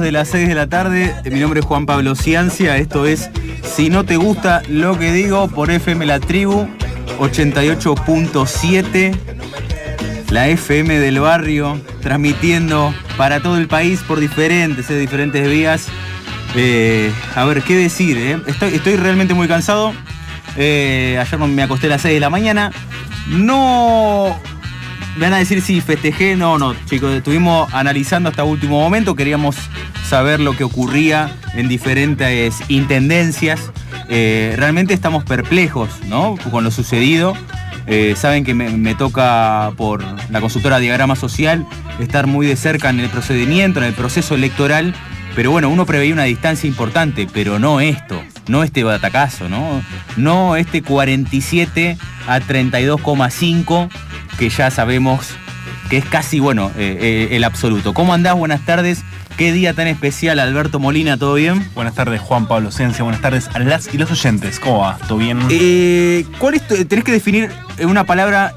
de 0.00 0.12
las 0.12 0.28
6 0.28 0.48
de 0.48 0.54
la 0.54 0.66
tarde. 0.68 1.14
Mi 1.30 1.40
nombre 1.40 1.60
es 1.60 1.66
Juan 1.66 1.86
Pablo 1.86 2.14
Ciancia. 2.14 2.76
Esto 2.76 3.06
es 3.06 3.30
Si 3.62 3.90
no 3.90 4.04
te 4.04 4.16
gusta 4.16 4.62
lo 4.68 4.98
que 4.98 5.12
digo 5.12 5.48
por 5.48 5.70
FM 5.70 6.06
La 6.06 6.20
Tribu 6.20 6.66
88.7. 7.18 9.16
La 10.30 10.48
FM 10.48 10.98
del 10.98 11.20
barrio, 11.20 11.80
transmitiendo 12.00 12.94
para 13.16 13.40
todo 13.40 13.58
el 13.58 13.68
país 13.68 14.00
por 14.06 14.18
diferentes, 14.20 14.90
eh, 14.90 14.98
diferentes 14.98 15.48
vías. 15.48 15.86
Eh, 16.56 17.12
a 17.34 17.44
ver, 17.44 17.62
¿qué 17.62 17.76
decir? 17.76 18.16
eh? 18.18 18.38
Estoy, 18.46 18.74
estoy 18.74 18.96
realmente 18.96 19.34
muy 19.34 19.48
cansado. 19.48 19.92
Ayer 20.56 21.38
me 21.38 21.62
acosté 21.62 21.86
a 21.86 21.90
las 21.90 22.02
6 22.02 22.14
de 22.14 22.20
la 22.20 22.30
mañana. 22.30 22.72
No 23.28 24.40
me 25.16 25.26
van 25.26 25.34
a 25.34 25.38
decir 25.38 25.62
si 25.62 25.80
festejé, 25.80 26.36
no, 26.36 26.58
no, 26.58 26.74
chicos, 26.84 27.12
estuvimos 27.12 27.72
analizando 27.72 28.28
hasta 28.28 28.44
último 28.44 28.80
momento, 28.80 29.14
queríamos 29.14 29.56
saber 30.06 30.40
lo 30.40 30.56
que 30.56 30.64
ocurría 30.64 31.34
en 31.54 31.68
diferentes 31.68 32.56
intendencias. 32.68 33.72
Eh, 34.08 34.54
realmente 34.56 34.94
estamos 34.94 35.24
perplejos, 35.24 35.88
¿no? 36.06 36.36
Con 36.50 36.64
lo 36.64 36.70
sucedido. 36.70 37.34
Eh, 37.86 38.14
saben 38.16 38.44
que 38.44 38.52
me, 38.52 38.68
me 38.70 38.94
toca 38.94 39.72
por 39.76 40.04
la 40.30 40.40
consultora 40.40 40.78
Diagrama 40.78 41.16
Social 41.16 41.66
estar 41.98 42.26
muy 42.26 42.46
de 42.46 42.56
cerca 42.56 42.90
en 42.90 43.00
el 43.00 43.08
procedimiento, 43.08 43.80
en 43.80 43.86
el 43.86 43.94
proceso 43.94 44.34
electoral. 44.34 44.94
Pero 45.36 45.50
bueno, 45.52 45.68
uno 45.68 45.84
preveía 45.86 46.12
una 46.14 46.24
distancia 46.24 46.66
importante, 46.66 47.28
pero 47.32 47.58
no 47.58 47.80
esto, 47.80 48.20
no 48.48 48.62
este 48.64 48.82
batacazo, 48.84 49.48
¿no? 49.48 49.82
No 50.16 50.56
este 50.56 50.82
47 50.82 51.96
a 52.26 52.40
32,5 52.40 53.88
que 54.38 54.48
ya 54.48 54.70
sabemos 54.70 55.28
que 55.90 55.98
es 55.98 56.04
casi, 56.06 56.40
bueno, 56.40 56.72
eh, 56.76 57.28
eh, 57.30 57.36
el 57.36 57.44
absoluto. 57.44 57.94
¿Cómo 57.94 58.12
andás? 58.14 58.34
Buenas 58.34 58.64
tardes. 58.64 59.04
Qué 59.36 59.52
día 59.52 59.74
tan 59.74 59.86
especial, 59.86 60.38
Alberto 60.40 60.80
Molina, 60.80 61.18
¿todo 61.18 61.34
bien? 61.34 61.62
Buenas 61.74 61.94
tardes, 61.94 62.20
Juan 62.22 62.48
Pablo 62.48 62.70
Ciencia. 62.72 63.04
Buenas 63.04 63.20
tardes 63.20 63.48
a 63.52 63.58
las 63.58 63.92
y 63.92 63.98
los 63.98 64.10
oyentes. 64.10 64.58
¿Cómo 64.58 64.78
va? 64.78 64.96
¿Todo 65.06 65.18
bien? 65.18 65.38
Eh, 65.50 66.24
¿Cuál 66.38 66.54
es 66.54 66.66
tu- 66.66 66.82
tenés 66.86 67.04
que 67.04 67.12
definir 67.12 67.50
en 67.76 67.88
una 67.90 68.04
palabra 68.04 68.54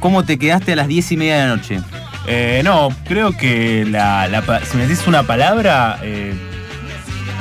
cómo 0.00 0.24
te 0.24 0.38
quedaste 0.38 0.72
a 0.72 0.76
las 0.76 0.88
10 0.88 1.12
y 1.12 1.16
media 1.18 1.34
de 1.36 1.40
la 1.42 1.56
noche? 1.56 1.80
Eh, 2.26 2.60
no, 2.64 2.90
creo 3.06 3.36
que 3.36 3.86
la, 3.88 4.28
la 4.28 4.42
si 4.64 4.76
me 4.76 4.86
decís 4.86 5.06
una 5.06 5.22
palabra, 5.22 5.98
eh, 6.02 6.34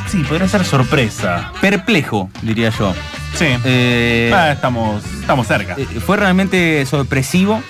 sí, 0.07 0.23
podría 0.27 0.47
ser 0.47 0.63
sorpresa. 0.65 1.51
Perplejo, 1.61 2.29
diría 2.41 2.69
yo. 2.69 2.93
Sí. 3.35 3.45
Eh, 3.65 4.31
Ah, 4.33 4.51
estamos, 4.51 5.03
estamos 5.19 5.47
cerca. 5.47 5.75
Eh, 5.77 5.85
fue 6.05 6.17
realmente 6.17 6.85
sorpresivo. 6.85 7.61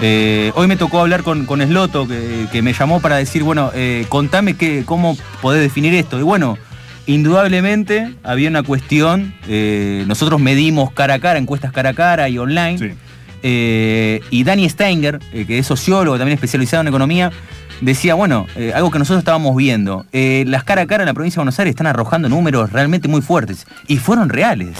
Hoy 0.00 0.66
me 0.68 0.76
tocó 0.76 1.00
hablar 1.00 1.22
con, 1.22 1.44
con 1.44 1.60
Sloto, 1.60 2.06
que, 2.06 2.46
que 2.52 2.62
me 2.62 2.72
llamó 2.72 3.00
para 3.00 3.16
decir, 3.16 3.42
bueno, 3.42 3.72
contame 4.08 4.54
qué, 4.56 4.84
cómo 4.86 5.16
podés 5.42 5.60
definir 5.60 5.92
esto. 5.94 6.18
Y 6.20 6.22
bueno, 6.22 6.56
indudablemente 7.06 8.14
había 8.22 8.48
una 8.48 8.62
cuestión, 8.62 9.34
nosotros 10.06 10.40
medimos 10.40 10.92
cara 10.92 11.14
a 11.14 11.18
cara, 11.18 11.38
encuestas 11.40 11.72
cara 11.72 11.90
a 11.90 11.94
cara 11.94 12.28
y 12.28 12.38
online. 12.38 12.78
Sí. 12.78 12.92
Eh, 13.42 14.20
y 14.30 14.44
Danny 14.44 14.68
Steinger, 14.68 15.20
eh, 15.32 15.44
que 15.46 15.58
es 15.58 15.66
sociólogo, 15.66 16.18
también 16.18 16.34
especializado 16.34 16.82
en 16.82 16.88
economía, 16.88 17.30
decía, 17.80 18.14
bueno, 18.14 18.46
eh, 18.56 18.72
algo 18.74 18.90
que 18.90 18.98
nosotros 18.98 19.20
estábamos 19.20 19.54
viendo. 19.56 20.04
las 20.12 20.64
cara 20.64 20.82
a 20.82 20.86
cara 20.86 21.04
en 21.04 21.06
la 21.06 21.14
provincia 21.14 21.36
de 21.36 21.42
Buenos 21.42 21.58
Aires 21.58 21.72
están 21.72 21.86
arrojando 21.86 22.28
números 22.28 22.72
realmente 22.72 23.08
muy 23.08 23.22
fuertes. 23.22 23.66
Y 23.86 23.98
fueron 23.98 24.28
reales. 24.28 24.76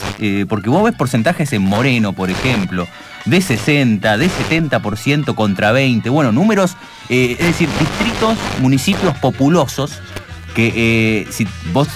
porque 0.49 0.69
vos 0.69 0.83
ves 0.83 0.95
porcentajes 0.95 1.53
en 1.53 1.63
Moreno, 1.63 2.13
por 2.13 2.31
ejemplo, 2.31 2.87
de 3.25 3.41
60, 3.41 4.17
de 4.17 4.29
70% 4.29 5.35
contra 5.35 5.73
20. 5.73 6.11
Bueno, 6.11 6.33
números, 6.33 6.77
es 7.09 7.39
decir, 7.39 7.69
distritos, 7.79 8.37
municipios 8.61 9.17
populosos, 9.19 10.01
que 10.55 11.27
si 11.31 11.47
vos 11.73 11.89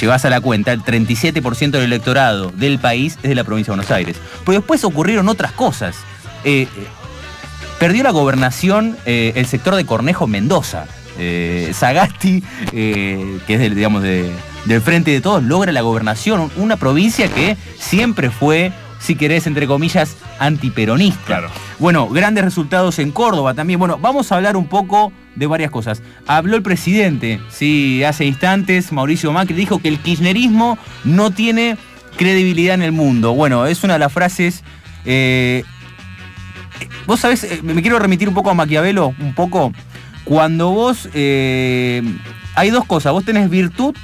llevas 0.00 0.24
a 0.24 0.30
la 0.30 0.40
cuenta, 0.40 0.72
el 0.72 0.82
37% 0.82 1.70
del 1.70 1.82
electorado 1.84 2.50
del 2.54 2.78
país 2.78 3.16
es 3.22 3.28
de 3.28 3.34
la 3.34 3.44
provincia 3.44 3.72
de 3.72 3.76
Buenos 3.78 3.90
Aires. 3.92 4.16
Pero 4.44 4.58
después 4.58 4.84
ocurrieron 4.84 5.28
otras 5.28 5.52
cosas. 5.52 5.96
Eh, 6.44 6.62
eh, 6.62 6.68
perdió 7.78 8.02
la 8.02 8.10
gobernación 8.10 8.96
eh, 9.06 9.32
el 9.36 9.46
sector 9.46 9.74
de 9.74 9.84
Cornejo 9.86 10.26
Mendoza. 10.26 10.86
Eh, 11.18 11.70
Sagasti, 11.74 12.42
que 12.72 13.38
es 13.48 13.58
del, 13.60 13.74
digamos, 13.74 14.02
de- 14.02 14.30
del 14.64 14.80
frente 14.80 15.10
de 15.10 15.20
todos, 15.20 15.42
logra 15.42 15.70
la 15.72 15.82
gobernación. 15.82 16.50
Una 16.56 16.76
provincia 16.76 17.28
que 17.28 17.56
siempre 17.78 18.30
fue, 18.30 18.72
si 19.04 19.16
querés, 19.16 19.46
entre 19.46 19.66
comillas, 19.66 20.16
antiperonista. 20.38 21.20
Claro. 21.26 21.50
Bueno, 21.78 22.08
grandes 22.08 22.42
resultados 22.42 22.98
en 22.98 23.10
Córdoba 23.10 23.52
también. 23.52 23.78
Bueno, 23.78 23.98
vamos 23.98 24.32
a 24.32 24.36
hablar 24.36 24.56
un 24.56 24.66
poco 24.66 25.12
de 25.36 25.46
varias 25.46 25.70
cosas. 25.70 26.02
Habló 26.26 26.56
el 26.56 26.62
presidente, 26.62 27.38
sí, 27.50 28.02
hace 28.02 28.24
instantes, 28.24 28.92
Mauricio 28.92 29.30
Macri 29.30 29.54
dijo 29.54 29.78
que 29.78 29.88
el 29.88 29.98
kirchnerismo 29.98 30.78
no 31.04 31.30
tiene 31.32 31.76
credibilidad 32.16 32.76
en 32.76 32.82
el 32.82 32.92
mundo. 32.92 33.34
Bueno, 33.34 33.66
es 33.66 33.84
una 33.84 33.94
de 33.94 33.98
las 33.98 34.12
frases... 34.12 34.64
eh, 35.04 35.64
vos 37.06 37.20
sabés, 37.20 37.44
eh, 37.44 37.60
me 37.62 37.82
quiero 37.82 37.98
remitir 37.98 38.28
un 38.28 38.34
poco 38.34 38.50
a 38.50 38.54
Maquiavelo, 38.54 39.14
un 39.18 39.34
poco. 39.34 39.72
Cuando 40.24 40.70
vos... 40.70 41.10
eh, 41.12 42.02
hay 42.54 42.70
dos 42.70 42.84
cosas, 42.86 43.12
vos 43.12 43.24
tenés 43.24 43.50
virtud 43.50 43.94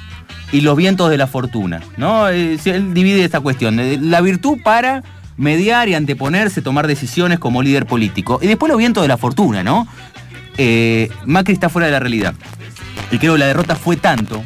y 0.51 0.61
los 0.61 0.75
vientos 0.75 1.09
de 1.09 1.17
la 1.17 1.27
fortuna, 1.27 1.81
¿no? 1.97 2.29
Eh, 2.29 2.57
él 2.65 2.93
divide 2.93 3.23
esta 3.23 3.39
cuestión. 3.39 3.79
eh, 3.79 3.97
La 4.01 4.21
virtud 4.21 4.59
para 4.63 5.03
mediar 5.37 5.89
y 5.89 5.95
anteponerse, 5.95 6.61
tomar 6.61 6.87
decisiones 6.87 7.39
como 7.39 7.63
líder 7.63 7.85
político. 7.85 8.39
Y 8.41 8.47
después 8.47 8.69
los 8.69 8.77
vientos 8.77 9.01
de 9.03 9.07
la 9.07 9.17
fortuna, 9.17 9.63
¿no? 9.63 9.87
Eh, 10.57 11.09
Macri 11.25 11.53
está 11.53 11.69
fuera 11.69 11.87
de 11.87 11.93
la 11.93 11.99
realidad. 11.99 12.33
Y 13.11 13.17
creo 13.17 13.33
que 13.33 13.39
la 13.39 13.47
derrota 13.47 13.75
fue 13.75 13.95
tanto 13.95 14.43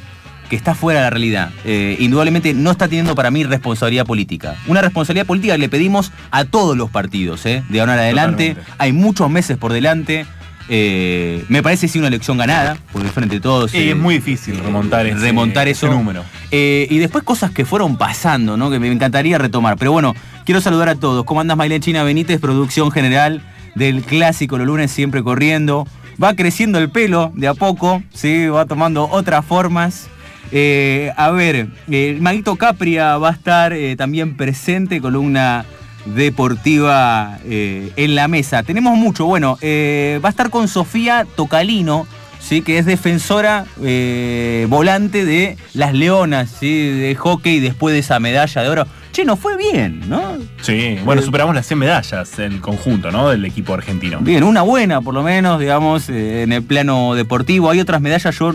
que 0.49 0.55
está 0.55 0.75
fuera 0.75 0.99
de 0.99 1.05
la 1.05 1.09
realidad. 1.09 1.49
Eh, 1.65 1.97
indudablemente 1.99 2.53
no 2.53 2.69
está 2.71 2.87
teniendo 2.87 3.15
para 3.15 3.31
mí 3.31 3.43
responsabilidad 3.43 4.05
política. 4.05 4.55
Una 4.67 4.81
responsabilidad 4.81 5.25
política 5.25 5.55
que 5.55 5.59
le 5.59 5.69
pedimos 5.69 6.11
a 6.29 6.45
todos 6.45 6.77
los 6.77 6.91
partidos, 6.91 7.45
¿eh? 7.47 7.63
de 7.67 7.79
ahora 7.79 7.93
en 7.95 7.99
adelante. 7.99 8.49
Totalmente. 8.49 8.73
Hay 8.77 8.93
muchos 8.93 9.29
meses 9.29 9.57
por 9.57 9.73
delante. 9.73 10.27
Eh, 10.67 11.45
me 11.47 11.61
parece 11.61 11.87
sí 11.87 11.99
una 11.99 12.07
elección 12.07 12.37
ganada, 12.37 12.77
por 12.91 13.01
el 13.01 13.09
frente 13.09 13.35
de 13.35 13.41
todos. 13.41 13.73
Eh, 13.73 13.91
es 13.91 13.97
muy 13.97 14.15
difícil 14.15 14.59
remontar 14.59 15.05
ese, 15.05 15.19
remontar 15.19 15.67
ese 15.67 15.85
eso. 15.85 15.95
número. 15.95 16.23
Eh, 16.51 16.87
y 16.89 16.97
después 16.97 17.23
cosas 17.23 17.51
que 17.51 17.65
fueron 17.65 17.97
pasando, 17.97 18.57
¿no? 18.57 18.69
Que 18.69 18.79
me 18.79 18.91
encantaría 18.91 19.37
retomar. 19.37 19.77
Pero 19.77 19.91
bueno, 19.91 20.15
quiero 20.45 20.61
saludar 20.61 20.89
a 20.89 20.95
todos. 20.95 21.23
¿Cómo 21.25 21.41
andas, 21.41 21.57
Mailén 21.57 21.81
China 21.81 22.03
Benítez? 22.03 22.39
Producción 22.39 22.91
general 22.91 23.41
del 23.75 24.03
clásico 24.03 24.57
Los 24.57 24.67
lunes 24.67 24.91
siempre 24.91 25.21
corriendo. 25.23 25.87
Va 26.21 26.33
creciendo 26.33 26.79
el 26.79 26.89
pelo 26.89 27.31
de 27.35 27.47
a 27.47 27.53
poco, 27.53 28.01
¿sí? 28.13 28.47
Va 28.47 28.65
tomando 28.65 29.09
otras 29.09 29.45
formas. 29.45 30.07
Eh, 30.51 31.11
a 31.17 31.31
ver, 31.31 31.67
eh, 31.89 32.17
Maguito 32.21 32.55
Capria 32.55 33.17
va 33.17 33.29
a 33.29 33.33
estar 33.33 33.73
eh, 33.73 33.95
también 33.95 34.37
presente, 34.37 35.01
columna 35.01 35.65
deportiva 36.05 37.39
eh, 37.45 37.91
en 37.95 38.15
la 38.15 38.27
mesa. 38.27 38.63
Tenemos 38.63 38.97
mucho, 38.97 39.25
bueno, 39.25 39.57
eh, 39.61 40.19
va 40.23 40.29
a 40.29 40.31
estar 40.31 40.49
con 40.49 40.67
Sofía 40.67 41.25
Tocalino, 41.35 42.07
¿sí? 42.39 42.61
que 42.61 42.77
es 42.77 42.85
defensora 42.85 43.65
eh, 43.83 44.67
volante 44.69 45.25
de 45.25 45.57
las 45.73 45.93
Leonas, 45.93 46.51
¿sí? 46.59 46.89
de 46.89 47.15
hockey 47.15 47.59
después 47.59 47.93
de 47.93 47.99
esa 47.99 48.19
medalla 48.19 48.61
de 48.61 48.69
oro. 48.69 48.87
Che, 49.11 49.23
nos 49.23 49.39
fue 49.39 49.55
bien, 49.55 50.01
¿no? 50.09 50.37
Sí, 50.61 50.97
bueno, 51.05 51.21
superamos 51.21 51.55
las 51.55 51.65
100 51.67 51.79
medallas, 51.79 52.37
el 52.37 52.59
conjunto, 52.59 53.11
¿no? 53.11 53.29
Del 53.29 53.45
equipo 53.45 53.73
argentino. 53.73 54.19
Bien, 54.19 54.43
una 54.43 54.61
buena 54.61 54.99
por 54.99 55.13
lo 55.13 55.23
menos, 55.23 55.57
digamos, 55.57 56.09
en 56.09 56.51
el 56.51 56.61
plano 56.63 57.15
deportivo. 57.15 57.69
Hay 57.69 57.79
otras 57.79 58.01
medallas, 58.01 58.37
yo 58.37 58.53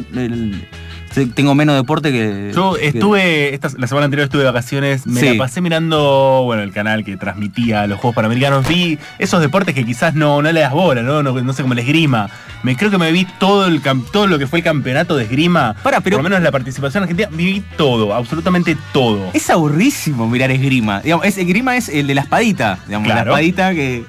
tengo 1.34 1.54
menos 1.54 1.76
deporte 1.76 2.12
que... 2.12 2.52
Yo 2.54 2.74
que- 2.74 2.88
estuve, 2.88 3.54
esta- 3.54 3.70
la 3.76 3.86
semana 3.86 4.04
anterior 4.06 4.24
estuve 4.24 4.42
de 4.42 4.46
vacaciones, 4.48 5.06
me 5.06 5.20
Sí. 5.20 5.30
la 5.30 5.38
pasé 5.44 5.60
mirando, 5.60 6.42
bueno, 6.44 6.62
el 6.62 6.72
canal 6.72 7.04
que 7.04 7.16
transmitía 7.16 7.86
los 7.86 7.98
Juegos 7.98 8.14
Panamericanos, 8.14 8.66
vi 8.68 8.98
esos 9.18 9.40
deportes 9.40 9.74
que 9.74 9.84
quizás 9.84 10.14
no, 10.14 10.40
no 10.42 10.52
le 10.52 10.60
das 10.60 10.72
bola, 10.72 11.02
¿no? 11.02 11.22
No, 11.22 11.32
no 11.32 11.52
sé, 11.52 11.62
como 11.62 11.74
la 11.74 11.80
esgrima. 11.80 12.28
Me, 12.62 12.76
creo 12.76 12.90
que 12.90 12.98
me 12.98 13.10
vi 13.12 13.26
todo, 13.38 13.66
el, 13.66 13.80
todo 14.12 14.26
lo 14.26 14.38
que 14.38 14.46
fue 14.46 14.58
el 14.60 14.64
campeonato 14.64 15.16
de 15.16 15.24
esgrima, 15.24 15.74
Pará, 15.82 16.00
pero- 16.00 16.16
por 16.16 16.24
lo 16.24 16.30
menos 16.30 16.42
la 16.42 16.52
participación 16.52 17.02
argentina, 17.04 17.28
viví 17.32 17.62
todo, 17.76 18.14
absolutamente 18.14 18.76
todo. 18.92 19.30
Es 19.32 19.48
aburrísimo 19.50 20.28
mirar 20.28 20.50
esgrima. 20.50 21.00
Digamos, 21.00 21.26
es, 21.26 21.38
esgrima 21.38 21.76
es 21.76 21.88
el 21.88 22.06
de 22.06 22.14
la 22.14 22.20
espadita. 22.22 22.78
Digamos, 22.86 23.06
Claro. 23.06 23.30
la 23.32 23.40
espadita 23.40 23.72
que, 23.74 24.04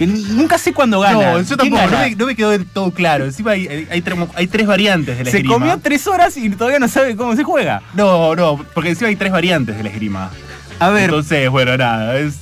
que 0.00 0.06
nunca 0.06 0.56
sé 0.58 0.72
cuándo 0.72 0.98
gana. 0.98 1.12
No, 1.34 1.38
yo 1.42 1.44
¿Quién 1.58 1.70
tampoco, 1.72 1.82
no 1.92 1.98
me, 2.00 2.16
no 2.16 2.26
me 2.26 2.34
quedó 2.34 2.50
del 2.50 2.64
todo 2.66 2.90
claro. 2.90 3.26
Encima 3.26 3.50
hay, 3.52 3.86
hay, 3.90 4.00
tres, 4.00 4.18
hay 4.34 4.46
tres 4.46 4.66
variantes 4.66 5.18
de 5.18 5.24
la 5.24 5.30
Se 5.30 5.36
esgrima. 5.36 5.54
comió 5.54 5.78
tres 5.78 6.06
horas 6.06 6.36
y 6.38 6.48
todavía 6.48 6.78
no 6.78 6.88
sabe 6.88 7.14
cómo 7.16 7.36
se 7.36 7.44
juega. 7.44 7.82
No, 7.94 8.34
no, 8.34 8.56
porque 8.74 8.88
encima 8.88 9.08
hay 9.08 9.16
tres 9.16 9.30
variantes 9.30 9.76
de 9.76 9.82
la 9.82 9.90
esgrima. 9.90 10.30
A 10.78 10.88
ver, 10.88 11.04
Entonces, 11.04 11.50
bueno, 11.50 11.76
nada. 11.76 12.18
Es, 12.18 12.38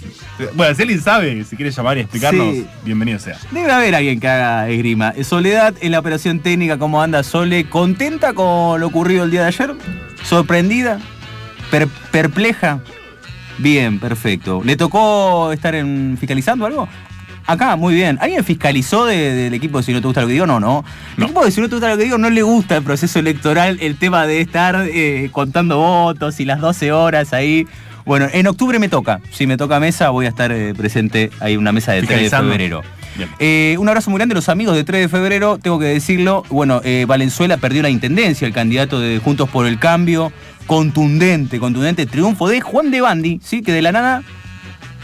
bueno, 0.55 0.73
si 0.73 0.83
alguien 0.83 1.01
sabe, 1.03 1.43
si 1.45 1.57
quiere 1.57 1.73
llamar 1.73 1.99
y 1.99 2.03
explicarnos, 2.03 2.55
Sí. 2.55 2.67
bienvenido 2.85 3.19
sea. 3.19 3.37
debe 3.51 3.73
haber 3.73 3.97
alguien 3.97 4.21
que 4.21 4.29
haga 4.29 4.69
esgrima. 4.69 5.13
Soledad 5.25 5.75
en 5.81 5.91
la 5.91 5.99
operación 5.99 6.39
técnica, 6.39 6.79
¿cómo 6.79 7.03
anda 7.03 7.25
Sole? 7.25 7.69
¿Contenta 7.69 8.35
con 8.35 8.79
lo 8.81 8.87
ocurrido 8.87 9.25
el 9.25 9.33
día 9.33 9.41
de 9.41 9.47
ayer? 9.49 9.75
¿Sorprendida? 10.23 11.01
Per- 11.73 11.89
¿Perpleja? 12.13 12.79
Bien, 13.59 13.99
perfecto. 13.99 14.63
¿Le 14.65 14.77
tocó 14.77 15.51
estar 15.53 15.75
en 15.75 16.17
fiscalizando 16.21 16.65
algo? 16.67 16.89
Acá, 17.49 17.77
muy 17.77 17.95
bien. 17.95 18.19
¿Alguien 18.21 18.45
fiscalizó 18.45 19.07
de- 19.07 19.33
del 19.35 19.55
equipo 19.55 19.79
de 19.79 19.85
Si 19.85 19.93
no 19.95 20.01
te 20.03 20.07
gusta 20.07 20.21
lo 20.21 20.27
que 20.27 20.35
digo? 20.35 20.47
No, 20.47 20.61
no. 20.61 20.85
El 21.17 21.21
No. 21.21 21.25
equipo 21.25 21.45
de 21.47 21.51
Si 21.51 21.61
no 21.63 21.69
te 21.69 21.77
gusta 21.77 21.89
lo 21.89 21.97
que 21.97 22.05
digo 22.05 22.19
no 22.19 22.29
le 22.29 22.43
gusta 22.43 22.77
el 22.77 22.83
proceso 22.83 23.19
electoral, 23.19 23.79
el 23.81 23.97
tema 23.97 24.27
de 24.27 24.43
estar 24.43 24.87
eh, 24.87 25.31
contando 25.33 25.79
votos 25.79 26.41
y 26.41 26.45
las 26.45 26.61
12 26.61 26.93
horas 26.93 27.33
ahí. 27.33 27.67
Bueno, 28.05 28.27
en 28.33 28.47
octubre 28.49 28.79
me 28.79 28.89
toca. 28.91 29.21
Si 29.33 29.47
me 29.47 29.57
toca 29.57 29.81
mesa, 29.81 30.11
voy 30.11 30.27
a 30.27 30.29
estar 30.29 30.53
eh, 30.53 30.75
presente. 30.77 31.31
Hay 31.41 31.57
una 31.57 31.73
mesa 31.73 31.93
de 31.93 32.03
3 32.03 32.31
de 32.31 32.37
febrero. 32.37 32.83
Eh, 33.39 33.77
un 33.81 33.89
abrazo 33.89 34.11
muy 34.11 34.19
grande 34.19 34.35
a 34.35 34.37
los 34.37 34.49
amigos 34.51 34.77
de 34.77 34.85
3 34.85 35.01
de 35.03 35.09
febrero, 35.09 35.59
tengo 35.59 35.79
que 35.79 35.87
decirlo. 35.87 36.45
Bueno, 36.51 36.83
eh, 36.85 37.05
Valenzuela 37.09 37.57
perdió 37.57 37.83
la 37.83 37.91
intendencia, 37.91 38.47
el 38.47 38.53
candidato 38.53 39.01
de 39.01 39.19
Juntos 39.19 39.49
por 39.49 39.67
el 39.67 39.79
Cambio. 39.79 40.33
Contundente, 40.67 41.59
contundente 41.59 42.05
triunfo 42.07 42.47
de 42.49 42.61
Juan 42.61 42.91
de 42.91 43.01
Bandi, 43.01 43.41
¿sí? 43.43 43.63
Que 43.63 43.73
de 43.73 43.83
la 43.83 43.91
nada 43.91 44.23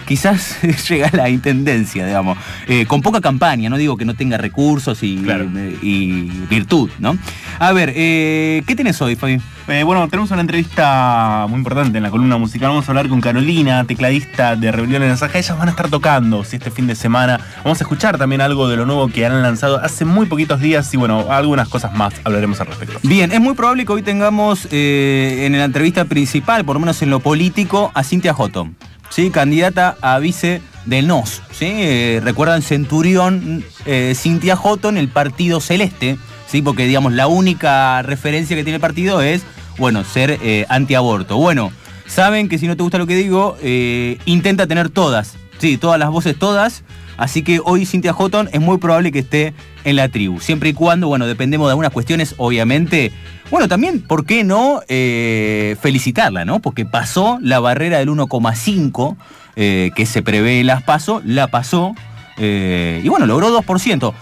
quizás 0.06 0.56
llega 0.88 1.08
a 1.08 1.16
la 1.16 1.28
intendencia, 1.28 2.06
digamos. 2.06 2.38
Eh, 2.68 2.86
con 2.86 3.02
poca 3.02 3.20
campaña, 3.20 3.68
no 3.70 3.76
digo 3.76 3.96
que 3.96 4.04
no 4.04 4.14
tenga 4.14 4.36
recursos 4.36 5.02
y, 5.02 5.16
Claro. 5.18 5.46
y 5.82 6.22
virtud, 6.48 6.90
¿no? 6.98 7.16
A 7.58 7.72
ver, 7.72 7.92
eh, 7.94 8.62
¿qué 8.66 8.74
tienes 8.74 9.00
hoy, 9.02 9.16
Fabi? 9.16 9.40
Eh, 9.66 9.82
bueno, 9.82 10.06
tenemos 10.08 10.30
una 10.30 10.42
entrevista 10.42 11.46
muy 11.48 11.56
importante 11.58 11.96
en 11.96 12.02
la 12.04 12.10
columna 12.10 12.36
musical. 12.36 12.68
Vamos 12.68 12.86
a 12.86 12.90
hablar 12.90 13.08
con 13.08 13.20
Carolina, 13.22 13.84
tecladista 13.84 14.56
de 14.56 14.70
Rebelión 14.70 15.02
en 15.02 15.08
la 15.10 15.16
Saja. 15.16 15.38
Ellas 15.38 15.56
van 15.58 15.68
a 15.68 15.70
estar 15.70 15.88
tocando 15.88 16.42
este 16.42 16.70
fin 16.70 16.86
de 16.86 16.94
semana. 16.94 17.40
Vamos 17.64 17.80
a 17.80 17.84
escuchar 17.84 18.18
también 18.18 18.42
algo 18.42 18.68
de 18.68 18.76
lo 18.76 18.84
nuevo 18.84 19.08
que 19.08 19.24
han 19.24 19.40
lanzado 19.42 19.80
hace 19.82 20.04
muy 20.04 20.26
poquitos 20.26 20.60
días 20.60 20.92
y 20.92 20.98
bueno, 20.98 21.26
algunas 21.30 21.68
cosas 21.68 21.94
más 21.94 22.12
hablaremos 22.24 22.60
al 22.60 22.66
respecto. 22.66 22.98
Bien, 23.04 23.32
es 23.32 23.40
muy 23.40 23.54
probable 23.54 23.86
que 23.86 23.92
hoy 23.92 24.02
tengamos 24.02 24.68
eh, 24.70 25.44
en 25.46 25.56
la 25.56 25.64
entrevista 25.64 26.04
principal, 26.04 26.64
por 26.66 26.76
lo 26.76 26.80
menos 26.80 27.00
en 27.00 27.08
lo 27.08 27.20
político, 27.20 27.90
a 27.94 28.04
Cintia 28.04 28.34
Houghton, 28.34 28.76
¿sí? 29.14 29.30
candidata 29.30 29.96
a 30.00 30.18
vice 30.18 30.60
del 30.86 31.06
NOS. 31.06 31.42
¿sí? 31.52 31.66
Eh, 31.68 32.20
Recuerdan 32.24 32.62
Centurión, 32.62 33.64
eh, 33.86 34.14
Cintia 34.16 34.56
Houghton, 34.56 34.96
el 34.96 35.08
Partido 35.08 35.60
Celeste, 35.60 36.18
¿sí? 36.48 36.62
porque 36.62 36.86
digamos 36.86 37.12
la 37.12 37.28
única 37.28 38.02
referencia 38.02 38.56
que 38.56 38.64
tiene 38.64 38.76
el 38.76 38.80
partido 38.80 39.22
es, 39.22 39.42
bueno, 39.78 40.02
ser 40.02 40.38
eh, 40.42 40.66
antiaborto. 40.68 41.36
Bueno, 41.36 41.70
saben 42.06 42.48
que 42.48 42.58
si 42.58 42.66
no 42.66 42.76
te 42.76 42.82
gusta 42.82 42.98
lo 42.98 43.06
que 43.06 43.14
digo, 43.14 43.56
eh, 43.62 44.18
intenta 44.24 44.66
tener 44.66 44.90
todas, 44.90 45.36
sí, 45.58 45.76
todas 45.76 45.98
las 45.98 46.10
voces, 46.10 46.38
todas. 46.38 46.84
Así 47.16 47.42
que 47.42 47.60
hoy 47.64 47.86
Cintia 47.86 48.12
Houghton 48.12 48.48
es 48.52 48.60
muy 48.60 48.78
probable 48.78 49.12
que 49.12 49.20
esté 49.20 49.54
en 49.84 49.96
la 49.96 50.08
tribu. 50.08 50.40
Siempre 50.40 50.70
y 50.70 50.72
cuando, 50.72 51.06
bueno, 51.08 51.26
dependemos 51.26 51.68
de 51.68 51.72
algunas 51.72 51.92
cuestiones, 51.92 52.34
obviamente. 52.38 53.12
Bueno, 53.50 53.68
también, 53.68 54.00
¿por 54.00 54.26
qué 54.26 54.42
no 54.42 54.80
eh, 54.88 55.76
felicitarla, 55.80 56.44
no? 56.44 56.60
Porque 56.60 56.84
pasó 56.84 57.38
la 57.40 57.60
barrera 57.60 57.98
del 57.98 58.08
1,5 58.08 59.16
eh, 59.56 59.90
que 59.94 60.06
se 60.06 60.22
prevé 60.22 60.60
en 60.60 60.66
las 60.66 60.82
PASO, 60.82 61.22
la 61.24 61.46
pasó. 61.48 61.94
eh, 62.38 63.00
y 63.04 63.08
bueno, 63.08 63.26
logró 63.26 63.56
2%. 63.56 64.12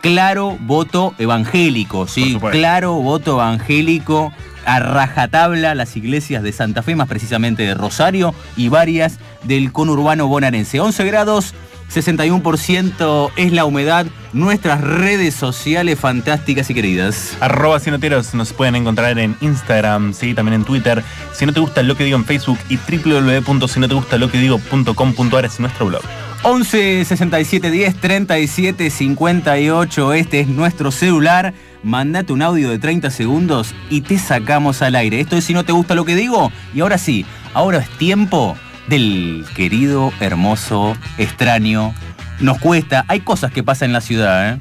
Claro 0.00 0.58
voto 0.60 1.14
evangélico, 1.20 2.08
sí, 2.08 2.36
claro 2.50 2.94
voto 2.94 3.34
evangélico. 3.34 4.32
A 4.64 4.80
rajatabla 4.80 5.74
las 5.74 5.96
iglesias 5.96 6.42
de 6.42 6.52
Santa 6.52 6.82
Fe, 6.82 6.96
más 6.96 7.08
precisamente 7.08 7.64
de 7.64 7.74
Rosario, 7.74 8.34
y 8.56 8.68
varias 8.68 9.18
del 9.44 9.72
conurbano 9.72 10.28
bonaerense. 10.28 10.80
11 10.80 11.04
grados, 11.04 11.54
61% 11.92 13.32
es 13.36 13.52
la 13.52 13.64
humedad. 13.64 14.06
Nuestras 14.32 14.80
redes 14.80 15.34
sociales 15.34 15.98
fantásticas 15.98 16.70
y 16.70 16.74
queridas. 16.74 17.36
Arroba 17.40 17.80
Sinoteros 17.80 18.32
nos 18.34 18.52
pueden 18.52 18.76
encontrar 18.76 19.18
en 19.18 19.34
Instagram, 19.40 20.14
sí, 20.14 20.32
también 20.32 20.54
en 20.54 20.62
Twitter. 20.64 21.02
Si 21.34 21.44
no 21.44 21.52
te 21.52 21.58
gusta 21.60 21.82
lo 21.82 21.96
que 21.96 22.04
digo 22.04 22.16
en 22.16 22.24
Facebook 22.24 22.58
y 22.68 22.78
www.sinotegustaloquedigo.com.ar 22.78 25.44
es 25.44 25.58
nuestro 25.60 25.86
blog. 25.86 26.02
11 26.44 27.04
67 27.04 27.70
10 27.70 27.96
37 27.96 28.90
58. 28.90 30.12
Este 30.14 30.40
es 30.40 30.48
nuestro 30.48 30.90
celular. 30.90 31.54
Mandate 31.82 32.32
un 32.32 32.42
audio 32.42 32.70
de 32.70 32.78
30 32.78 33.10
segundos 33.10 33.74
y 33.90 34.02
te 34.02 34.18
sacamos 34.18 34.82
al 34.82 34.94
aire. 34.94 35.20
Esto 35.20 35.36
es 35.36 35.44
si 35.44 35.52
no 35.54 35.64
te 35.64 35.72
gusta 35.72 35.94
lo 35.94 36.04
que 36.04 36.14
digo. 36.14 36.52
Y 36.74 36.80
ahora 36.80 36.96
sí, 36.98 37.26
ahora 37.54 37.78
es 37.78 37.88
tiempo 37.98 38.56
del 38.88 39.44
querido, 39.56 40.12
hermoso, 40.20 40.96
extraño. 41.18 41.92
Nos 42.40 42.58
cuesta. 42.58 43.04
Hay 43.08 43.20
cosas 43.20 43.52
que 43.52 43.62
pasan 43.62 43.90
en 43.90 43.92
la 43.94 44.00
ciudad, 44.00 44.54
¿eh? 44.54 44.58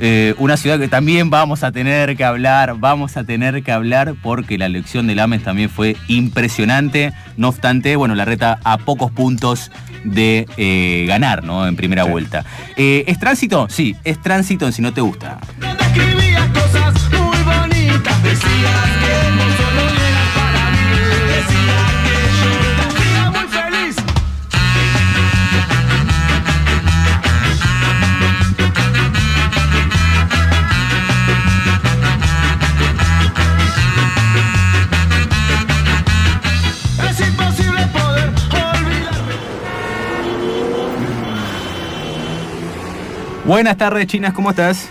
Eh, 0.00 0.34
una 0.38 0.56
ciudad 0.56 0.78
que 0.78 0.86
también 0.86 1.28
vamos 1.28 1.64
a 1.64 1.72
tener 1.72 2.16
que 2.16 2.22
hablar, 2.24 2.76
vamos 2.78 3.16
a 3.16 3.24
tener 3.24 3.64
que 3.64 3.72
hablar 3.72 4.14
porque 4.22 4.56
la 4.56 4.66
elección 4.66 5.08
del 5.08 5.18
AMES 5.18 5.42
también 5.42 5.68
fue 5.68 5.96
impresionante. 6.06 7.12
No 7.36 7.48
obstante, 7.48 7.96
bueno, 7.96 8.14
la 8.14 8.24
reta 8.24 8.60
a 8.62 8.78
pocos 8.78 9.10
puntos 9.10 9.72
de 10.04 10.46
eh, 10.56 11.04
ganar, 11.08 11.42
¿no? 11.42 11.66
En 11.66 11.74
primera 11.74 12.04
Sí. 12.04 12.10
vuelta. 12.10 12.44
Eh, 12.76 13.04
¿Es 13.08 13.18
tránsito? 13.18 13.66
Sí, 13.68 13.96
es 14.04 14.22
tránsito 14.22 14.66
en 14.66 14.72
si 14.72 14.82
no 14.82 14.92
te 14.94 15.00
gusta. 15.00 15.38
Buenas 43.48 43.78
tardes, 43.78 44.06
chinas, 44.06 44.34
¿cómo 44.34 44.50
estás? 44.50 44.90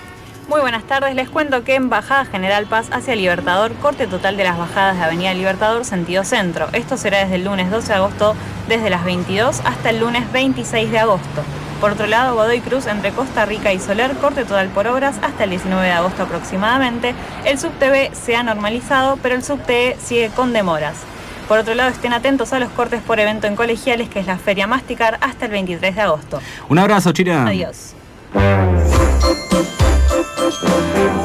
Buenas 0.67 0.83
tardes, 0.83 1.15
les 1.15 1.29
cuento 1.29 1.63
que 1.63 1.75
en 1.75 1.89
Bajada 1.89 2.25
General 2.25 2.65
Paz 2.65 2.89
hacia 2.91 3.15
Libertador, 3.15 3.73
corte 3.75 4.05
total 4.05 4.35
de 4.35 4.43
las 4.43 4.57
bajadas 4.57 4.97
de 4.97 5.03
Avenida 5.05 5.33
Libertador 5.33 5.85
sentido 5.85 6.25
centro. 6.25 6.67
Esto 6.73 6.97
será 6.97 7.19
desde 7.19 7.35
el 7.35 7.45
lunes 7.45 7.71
12 7.71 7.87
de 7.87 7.93
agosto, 7.93 8.35
desde 8.67 8.89
las 8.89 9.05
22 9.05 9.61
hasta 9.63 9.91
el 9.91 10.01
lunes 10.01 10.29
26 10.33 10.91
de 10.91 10.99
agosto. 10.99 11.41
Por 11.79 11.91
otro 11.91 12.05
lado, 12.05 12.35
Godoy 12.35 12.59
Cruz 12.59 12.85
entre 12.87 13.11
Costa 13.11 13.45
Rica 13.45 13.71
y 13.71 13.79
Soler, 13.79 14.11
corte 14.17 14.43
total 14.43 14.67
por 14.67 14.87
obras 14.87 15.15
hasta 15.21 15.45
el 15.45 15.51
19 15.51 15.85
de 15.85 15.93
agosto 15.93 16.23
aproximadamente. 16.23 17.15
El 17.45 17.57
subTV 17.57 18.13
se 18.13 18.35
ha 18.35 18.43
normalizado, 18.43 19.17
pero 19.23 19.35
el 19.35 19.43
subTE 19.43 19.95
sigue 20.03 20.31
con 20.35 20.51
demoras. 20.51 20.97
Por 21.47 21.59
otro 21.59 21.75
lado, 21.75 21.91
estén 21.91 22.11
atentos 22.11 22.51
a 22.51 22.59
los 22.59 22.71
cortes 22.71 23.01
por 23.01 23.21
evento 23.21 23.47
en 23.47 23.55
colegiales, 23.55 24.09
que 24.09 24.19
es 24.19 24.27
la 24.27 24.37
Feria 24.37 24.67
Masticar, 24.67 25.17
hasta 25.21 25.45
el 25.45 25.51
23 25.51 25.95
de 25.95 26.01
agosto. 26.01 26.41
Un 26.67 26.77
abrazo, 26.77 27.13
China. 27.13 27.47
Adiós. 27.47 27.95
Thank 30.23 31.11
you. 31.11 31.16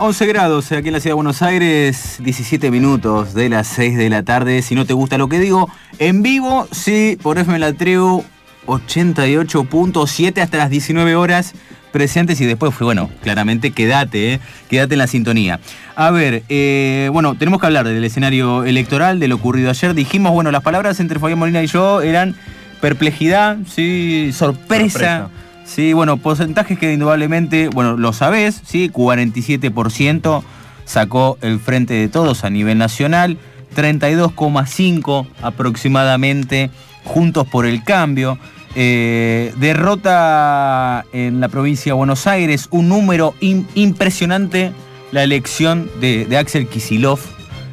11 0.00 0.26
grados 0.26 0.70
aquí 0.70 0.88
en 0.88 0.94
la 0.94 1.00
ciudad 1.00 1.12
de 1.12 1.16
Buenos 1.16 1.42
Aires, 1.42 2.18
17 2.20 2.70
minutos 2.70 3.34
de 3.34 3.48
las 3.48 3.66
6 3.66 3.96
de 3.96 4.08
la 4.08 4.22
tarde. 4.22 4.62
Si 4.62 4.76
no 4.76 4.86
te 4.86 4.92
gusta 4.92 5.18
lo 5.18 5.28
que 5.28 5.40
digo, 5.40 5.68
en 5.98 6.22
vivo, 6.22 6.68
sí, 6.70 7.18
por 7.20 7.36
FM 7.36 7.58
La 7.58 7.72
Treu, 7.72 8.24
88.7 8.66 10.40
hasta 10.40 10.56
las 10.56 10.70
19 10.70 11.16
horas 11.16 11.54
presentes 11.90 12.40
y 12.40 12.46
después 12.46 12.72
fue, 12.72 12.84
bueno, 12.84 13.10
claramente 13.22 13.72
quédate, 13.72 14.34
¿eh? 14.34 14.40
quédate 14.70 14.94
en 14.94 14.98
la 14.98 15.08
sintonía. 15.08 15.58
A 15.96 16.12
ver, 16.12 16.44
eh, 16.48 17.10
bueno, 17.12 17.34
tenemos 17.34 17.60
que 17.60 17.66
hablar 17.66 17.88
del 17.88 18.04
escenario 18.04 18.64
electoral, 18.64 19.18
de 19.18 19.26
lo 19.26 19.34
ocurrido 19.34 19.68
ayer. 19.68 19.94
Dijimos, 19.94 20.30
bueno, 20.32 20.52
las 20.52 20.62
palabras 20.62 21.00
entre 21.00 21.18
Fabián 21.18 21.40
Molina 21.40 21.60
y 21.60 21.66
yo 21.66 22.02
eran 22.02 22.36
perplejidad, 22.80 23.56
sí. 23.66 24.30
Sorpresa. 24.32 25.28
Sí, 25.68 25.92
bueno, 25.92 26.16
porcentajes 26.16 26.78
que 26.78 26.92
indudablemente, 26.94 27.68
bueno, 27.68 27.96
lo 27.98 28.12
sabés, 28.14 28.62
sí, 28.64 28.88
47% 28.90 30.42
sacó 30.86 31.36
el 31.42 31.60
Frente 31.60 31.92
de 31.94 32.08
Todos 32.08 32.42
a 32.44 32.50
nivel 32.50 32.78
nacional, 32.78 33.36
32,5 33.76 35.26
aproximadamente 35.42 36.70
Juntos 37.04 37.46
por 37.46 37.66
el 37.66 37.84
Cambio. 37.84 38.38
Eh, 38.74 39.52
derrota 39.58 41.04
en 41.12 41.40
la 41.40 41.48
provincia 41.48 41.90
de 41.92 41.96
Buenos 41.96 42.26
Aires, 42.26 42.68
un 42.70 42.88
número 42.88 43.34
im- 43.40 43.66
impresionante, 43.74 44.72
la 45.12 45.22
elección 45.22 45.90
de, 46.00 46.24
de 46.26 46.36
Axel 46.38 46.66
Kisilov 46.66 47.18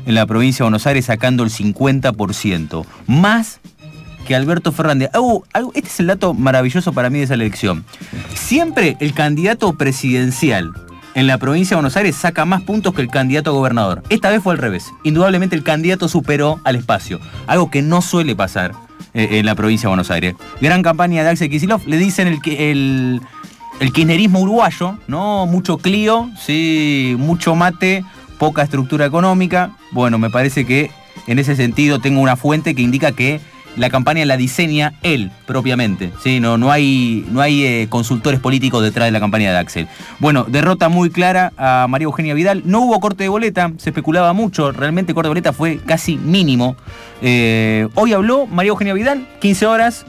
en 0.05 0.15
la 0.15 0.25
provincia 0.25 0.63
de 0.63 0.65
Buenos 0.67 0.85
Aires 0.87 1.05
sacando 1.05 1.43
el 1.43 1.49
50%, 1.49 2.85
más 3.07 3.59
que 4.25 4.35
Alberto 4.35 4.71
Fernández. 4.71 5.09
Algo- 5.13 5.43
este 5.73 5.87
es 5.89 5.99
el 6.01 6.07
dato 6.07 6.33
maravilloso 6.33 6.91
para 6.91 7.09
mí 7.09 7.19
de 7.19 7.25
esa 7.25 7.35
elección. 7.35 7.85
Siempre 8.33 8.97
el 8.99 9.13
candidato 9.13 9.73
presidencial 9.77 10.71
en 11.13 11.27
la 11.27 11.37
provincia 11.37 11.75
de 11.75 11.77
Buenos 11.77 11.95
Aires 11.95 12.15
saca 12.15 12.43
más 12.43 12.61
puntos 12.63 12.93
que 12.93 13.01
el 13.01 13.07
candidato 13.09 13.51
a 13.51 13.53
gobernador. 13.53 14.03
Esta 14.09 14.29
vez 14.29 14.43
fue 14.43 14.53
al 14.53 14.59
revés. 14.59 14.91
Indudablemente 15.03 15.55
el 15.55 15.63
candidato 15.63 16.09
superó 16.09 16.59
al 16.65 16.75
espacio, 16.75 17.19
algo 17.47 17.71
que 17.71 17.81
no 17.81 18.01
suele 18.01 18.35
pasar 18.35 18.73
eh, 19.13 19.39
en 19.39 19.45
la 19.45 19.55
provincia 19.55 19.87
de 19.87 19.91
Buenos 19.91 20.11
Aires. 20.11 20.35
Gran 20.59 20.83
campaña 20.83 21.23
de 21.23 21.29
Axel 21.29 21.49
Kicillof, 21.49 21.87
le 21.87 21.97
dicen 21.97 22.27
el, 22.27 22.39
el, 22.51 23.21
el 23.79 23.93
kirchnerismo 23.93 24.41
uruguayo, 24.41 24.97
¿no? 25.07 25.45
Mucho 25.45 25.77
Clio, 25.77 26.29
sí, 26.37 27.15
mucho 27.17 27.55
mate, 27.55 28.03
poca 28.37 28.63
estructura 28.63 29.05
económica. 29.05 29.77
Bueno, 29.91 30.17
me 30.19 30.29
parece 30.29 30.65
que 30.65 30.91
en 31.27 31.39
ese 31.39 31.55
sentido 31.55 31.99
tengo 31.99 32.19
una 32.19 32.35
fuente 32.35 32.75
que 32.75 32.81
indica 32.81 33.13
que 33.13 33.39
la 33.75 33.89
campaña 33.89 34.25
la 34.25 34.37
diseña 34.37 34.93
él 35.03 35.31
propiamente. 35.45 36.11
¿sí? 36.23 36.39
No, 36.39 36.57
no 36.57 36.71
hay, 36.71 37.25
no 37.31 37.41
hay 37.41 37.63
eh, 37.63 37.87
consultores 37.89 38.39
políticos 38.39 38.83
detrás 38.83 39.07
de 39.07 39.11
la 39.11 39.19
campaña 39.19 39.51
de 39.51 39.57
Axel. 39.57 39.87
Bueno, 40.19 40.45
derrota 40.47 40.89
muy 40.89 41.09
clara 41.09 41.53
a 41.57 41.87
María 41.89 42.05
Eugenia 42.05 42.33
Vidal. 42.33 42.63
No 42.65 42.81
hubo 42.81 42.99
corte 42.99 43.23
de 43.23 43.29
boleta, 43.29 43.71
se 43.77 43.89
especulaba 43.89 44.33
mucho. 44.33 44.71
Realmente 44.71 45.13
corte 45.13 45.27
de 45.27 45.31
boleta 45.31 45.53
fue 45.53 45.79
casi 45.85 46.17
mínimo. 46.17 46.75
Eh, 47.21 47.87
hoy 47.95 48.13
habló 48.13 48.47
María 48.47 48.69
Eugenia 48.69 48.93
Vidal, 48.93 49.27
15 49.41 49.65
horas. 49.65 50.05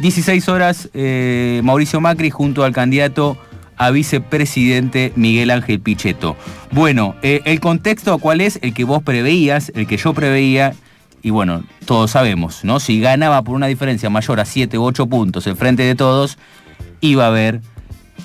16 0.00 0.48
horas 0.48 0.88
eh, 0.94 1.60
Mauricio 1.64 2.00
Macri 2.00 2.30
junto 2.30 2.64
al 2.64 2.72
candidato 2.72 3.36
a 3.76 3.90
vicepresidente 3.90 5.12
Miguel 5.16 5.50
Ángel 5.50 5.80
Pichetto. 5.80 6.36
Bueno, 6.70 7.14
el 7.22 7.60
contexto 7.60 8.16
cuál 8.18 8.40
es 8.40 8.58
el 8.62 8.72
que 8.72 8.84
vos 8.84 9.02
preveías, 9.02 9.70
el 9.74 9.86
que 9.86 9.96
yo 9.96 10.14
preveía, 10.14 10.72
y 11.22 11.30
bueno, 11.30 11.62
todos 11.86 12.10
sabemos, 12.10 12.64
¿no? 12.64 12.80
Si 12.80 13.00
ganaba 13.00 13.42
por 13.42 13.54
una 13.54 13.66
diferencia 13.66 14.10
mayor 14.10 14.40
a 14.40 14.44
7 14.44 14.78
u 14.78 14.84
8 14.84 15.06
puntos 15.06 15.46
en 15.46 15.56
frente 15.56 15.82
de 15.82 15.94
todos, 15.94 16.38
iba 17.00 17.24
a 17.24 17.28
haber 17.28 17.60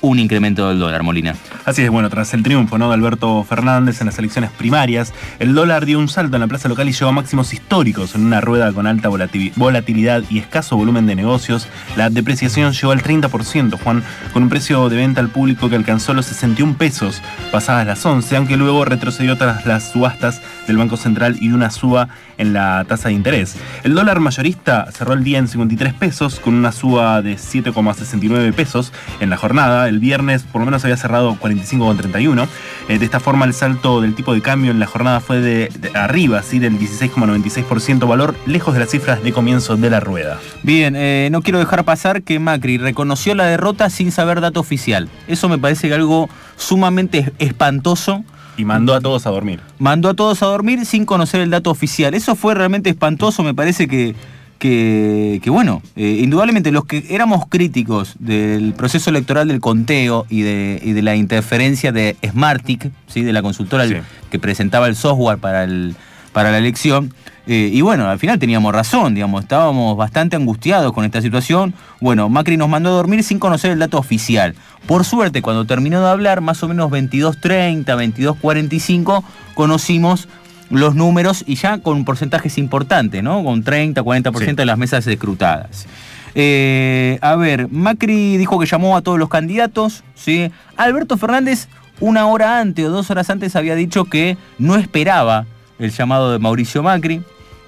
un 0.01 0.19
incremento 0.19 0.69
del 0.69 0.77
dólar, 0.77 1.01
Molina. 1.01 1.33
Así 1.65 1.81
es, 1.81 1.89
bueno, 1.89 2.07
tras 2.11 2.31
el 2.35 2.43
triunfo 2.43 2.77
¿no? 2.77 2.87
de 2.89 2.93
Alberto 2.93 3.43
Fernández 3.43 3.99
en 3.99 4.05
las 4.05 4.19
elecciones 4.19 4.51
primarias, 4.51 5.11
el 5.39 5.55
dólar 5.55 5.87
dio 5.87 5.97
un 5.97 6.07
salto 6.07 6.35
en 6.35 6.41
la 6.41 6.47
plaza 6.47 6.69
local 6.69 6.87
y 6.87 6.91
llegó 6.91 7.07
a 7.09 7.13
máximos 7.13 7.51
históricos 7.51 8.13
en 8.13 8.23
una 8.23 8.39
rueda 8.39 8.71
con 8.73 8.85
alta 8.85 9.09
volati- 9.09 9.51
volatilidad 9.55 10.21
y 10.29 10.37
escaso 10.37 10.77
volumen 10.77 11.07
de 11.07 11.15
negocios. 11.15 11.67
La 11.95 12.11
depreciación 12.11 12.73
llegó 12.73 12.91
al 12.91 13.01
30%, 13.01 13.79
Juan, 13.83 14.03
con 14.33 14.43
un 14.43 14.49
precio 14.49 14.87
de 14.87 14.97
venta 14.97 15.19
al 15.19 15.29
público 15.29 15.67
que 15.67 15.75
alcanzó 15.75 16.13
los 16.13 16.27
61 16.27 16.75
pesos 16.77 17.23
pasadas 17.51 17.87
las 17.87 18.05
11, 18.05 18.35
aunque 18.37 18.55
luego 18.55 18.85
retrocedió 18.85 19.35
tras 19.35 19.65
las 19.65 19.93
subastas 19.93 20.41
del 20.67 20.77
Banco 20.77 20.97
Central 20.97 21.37
y 21.41 21.49
una 21.49 21.71
suba 21.71 22.09
en 22.37 22.53
la 22.53 22.85
tasa 22.87 23.09
de 23.09 23.15
interés. 23.15 23.55
El 23.83 23.95
dólar 23.95 24.19
mayorista 24.19 24.87
cerró 24.91 25.13
el 25.13 25.23
día 25.23 25.39
en 25.39 25.47
53 25.47 25.93
pesos, 25.93 26.39
con 26.39 26.53
una 26.53 26.71
suba 26.71 27.21
de 27.21 27.35
7,69 27.35 28.53
pesos 28.53 28.93
en 29.19 29.29
la 29.29 29.37
jornada. 29.37 29.87
El 29.87 29.99
viernes 29.99 30.43
por 30.43 30.61
lo 30.61 30.65
menos 30.65 30.83
había 30.83 30.97
cerrado 30.97 31.35
45,31. 31.39 32.47
Eh, 32.89 32.99
de 32.99 33.05
esta 33.05 33.19
forma 33.19 33.45
el 33.45 33.53
salto 33.53 34.01
del 34.01 34.15
tipo 34.15 34.33
de 34.33 34.41
cambio 34.41 34.71
en 34.71 34.79
la 34.79 34.87
jornada 34.87 35.19
fue 35.19 35.39
de, 35.39 35.69
arriba, 35.93 36.41
¿sí? 36.43 36.59
del 36.59 36.77
16,96% 36.79 38.07
valor, 38.07 38.35
lejos 38.45 38.73
de 38.73 38.79
las 38.79 38.89
cifras 38.89 39.23
de 39.23 39.33
comienzo 39.33 39.77
de 39.77 39.89
la 39.89 39.99
rueda. 39.99 40.39
Bien, 40.63 40.95
eh, 40.95 41.29
no 41.31 41.41
quiero 41.41 41.59
dejar 41.59 41.83
pasar 41.83 42.23
que 42.23 42.39
Macri 42.39 42.77
reconoció 42.77 43.35
la 43.35 43.45
derrota 43.45 43.89
sin 43.89 44.11
saber 44.11 44.41
dato 44.41 44.59
oficial. 44.59 45.09
Eso 45.27 45.49
me 45.49 45.57
parece 45.57 45.93
algo 45.93 46.29
sumamente 46.55 47.31
espantoso. 47.39 48.23
Y 48.57 48.65
mandó 48.65 48.93
a 48.95 48.99
todos 49.01 49.25
a 49.27 49.29
dormir. 49.29 49.59
Mandó 49.79 50.09
a 50.09 50.13
todos 50.15 50.41
a 50.43 50.47
dormir 50.47 50.85
sin 50.85 51.05
conocer 51.05 51.41
el 51.41 51.49
dato 51.51 51.69
oficial. 51.69 52.13
Eso 52.13 52.35
fue 52.35 52.55
realmente 52.55 52.89
espantoso, 52.89 53.43
me 53.43 53.53
parece 53.53 53.87
que, 53.87 54.15
que, 54.59 55.39
que, 55.43 55.49
bueno, 55.49 55.81
eh, 55.95 56.19
indudablemente 56.23 56.71
los 56.71 56.85
que 56.85 57.05
éramos 57.09 57.45
críticos 57.47 58.15
del 58.19 58.73
proceso 58.73 59.09
electoral 59.11 59.47
del 59.47 59.59
conteo 59.59 60.25
y 60.29 60.41
de, 60.41 60.81
y 60.83 60.93
de 60.93 61.01
la 61.03 61.15
interferencia 61.15 61.91
de 61.91 62.15
Smartic, 62.27 62.91
¿sí? 63.07 63.21
de 63.21 63.33
la 63.33 63.41
consultora 63.43 63.87
Sí. 63.87 63.95
que 64.31 64.39
presentaba 64.39 64.87
el 64.87 64.95
software 64.95 65.37
para, 65.37 65.63
el, 65.63 65.95
para 66.33 66.51
la 66.51 66.57
elección, 66.57 67.13
eh, 67.47 67.69
y 67.73 67.81
bueno, 67.81 68.07
al 68.09 68.19
final 68.19 68.37
teníamos 68.39 68.73
razón, 68.73 69.15
digamos, 69.15 69.41
estábamos 69.43 69.95
bastante 69.95 70.35
angustiados 70.35 70.91
con 70.93 71.05
esta 71.05 71.21
situación. 71.21 71.73
Bueno, 72.01 72.27
Macri 72.29 72.57
nos 72.57 72.67
mandó 72.67 72.89
a 72.89 72.93
dormir 72.93 73.23
sin 73.23 73.39
conocer 73.39 73.71
el 73.71 73.79
dato 73.79 73.97
oficial. 73.97 74.53
Por 74.85 75.05
suerte, 75.05 75.41
cuando 75.41 75.65
terminó 75.65 76.01
de 76.01 76.09
hablar, 76.09 76.41
más 76.41 76.61
o 76.63 76.67
menos 76.67 76.91
22.30, 76.91 77.85
22.45, 77.85 79.23
conocimos 79.53 80.27
los 80.69 80.95
números 80.95 81.43
y 81.47 81.55
ya 81.55 81.77
con 81.77 82.03
porcentajes 82.03 82.57
importantes, 82.57 83.23
¿no? 83.23 83.43
Con 83.43 83.63
30, 83.63 84.03
40% 84.03 84.45
Sí. 84.45 84.53
de 84.53 84.65
las 84.65 84.77
mesas 84.77 85.07
escrutadas. 85.07 85.87
Eh, 86.35 87.17
a 87.21 87.35
ver, 87.35 87.69
Macri 87.71 88.37
dijo 88.37 88.59
que 88.59 88.65
llamó 88.65 88.95
a 88.97 89.01
todos 89.01 89.17
los 89.17 89.29
candidatos, 89.29 90.03
¿sí? 90.13 90.51
Alberto 90.75 91.17
Fernández, 91.17 91.67
una 91.99 92.27
hora 92.27 92.59
antes 92.59 92.85
o 92.85 92.89
dos 92.89 93.09
horas 93.09 93.29
antes, 93.29 93.55
había 93.55 93.75
dicho 93.75 94.05
que 94.05 94.37
no 94.59 94.75
esperaba 94.75 95.45
el 95.79 95.91
llamado 95.91 96.31
de 96.31 96.39
Mauricio 96.39 96.83
Macri, 96.83 97.21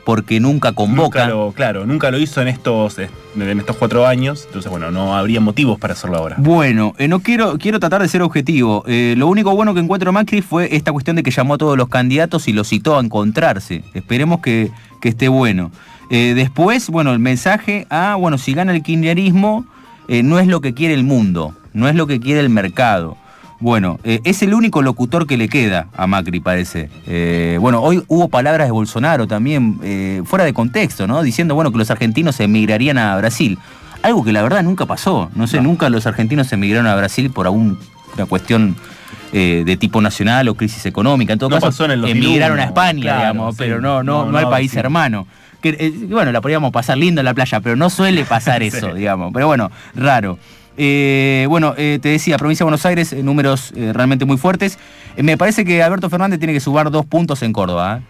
porque 0.10 0.40
nunca 0.40 0.72
convoca. 0.72 1.28
Nunca 1.28 1.28
lo, 1.28 1.52
claro, 1.52 1.86
nunca 1.86 2.10
lo 2.10 2.18
hizo 2.18 2.42
en 2.42 2.48
estos, 2.48 2.98
eh, 2.98 3.12
en 3.36 3.60
estos 3.60 3.76
cuatro 3.76 4.08
años. 4.08 4.46
Entonces, 4.48 4.72
bueno, 4.72 4.90
no 4.90 5.16
habría 5.16 5.40
motivos 5.40 5.78
para 5.78 5.94
hacerlo 5.94 6.18
ahora. 6.18 6.38
Bueno, 6.40 6.96
eh, 6.98 7.08
no 7.08 7.20
quiero, 7.20 7.60
quiero 7.60 7.80
tratar 7.80 8.02
de 8.02 8.08
ser 8.08 8.24
objetivo. 8.24 8.84
Eh, 8.88 9.14
lo 9.16 9.28
único 9.28 9.56
bueno 9.56 9.76
que 9.76 9.82
encuentro 9.82 10.12
Macri 10.12 10.42
fue 10.42 10.76
esta 10.76 10.92
cuestión 10.92 11.16
de 11.16 11.22
que 11.22 11.30
llamó 11.30 11.54
a 11.54 11.58
todos 11.60 11.78
los 11.78 11.90
candidatos 11.90 12.48
y 12.48 12.54
los 12.54 12.70
citó 12.70 12.98
a 12.98 13.02
encontrarse. 13.02 13.84
Esperemos 13.94 14.40
que, 14.40 14.72
que 15.00 15.10
esté 15.10 15.28
bueno. 15.28 15.70
Eh, 16.10 16.34
después, 16.36 16.90
bueno, 16.90 17.14
el 17.14 17.20
mensaje 17.20 17.86
a, 17.92 18.16
bueno, 18.16 18.40
si 18.40 18.56
gana 18.56 18.74
el 18.74 18.82
kirchnerismo, 18.82 19.68
no 20.08 20.40
es 20.40 20.48
lo 20.48 20.60
que 20.60 20.74
quiere 20.74 20.96
el 20.96 21.04
mundo, 21.04 21.54
no 21.74 21.88
es 21.88 21.94
lo 21.94 22.08
que 22.08 22.20
quiere 22.20 22.40
el 22.40 22.50
mercado. 22.50 23.16
Bueno, 23.60 24.00
eh, 24.04 24.22
es 24.24 24.42
el 24.42 24.54
único 24.54 24.82
locutor 24.82 25.28
que 25.28 25.36
le 25.38 25.50
queda 25.50 25.88
a 25.96 26.08
Macri, 26.08 26.40
parece. 26.40 26.90
Eh, 27.08 27.58
bueno, 27.60 27.82
hoy 27.82 28.04
hubo 28.08 28.30
palabras 28.30 28.68
de 28.68 28.72
Bolsonaro 28.72 29.28
también, 29.28 29.80
eh, 29.84 30.22
fuera 30.26 30.46
de 30.46 30.54
contexto, 30.54 31.08
¿no? 31.08 31.22
Diciendo, 31.22 31.56
bueno, 31.56 31.72
que 31.72 31.78
los 31.78 31.92
argentinos 31.92 32.40
emigrarían 32.40 32.98
a 32.98 33.18
Brasil. 33.18 33.58
Algo 34.02 34.24
que 34.24 34.32
la 34.32 34.42
verdad 34.42 34.64
nunca 34.64 34.86
pasó. 34.86 35.30
No 35.36 35.46
sé, 35.46 35.60
nunca 35.60 35.90
los 35.90 36.08
argentinos 36.08 36.52
emigraron 36.54 36.88
a 36.88 36.96
Brasil 36.96 37.32
por 37.32 37.48
alguna 37.48 37.76
cuestión 38.30 38.78
eh, 39.34 39.64
de 39.66 39.78
tipo 39.78 40.02
nacional 40.02 40.48
o 40.48 40.56
crisis 40.56 40.86
económica. 40.86 41.34
En 41.34 41.40
todo 41.40 41.50
No 41.50 41.58
caso, 41.58 41.68
pasó 41.68 41.86
en 41.86 41.92
el 41.92 42.02
2001, 42.02 42.26
emigraron 42.28 42.60
a 42.60 42.64
España, 42.64 43.02
claro, 43.02 43.20
digamos, 43.20 43.56
sí. 43.56 43.58
pero 43.60 43.82
no, 43.82 44.04
no, 44.04 44.26
No, 44.26 44.32
no, 44.32 44.38
al 44.38 44.50
país 44.50 44.72
sí. 44.72 44.80
hermano. 44.80 45.28
Que, 45.62 45.76
eh, 45.78 45.94
bueno, 46.10 46.32
la 46.32 46.40
podríamos 46.40 46.72
pasar 46.72 46.98
lindo 46.98 47.20
en 47.20 47.26
la 47.26 47.34
playa, 47.34 47.60
pero 47.60 47.76
no 47.76 47.90
suele 47.90 48.24
pasar 48.24 48.64
eso, 48.64 48.94
digamos. 48.94 49.32
Pero 49.34 49.48
bueno, 49.48 49.70
raro. 49.96 50.40
Eh, 50.82 51.46
bueno, 51.50 51.74
eh, 51.76 52.00
te 52.02 52.08
decía, 52.08 52.38
provincia 52.38 52.64
de 52.64 52.70
Buenos 52.70 52.86
Aires, 52.86 53.12
eh, 53.12 53.22
números 53.22 53.74
realmente 53.76 54.24
muy 54.24 54.38
fuertes. 54.38 54.80
Me 55.18 55.38
parece 55.38 55.66
que 55.66 55.84
Alberto 55.84 56.10
Fernández 56.10 56.40
tiene 56.40 56.54
que 56.54 56.62
sumar 56.62 56.90
dos 56.90 57.06
puntos 57.06 57.44
en 57.44 57.52
Córdoba. 57.52 58.02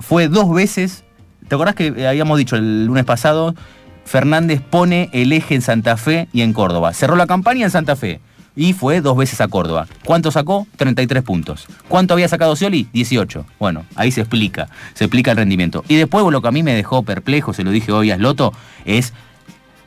fue 0.00 0.26
dos 0.26 0.52
veces, 0.52 1.04
¿te 1.46 1.54
acordás 1.54 1.76
que 1.76 2.08
habíamos 2.08 2.36
dicho 2.36 2.56
el 2.56 2.86
lunes 2.86 3.04
pasado? 3.04 3.54
Fernández 4.04 4.60
pone 4.60 5.08
el 5.12 5.32
eje 5.32 5.54
en 5.54 5.62
Santa 5.62 5.96
Fe 5.96 6.26
y 6.32 6.40
en 6.42 6.52
Córdoba. 6.52 6.92
Cerró 6.94 7.14
la 7.14 7.28
campaña 7.28 7.64
en 7.66 7.70
Santa 7.70 7.94
Fe 7.94 8.20
y 8.56 8.72
fue 8.72 9.00
dos 9.00 9.16
veces 9.16 9.40
a 9.40 9.46
Córdoba. 9.46 9.86
¿Cuánto 10.04 10.32
sacó? 10.32 10.66
33 10.78 11.22
puntos. 11.22 11.68
¿Cuánto 11.86 12.14
había 12.14 12.26
sacado 12.26 12.56
Scioli? 12.56 12.88
18. 12.92 13.46
Bueno, 13.60 13.84
ahí 13.94 14.10
se 14.10 14.22
explica, 14.22 14.68
se 14.94 15.04
explica 15.04 15.30
el 15.30 15.36
rendimiento. 15.36 15.84
Y 15.86 15.94
después 15.94 16.24
lo 16.28 16.42
que 16.42 16.48
a 16.48 16.52
mí 16.52 16.64
me 16.64 16.74
dejó 16.74 17.04
perplejo, 17.04 17.52
se 17.52 17.62
lo 17.62 17.70
dije 17.70 17.92
hoy 17.92 18.10
a 18.10 18.16
Sloto, 18.16 18.52
es 18.84 19.12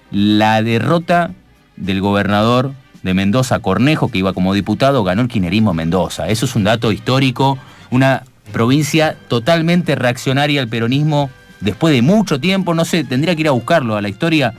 la 0.10 0.62
derrota 0.62 1.32
del 1.76 2.02
gobernador 2.02 2.74
de 3.04 3.14
Mendoza, 3.14 3.60
Cornejo, 3.60 4.10
que 4.10 4.20
iba 4.20 4.34
como 4.34 4.54
diputado, 4.54 5.04
ganó 5.04 5.22
el 5.22 5.28
kirchnerismo 5.28 5.72
en 5.72 5.78
Mendoza. 5.78 6.30
Eso 6.30 6.46
es 6.46 6.56
un 6.56 6.64
dato 6.64 6.92
histórico, 6.92 7.58
una 7.92 8.24
provincia 8.52 9.18
totalmente 9.28 9.96
reaccionaria 9.96 10.62
al 10.62 10.68
peronismo 10.68 11.30
después 11.60 11.94
de 11.94 12.02
mucho 12.02 12.40
tiempo, 12.40 12.74
no 12.74 12.86
sé, 12.86 13.04
tendría 13.04 13.36
que 13.36 13.42
ir 13.42 13.48
a 13.48 13.52
buscarlo 13.52 13.96
a 13.96 14.02
la 14.02 14.10
historia, 14.10 14.54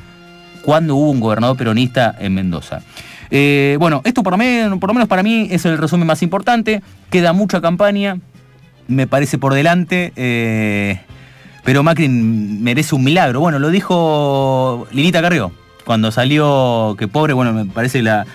cuando 0.63 0.97
hubo 0.97 1.11
un 1.11 1.21
gobernador 1.21 1.57
peronista 1.57 2.15
en 2.19 2.35
Mendoza. 2.35 2.81
Eh, 3.31 3.77
bueno, 3.79 4.01
esto 4.05 4.23
por 4.23 4.33
lo, 4.33 4.39
menos, 4.39 4.79
por 4.79 4.93
menos 4.95 5.09
para 5.09 5.23
mí 5.23 5.49
es 5.51 5.65
el 5.67 5.77
resumen 5.77 6.07
más 6.07 6.23
importante, 6.23 6.83
queda 7.11 7.33
mucha 7.33 7.61
campaña, 7.61 8.19
me 8.89 9.07
parece 9.07 9.39
por 9.39 9.55
delante. 9.55 10.13
eh, 10.17 11.01
pero 11.65 11.83
Macri 11.83 12.11
merece 12.11 12.95
un 12.95 13.03
milagro. 13.03 13.41
Bueno, 13.41 13.59
lo 13.59 13.71
dijo 13.71 14.87
Lilita 14.93 15.23
Carrió 15.23 15.51
cuando 15.85 16.11
salió, 16.11 16.97
que 16.99 17.09
pobre, 17.09 17.33
bueno, 17.33 17.53
me 17.53 17.65
parece 17.65 18.03
la, 18.03 18.27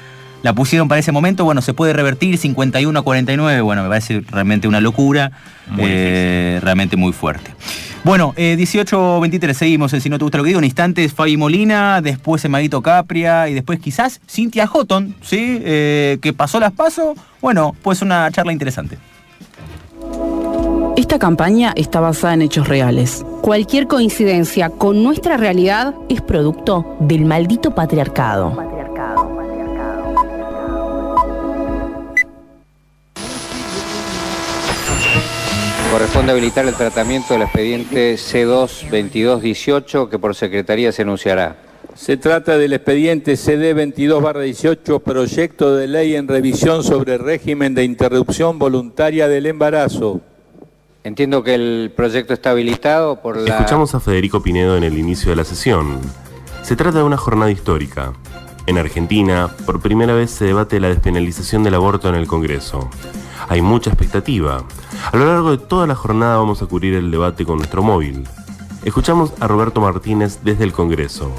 la 0.44 0.54
pusieron 0.54 0.88
para 0.88 1.00
ese 1.00 1.12
momento, 1.12 1.44
bueno, 1.44 1.62
se 1.62 1.74
puede 1.74 1.94
revertir 1.94 2.38
51 2.38 2.98
a 2.98 3.02
49, 3.02 3.62
bueno, 3.62 3.84
me 3.84 3.90
parece 3.90 4.22
realmente 4.30 4.68
una 4.68 4.80
locura, 4.82 5.32
Muy 5.70 5.86
eh, 5.88 6.60
realmente 6.62 6.96
muy 6.96 7.14
fuerte. 7.14 7.54
Bueno, 8.04 8.34
eh, 8.38 8.56
18-23, 8.58 9.54
seguimos 9.54 9.94
en 9.94 10.00
Si 10.00 10.10
no 10.10 10.18
te 10.18 10.24
gusta 10.24 10.38
lo 10.38 10.44
que 10.44 10.50
digo, 10.50 10.60
en 10.60 10.66
instantes 10.66 11.14
Fabi 11.14 11.36
Molina, 11.36 12.02
después 12.02 12.44
Emadito 12.46 12.82
Capria 12.82 13.50
y 13.50 13.54
después 13.54 13.80
quizás 13.80 14.22
Cintia 14.28 14.68
Houghton, 14.68 15.16
¿sí? 15.22 15.60
Eh, 15.62 16.18
que 16.22 16.32
pasó 16.32 16.60
las 16.60 16.72
pasos, 16.72 17.18
bueno, 17.42 17.76
pues 17.82 18.02
una 18.02 18.32
charla 18.32 18.54
interesante. 18.54 18.98
Esta 21.00 21.18
campaña 21.18 21.72
está 21.78 22.02
basada 22.02 22.34
en 22.34 22.42
hechos 22.42 22.68
reales. 22.68 23.26
Cualquier 23.42 23.88
coincidencia 23.88 24.70
con 24.70 25.02
nuestra 25.02 25.38
realidad 25.38 25.96
es 26.10 26.20
producto 26.20 26.98
del 27.00 27.24
maldito 27.24 27.74
patriarcado. 27.74 28.52
Corresponde 35.90 36.34
habilitar 36.34 36.68
el 36.68 36.76
tratamiento 36.76 37.34
del 37.34 37.44
expediente 37.44 38.16
C2-2218 38.16 40.10
que 40.10 40.20
por 40.20 40.36
Secretaría 40.36 40.92
se 40.92 41.04
anunciará. 41.04 41.56
Se 41.96 42.18
trata 42.18 42.58
del 42.58 42.74
expediente 42.74 43.38
CD 43.38 43.74
22-18, 43.74 45.02
proyecto 45.02 45.78
de 45.78 45.88
ley 45.88 46.16
en 46.16 46.28
revisión 46.28 46.84
sobre 46.84 47.18
régimen 47.18 47.74
de 47.74 47.86
interrupción 47.86 48.60
voluntaria 48.60 49.30
del 49.30 49.46
embarazo. 49.46 50.20
Entiendo 51.04 51.44
que 51.44 51.56
el 51.56 51.94
proyecto 51.96 52.34
está 52.34 52.52
habilitado 52.52 53.22
por 53.22 53.38
la... 53.38 53.56
Escuchamos 53.56 53.96
a 53.96 54.02
Federico 54.02 54.44
Pinedo 54.44 54.76
en 54.76 54.84
el 54.84 54.98
inicio 54.98 55.30
de 55.30 55.38
la 55.38 55.46
sesión. 55.46 56.00
Se 56.62 56.76
trata 56.76 56.98
de 56.98 57.04
una 57.06 57.16
jornada 57.16 57.52
histórica. 57.52 58.14
En 58.68 58.78
Argentina, 58.78 59.50
por 59.66 59.80
primera 59.82 60.14
vez 60.14 60.30
se 60.30 60.46
debate 60.46 60.80
la 60.82 60.90
despenalización 60.90 61.64
del 61.64 61.76
aborto 61.76 62.10
en 62.10 62.16
el 62.16 62.28
Congreso. 62.28 62.90
Hay 63.48 63.62
mucha 63.62 63.90
expectativa. 63.90 64.66
A 65.12 65.18
lo 65.18 65.26
largo 65.26 65.52
de 65.52 65.58
toda 65.58 65.88
la 65.88 65.96
jornada 65.96 66.38
vamos 66.38 66.62
a 66.62 66.66
cubrir 66.66 66.94
el 66.94 67.10
debate 67.12 67.46
con 67.46 67.58
nuestro 67.58 67.82
móvil. 67.82 68.28
Escuchamos 68.84 69.32
a 69.40 69.48
Roberto 69.48 69.80
Martínez 69.80 70.40
desde 70.44 70.66
el 70.66 70.74
Congreso. 70.74 71.32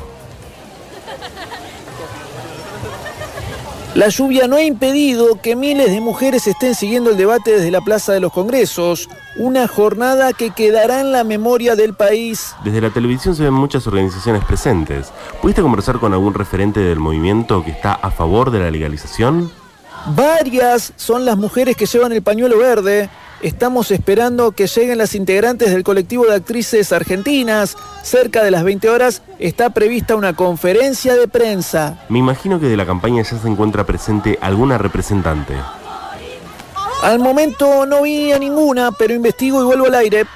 La 3.95 4.09
lluvia 4.09 4.47
no 4.47 4.57
ha 4.57 4.63
impedido 4.63 5.41
que 5.43 5.55
miles 5.55 5.91
de 5.91 6.01
mujeres 6.01 6.47
estén 6.47 6.75
siguiendo 6.75 7.11
el 7.11 7.17
debate 7.17 7.51
desde 7.51 7.71
la 7.71 7.81
Plaza 7.81 8.13
de 8.13 8.21
los 8.21 8.33
Congresos, 8.33 9.09
una 9.37 9.69
jornada 9.69 10.33
que 10.33 10.51
quedará 10.51 11.01
en 11.01 11.13
la 11.13 11.25
memoria 11.25 11.77
del 11.77 11.95
país. 11.95 12.55
Desde 12.65 12.81
la 12.81 12.91
televisión 12.91 13.35
se 13.35 13.45
ven 13.45 13.55
muchas 13.55 13.87
organizaciones 13.87 14.45
presentes. 14.45 15.13
¿Pudiste 15.41 15.63
conversar 15.63 15.99
con 15.99 16.13
algún 16.13 16.35
referente 16.35 16.81
del 16.81 16.99
movimiento 16.99 17.65
que 17.65 17.71
está 17.71 17.93
a 17.93 18.11
favor 18.11 18.51
de 18.51 18.61
la 18.61 18.71
legalización? 18.71 19.51
Varias 20.17 20.93
son 20.97 21.25
las 21.25 21.37
mujeres 21.37 21.77
que 21.77 21.87
llevan 21.87 22.13
el 22.13 22.23
pañuelo 22.23 22.59
verde. 22.59 23.11
Estamos 23.43 23.91
esperando 23.91 24.53
que 24.53 24.67
lleguen 24.67 24.99
las 24.99 25.15
integrantes 25.15 25.71
del 25.71 25.83
colectivo 25.83 26.27
de 26.27 26.35
actrices 26.35 26.93
argentinas. 26.93 27.77
Cerca 28.03 28.43
de 28.45 28.51
las 28.51 28.65
20 28.65 28.89
horas 28.91 29.23
está 29.39 29.71
prevista 29.71 30.15
una 30.15 30.35
conferencia 30.35 31.15
de 31.15 31.27
prensa. 31.27 31.99
Me 32.11 32.19
imagino 32.19 32.61
que 32.61 32.67
de 32.67 32.77
la 32.77 32.85
campaña 32.85 33.23
ya 33.23 33.39
se 33.39 33.49
encuentra 33.49 33.85
presente 33.85 34.39
alguna 34.43 34.77
representante. 34.77 35.55
Al 37.03 37.19
momento 37.19 37.87
no 37.87 38.03
vi 38.03 38.31
a 38.31 38.39
ninguna, 38.39 38.91
pero 38.93 39.15
investigo 39.15 39.63
y 39.63 39.65
vuelvo 39.65 39.87
al 39.87 39.95
aire. 39.95 40.27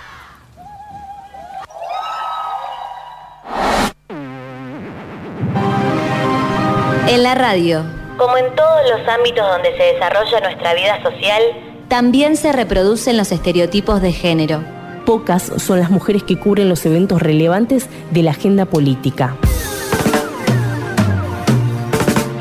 En 7.07 7.23
la 7.23 7.35
radio, 7.35 7.85
como 8.17 8.39
en 8.39 8.55
todos 8.57 8.81
los 8.91 9.07
ámbitos 9.07 9.47
donde 9.47 9.77
se 9.77 9.83
desarrolla 9.95 10.41
nuestra 10.41 10.75
vida 10.75 11.03
social, 11.03 11.43
también 11.89 12.37
se 12.37 12.51
reproducen 12.51 13.19
los 13.19 13.31
estereotipos 13.31 14.01
de 14.01 14.13
género. 14.13 14.65
Pocas 15.05 15.53
son 15.59 15.81
las 15.81 15.91
mujeres 15.91 16.23
que 16.23 16.39
cubren 16.39 16.71
los 16.71 16.87
eventos 16.87 17.21
relevantes 17.21 17.91
de 18.11 18.23
la 18.23 18.31
agenda 18.31 18.65
política. 18.65 19.37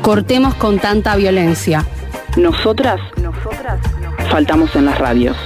Cortemos 0.00 0.54
con 0.54 0.78
tanta 0.78 1.14
violencia. 1.14 1.84
Nosotras, 2.36 3.00
nosotras 3.22 3.78
faltamos 4.30 4.74
en 4.76 4.86
las 4.86 4.98
radios. 4.98 5.36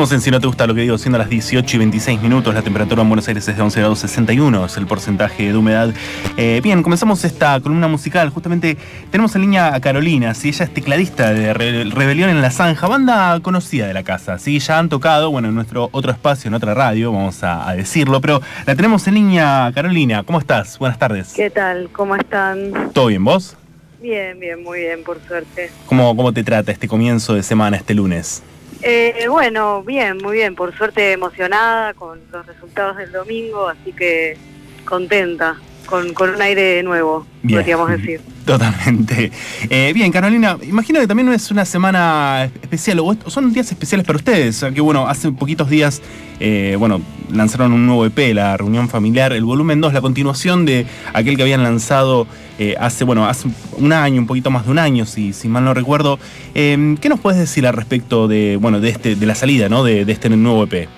Seguimos 0.00 0.12
en 0.12 0.20
Si 0.22 0.30
no 0.30 0.40
te 0.40 0.46
gusta 0.46 0.66
lo 0.66 0.74
que 0.74 0.80
digo, 0.80 0.96
siendo 0.96 1.18
las 1.18 1.28
18 1.28 1.76
y 1.76 1.78
26 1.78 2.22
minutos, 2.22 2.54
la 2.54 2.62
temperatura 2.62 3.02
en 3.02 3.08
Buenos 3.10 3.28
Aires 3.28 3.46
es 3.46 3.54
de 3.54 3.60
11 3.62 3.80
grados 3.80 3.98
61, 3.98 4.64
es 4.64 4.76
el 4.78 4.86
porcentaje 4.86 5.52
de 5.52 5.54
humedad. 5.58 5.92
Eh, 6.38 6.62
bien, 6.64 6.82
comenzamos 6.82 7.22
esta 7.26 7.60
columna 7.60 7.86
musical. 7.86 8.30
Justamente 8.30 8.78
tenemos 9.10 9.34
en 9.34 9.42
línea 9.42 9.74
a 9.74 9.80
Carolina, 9.82 10.32
¿sí? 10.32 10.48
ella 10.48 10.64
es 10.64 10.72
tecladista 10.72 11.34
de 11.34 11.52
Re- 11.52 11.84
Rebelión 11.84 12.30
en 12.30 12.40
la 12.40 12.50
Zanja, 12.50 12.86
banda 12.88 13.38
conocida 13.42 13.86
de 13.88 13.92
la 13.92 14.02
casa. 14.02 14.38
¿sí? 14.38 14.58
Ya 14.58 14.78
han 14.78 14.88
tocado, 14.88 15.30
bueno, 15.30 15.48
en 15.48 15.54
nuestro 15.54 15.90
otro 15.92 16.10
espacio, 16.12 16.48
en 16.48 16.54
otra 16.54 16.72
radio, 16.72 17.12
vamos 17.12 17.42
a, 17.44 17.68
a 17.68 17.74
decirlo, 17.76 18.22
pero 18.22 18.40
la 18.64 18.74
tenemos 18.74 19.06
en 19.06 19.12
línea, 19.16 19.70
Carolina. 19.74 20.22
¿Cómo 20.22 20.38
estás? 20.38 20.78
Buenas 20.78 20.98
tardes. 20.98 21.34
¿Qué 21.36 21.50
tal? 21.50 21.90
¿Cómo 21.92 22.16
están? 22.16 22.90
¿Todo 22.94 23.08
bien, 23.08 23.22
vos? 23.22 23.54
Bien, 24.00 24.40
bien, 24.40 24.62
muy 24.62 24.78
bien, 24.80 25.04
por 25.04 25.20
suerte. 25.28 25.70
¿Cómo, 25.84 26.16
¿Cómo 26.16 26.32
te 26.32 26.42
trata 26.42 26.72
este 26.72 26.88
comienzo 26.88 27.34
de 27.34 27.42
semana, 27.42 27.76
este 27.76 27.92
lunes? 27.92 28.42
Eh, 28.82 29.26
bueno, 29.28 29.82
bien, 29.82 30.16
muy 30.18 30.36
bien, 30.38 30.54
por 30.54 30.76
suerte 30.76 31.12
emocionada 31.12 31.92
con 31.92 32.20
los 32.32 32.46
resultados 32.46 32.96
del 32.96 33.12
domingo, 33.12 33.68
así 33.68 33.92
que 33.92 34.38
contenta, 34.86 35.58
con, 35.90 36.14
con 36.14 36.30
un 36.30 36.40
aire 36.40 36.82
nuevo, 36.82 37.26
Bien. 37.42 37.58
podríamos 37.58 37.90
decir. 37.90 38.20
Totalmente. 38.46 39.30
Eh, 39.68 39.92
bien, 39.94 40.10
Carolina, 40.10 40.56
imagino 40.62 40.98
que 40.98 41.06
también 41.06 41.30
es 41.32 41.50
una 41.50 41.64
semana 41.64 42.50
especial, 42.62 43.00
o 43.00 43.16
son 43.26 43.52
días 43.52 43.70
especiales 43.70 44.06
para 44.06 44.16
ustedes, 44.16 44.64
que 44.74 44.80
bueno, 44.80 45.06
hace 45.06 45.30
poquitos 45.30 45.68
días, 45.68 46.00
eh, 46.40 46.74
bueno, 46.78 47.00
lanzaron 47.30 47.72
un 47.72 47.86
nuevo 47.86 48.06
EP, 48.06 48.34
la 48.34 48.56
reunión 48.56 48.88
familiar, 48.88 49.32
el 49.32 49.44
volumen 49.44 49.80
2, 49.80 49.92
la 49.92 50.00
continuación 50.00 50.64
de 50.64 50.86
aquel 51.12 51.36
que 51.36 51.42
habían 51.42 51.62
lanzado 51.62 52.26
eh, 52.58 52.74
hace, 52.80 53.04
bueno, 53.04 53.26
hace 53.26 53.48
un 53.76 53.92
año, 53.92 54.20
un 54.20 54.26
poquito 54.26 54.50
más 54.50 54.64
de 54.64 54.72
un 54.72 54.78
año, 54.78 55.06
si, 55.06 55.32
si 55.32 55.48
mal 55.48 55.64
no 55.64 55.74
recuerdo. 55.74 56.18
¿Qué 56.54 57.08
nos 57.08 57.20
puedes 57.20 57.38
decir 57.38 57.66
al 57.66 57.74
respecto 57.74 58.26
de, 58.26 58.56
bueno, 58.60 58.80
de 58.80 58.88
este, 58.88 59.16
de 59.16 59.26
la 59.26 59.34
salida, 59.34 59.68
¿no? 59.68 59.84
De, 59.84 60.04
de 60.04 60.12
este 60.12 60.28
nuevo 60.30 60.64
EP. 60.64 60.88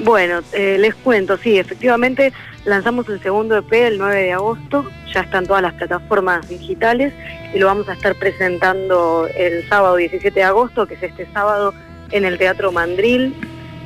Bueno, 0.00 0.40
eh, 0.52 0.76
les 0.78 0.94
cuento, 0.94 1.36
sí, 1.36 1.58
efectivamente 1.58 2.32
lanzamos 2.64 3.08
el 3.08 3.22
segundo 3.22 3.56
EP 3.56 3.72
el 3.72 3.98
9 3.98 4.22
de 4.22 4.32
agosto, 4.32 4.90
ya 5.12 5.20
están 5.20 5.46
todas 5.46 5.62
las 5.62 5.74
plataformas 5.74 6.48
digitales 6.48 7.12
y 7.54 7.58
lo 7.58 7.66
vamos 7.66 7.88
a 7.88 7.92
estar 7.92 8.16
presentando 8.16 9.28
el 9.36 9.68
sábado 9.68 9.96
17 9.96 10.34
de 10.34 10.42
agosto, 10.42 10.86
que 10.86 10.94
es 10.94 11.02
este 11.02 11.28
sábado 11.32 11.72
en 12.10 12.24
el 12.24 12.38
Teatro 12.38 12.72
Mandril, 12.72 13.34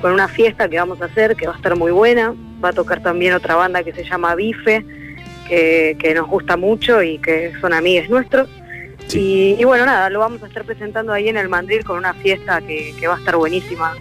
con 0.01 0.13
una 0.13 0.29
fiesta 0.29 0.69
que 0.69 0.79
vamos 0.79 1.03
a 1.03 1.07
hacer 1.07 1.37
que 1.37 1.47
va 1.47 1.55
a 1.55 1.57
estar 1.57 1.77
muy 1.77 1.93
buena. 1.93 2.35
Va 2.65 2.71
a 2.71 2.73
tocar 2.73 3.03
también 3.03 3.35
otra 3.35 3.55
banda 3.55 3.83
que 3.83 3.93
se 3.93 4.05
llama 4.05 4.35
Bife, 4.35 4.85
que, 5.47 5.97
que 6.01 6.15
nos 6.15 6.27
gusta 6.27 6.57
mucho 6.57 7.03
y 7.03 7.19
que 7.19 7.53
son 7.61 7.73
amigues 7.73 8.09
nuestros. 8.09 8.49
Y, 9.13 9.57
y 9.59 9.65
bueno, 9.65 9.87
nada, 9.87 10.11
lo 10.11 10.19
vamos 10.19 10.43
a 10.43 10.47
estar 10.47 10.65
presentando 10.65 11.13
ahí 11.13 11.29
en 11.29 11.37
el 11.37 11.49
Mandril 11.49 11.85
con 11.85 11.99
una 11.99 12.15
fiesta 12.15 12.61
que, 12.61 12.95
que 12.99 13.07
va 13.07 13.15
a 13.15 13.19
estar 13.19 13.37
buenísima. 13.37 13.95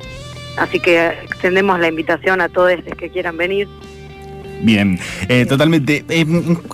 Así 0.57 0.79
que 0.79 1.07
extendemos 1.23 1.79
la 1.79 1.87
invitación 1.87 2.41
a 2.41 2.49
todos 2.49 2.71
los 2.83 2.97
que 2.97 3.09
quieran 3.09 3.37
venir. 3.37 3.67
Bien, 4.61 4.99
eh, 5.29 5.45
totalmente. 5.45 6.03
Eh, 6.09 6.25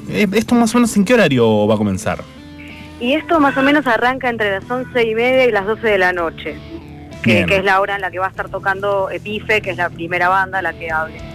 eh, 0.10 0.28
¿Esto 0.34 0.56
más 0.56 0.74
o 0.74 0.78
menos 0.78 0.96
en 0.96 1.04
qué 1.04 1.14
horario 1.14 1.68
va 1.68 1.76
a 1.76 1.78
comenzar? 1.78 2.24
Y 3.00 3.14
esto 3.14 3.40
más 3.40 3.58
o 3.58 3.62
menos 3.62 3.86
arranca 3.86 4.30
entre 4.30 4.52
las 4.52 4.72
once 4.72 5.04
y 5.04 5.14
media 5.14 5.46
y 5.46 5.52
las 5.52 5.66
12 5.66 5.86
de 5.86 5.98
la 5.98 6.14
noche, 6.14 6.56
que, 7.22 7.46
que 7.46 7.58
es 7.58 7.64
la 7.66 7.82
hora 7.82 7.96
en 7.96 8.02
la 8.02 8.10
que 8.10 8.20
va 8.20 8.28
a 8.28 8.30
estar 8.30 8.48
tocando 8.48 9.10
Epife, 9.10 9.62
que 9.62 9.72
es 9.72 9.78
la 9.78 9.90
primera 9.90 10.30
banda 10.30 10.62
la 10.62 10.72
que 10.72 10.90
hable. 10.90 11.33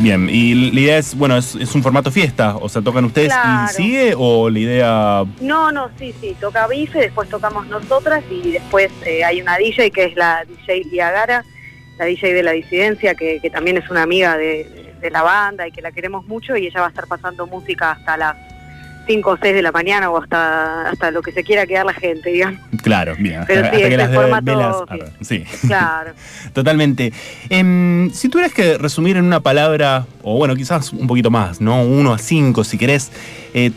Bien, 0.00 0.28
y 0.30 0.54
la 0.72 0.80
idea 0.80 0.98
es, 0.98 1.14
bueno, 1.14 1.36
es, 1.36 1.54
es 1.56 1.74
un 1.74 1.82
formato 1.82 2.10
fiesta, 2.10 2.56
o 2.56 2.70
sea, 2.70 2.80
tocan 2.80 3.04
ustedes 3.04 3.28
Claro. 3.28 3.70
y 3.70 3.74
sigue, 3.74 4.14
o 4.16 4.48
la 4.48 4.58
idea... 4.58 5.24
No, 5.42 5.70
no, 5.70 5.90
sí, 5.98 6.14
sí, 6.20 6.34
toca 6.40 6.66
Bife, 6.68 6.98
después 7.00 7.28
tocamos 7.28 7.66
nosotras 7.66 8.24
y 8.30 8.52
después 8.52 8.90
eh, 9.04 9.24
hay 9.24 9.42
una 9.42 9.58
DJ 9.58 9.90
que 9.90 10.04
es 10.04 10.16
la 10.16 10.44
DJ 10.48 10.84
Liagara, 10.90 11.44
la 11.98 12.06
DJ 12.06 12.32
de 12.32 12.42
la 12.42 12.52
disidencia, 12.52 13.14
que, 13.14 13.40
que 13.42 13.50
también 13.50 13.76
es 13.76 13.90
una 13.90 14.02
amiga 14.02 14.38
de, 14.38 14.94
de 15.02 15.10
la 15.10 15.20
banda 15.22 15.68
y 15.68 15.70
que 15.70 15.82
la 15.82 15.92
queremos 15.92 16.26
mucho 16.26 16.56
y 16.56 16.66
ella 16.66 16.80
va 16.80 16.86
a 16.86 16.90
estar 16.90 17.06
pasando 17.06 17.46
música 17.46 17.90
hasta 17.90 18.16
las 18.16 18.36
5 19.10 19.30
o 19.30 19.36
6 19.42 19.54
de 19.54 19.62
la 19.62 19.72
mañana 19.72 20.08
o 20.08 20.22
hasta, 20.22 20.88
hasta 20.90 21.10
lo 21.10 21.20
que 21.20 21.32
se 21.32 21.42
quiera 21.42 21.66
quedar 21.66 21.84
la 21.84 21.92
gente, 21.94 22.30
digamos. 22.30 22.60
Claro, 22.82 23.16
bien, 23.18 23.42
Pero 23.48 23.64
hasta, 23.64 23.76
sí, 23.76 23.82
hasta 23.82 23.88
que 23.88 23.96
las 23.96 24.14
formato 24.14 24.44
velas... 24.44 24.76
sí, 25.20 25.44
Claro. 25.66 26.12
totalmente. 26.52 27.12
Em, 27.48 28.08
si 28.12 28.28
tuvieras 28.28 28.52
que 28.54 28.78
resumir 28.78 29.16
en 29.16 29.24
una 29.24 29.40
palabra, 29.40 30.06
o 30.22 30.36
bueno, 30.36 30.54
quizás 30.54 30.92
un 30.92 31.08
poquito 31.08 31.28
más, 31.30 31.60
¿no? 31.60 31.82
Uno 31.82 32.12
a 32.14 32.18
cinco, 32.18 32.62
si 32.62 32.78
querés, 32.78 33.10
eh, 33.52 33.72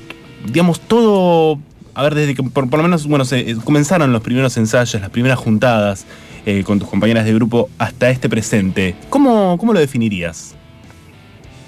digamos, 0.45 0.79
todo... 0.81 1.57
A 1.95 2.03
ver, 2.03 2.13
desde 2.13 2.35
que 2.35 2.43
por, 2.43 2.69
por 2.69 2.77
lo 2.77 2.83
menos, 2.83 3.07
bueno, 3.07 3.25
se, 3.25 3.39
eh, 3.39 3.55
comenzaron 3.63 4.11
los 4.13 4.21
primeros 4.21 4.55
ensayos, 4.57 5.01
las 5.01 5.09
primeras 5.09 5.39
juntadas 5.39 6.05
eh, 6.45 6.63
con 6.63 6.77
tus 6.77 6.87
compañeras 6.89 7.25
de 7.25 7.33
grupo 7.33 7.69
hasta 7.79 8.09
este 8.11 8.29
presente, 8.29 8.93
¿cómo, 9.09 9.57
cómo 9.57 9.73
lo 9.73 9.79
definirías? 9.79 10.55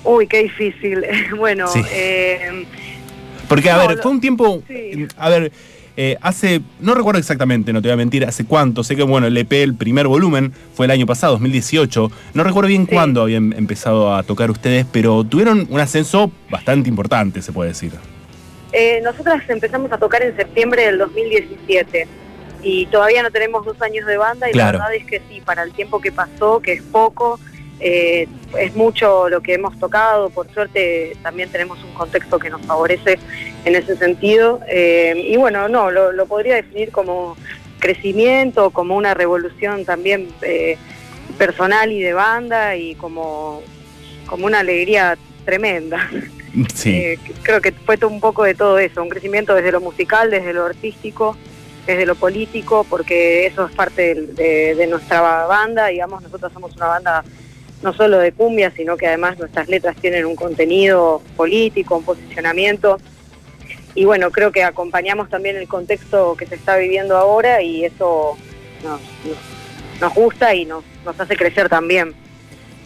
Uy, 0.04 0.28
qué 0.28 0.44
difícil. 0.44 1.04
bueno, 1.38 1.68
Sí. 1.68 1.82
eh, 1.92 2.66
Porque, 3.56 3.70
a 3.70 3.78
No, 3.78 3.88
ver, 3.88 3.98
lo- 3.98 4.04
fue 4.04 4.12
un 4.12 4.22
tiempo. 4.22 4.62
A 5.18 5.30
ver, 5.30 5.52
eh, 5.98 6.18
hace. 6.22 6.62
No 6.82 6.94
recuerdo 6.94 7.20
exactamente, 7.20 7.72
no 7.72 7.82
te 7.82 7.88
voy 7.88 7.94
a 7.94 7.98
mentir, 7.98 8.26
hace 8.26 8.44
cuánto. 8.46 8.84
Sé 8.84 8.96
que, 8.96 9.04
bueno, 9.04 9.28
el 9.28 9.38
EP, 9.38 9.64
el 9.64 9.76
primer 9.76 10.08
volumen, 10.08 10.52
fue 10.74 10.86
el 10.88 10.92
año 10.92 11.06
pasado, 11.06 11.34
2018. 11.34 12.12
No 12.34 12.44
recuerdo 12.44 12.68
bien 12.68 12.86
cuándo 12.86 13.22
habían 13.22 13.54
empezado 13.54 14.14
a 14.14 14.24
tocar 14.24 14.52
ustedes, 14.52 14.86
pero 14.92 15.24
tuvieron 15.24 15.68
un 15.70 15.80
ascenso 15.80 16.32
bastante 16.50 16.90
importante, 16.90 17.42
se 17.42 17.52
puede 17.54 17.70
decir. 17.70 17.94
eh, 18.78 19.00
nosotras 19.06 19.42
empezamos 19.48 19.90
a 19.94 19.98
tocar 19.98 20.22
en 20.22 20.36
septiembre 20.36 20.86
del 20.88 20.98
2017 20.98 22.08
y 22.62 22.88
todavía 22.88 23.24
no 23.24 23.32
tenemos 23.32 23.64
dos 23.66 23.82
años 23.82 24.06
de 24.06 24.18
banda 24.18 24.50
y 24.50 24.52
Claro. 24.52 24.80
la 24.80 24.86
verdad 24.90 25.02
es 25.02 25.06
que 25.10 25.22
sí, 25.30 25.40
para 25.46 25.64
el 25.64 25.72
tiempo 25.72 26.02
que 26.02 26.12
pasó, 26.12 26.60
que 26.60 26.74
es 26.74 26.82
poco, 26.82 27.40
eh, 27.80 28.28
es 28.58 28.76
mucho 28.76 29.28
lo 29.30 29.42
que 29.42 29.54
hemos 29.54 29.78
tocado, 29.80 30.30
por 30.30 30.52
suerte 30.54 31.18
también 31.22 31.50
tenemos 31.50 31.84
un 31.84 31.94
contexto 31.94 32.40
que 32.40 32.50
nos 32.50 32.62
favorece 32.66 33.20
en 33.66 33.76
ese 33.76 33.98
sentido 33.98 34.62
eh, 34.70 35.14
y 35.28 35.36
bueno, 35.38 35.68
no, 35.68 35.92
lo, 35.92 36.12
lo 36.12 36.26
podría 36.26 36.56
definir 36.56 36.92
como 36.92 37.36
crecimiento, 37.80 38.70
como 38.72 38.96
una 38.96 39.14
revolución 39.14 39.86
también 39.86 40.30
eh, 40.42 40.78
personal 41.38 41.92
y 41.92 42.02
de 42.02 42.14
banda 42.14 42.76
y 42.76 42.96
como, 42.96 43.62
como 44.26 44.46
una 44.46 44.60
alegría 44.60 45.18
tremenda. 45.46 46.10
Sí. 46.74 46.96
Eh, 46.96 47.20
creo 47.42 47.60
que 47.60 47.74
fue 47.74 47.98
todo 47.98 48.10
un 48.10 48.22
poco 48.22 48.46
de 48.46 48.56
todo 48.56 48.80
eso, 48.80 49.04
un 49.04 49.10
crecimiento 49.10 49.54
desde 49.54 49.74
lo 49.74 49.82
musical, 49.82 50.32
desde 50.32 50.54
lo 50.54 50.64
artístico, 50.64 51.36
desde 51.86 52.06
lo 52.06 52.16
político, 52.16 52.86
porque 52.90 53.46
eso 53.46 53.66
es 53.66 53.74
parte 53.74 54.16
de, 54.16 54.74
de 54.74 54.88
nuestra 54.88 55.20
banda, 55.48 55.88
digamos, 55.88 56.24
nosotros 56.24 56.54
somos 56.54 56.74
una 56.78 56.86
banda 56.86 57.26
no 57.86 57.94
solo 57.94 58.18
de 58.18 58.32
cumbia, 58.34 58.72
sino 58.76 58.98
que 58.98 59.08
además 59.08 59.38
nuestras 59.40 59.70
letras 59.70 59.96
tienen 59.98 60.26
un 60.26 60.36
contenido 60.36 61.22
político, 61.38 61.96
un 61.98 62.04
posicionamiento. 62.04 62.98
Y 63.94 64.04
bueno, 64.04 64.32
creo 64.32 64.52
que 64.52 64.64
acompañamos 64.64 65.30
también 65.30 65.56
el 65.56 65.68
contexto 65.70 66.36
que 66.36 66.46
se 66.48 66.56
está 66.56 66.76
viviendo 66.76 67.16
ahora 67.16 67.62
y 67.62 67.86
eso 67.86 68.38
nos, 68.84 69.00
nos- 69.24 70.02
nos 70.02 70.14
gusta 70.14 70.54
y 70.54 70.66
nos, 70.66 70.84
nos 71.06 71.18
hace 71.18 71.38
crecer 71.38 71.70
también. 71.70 72.14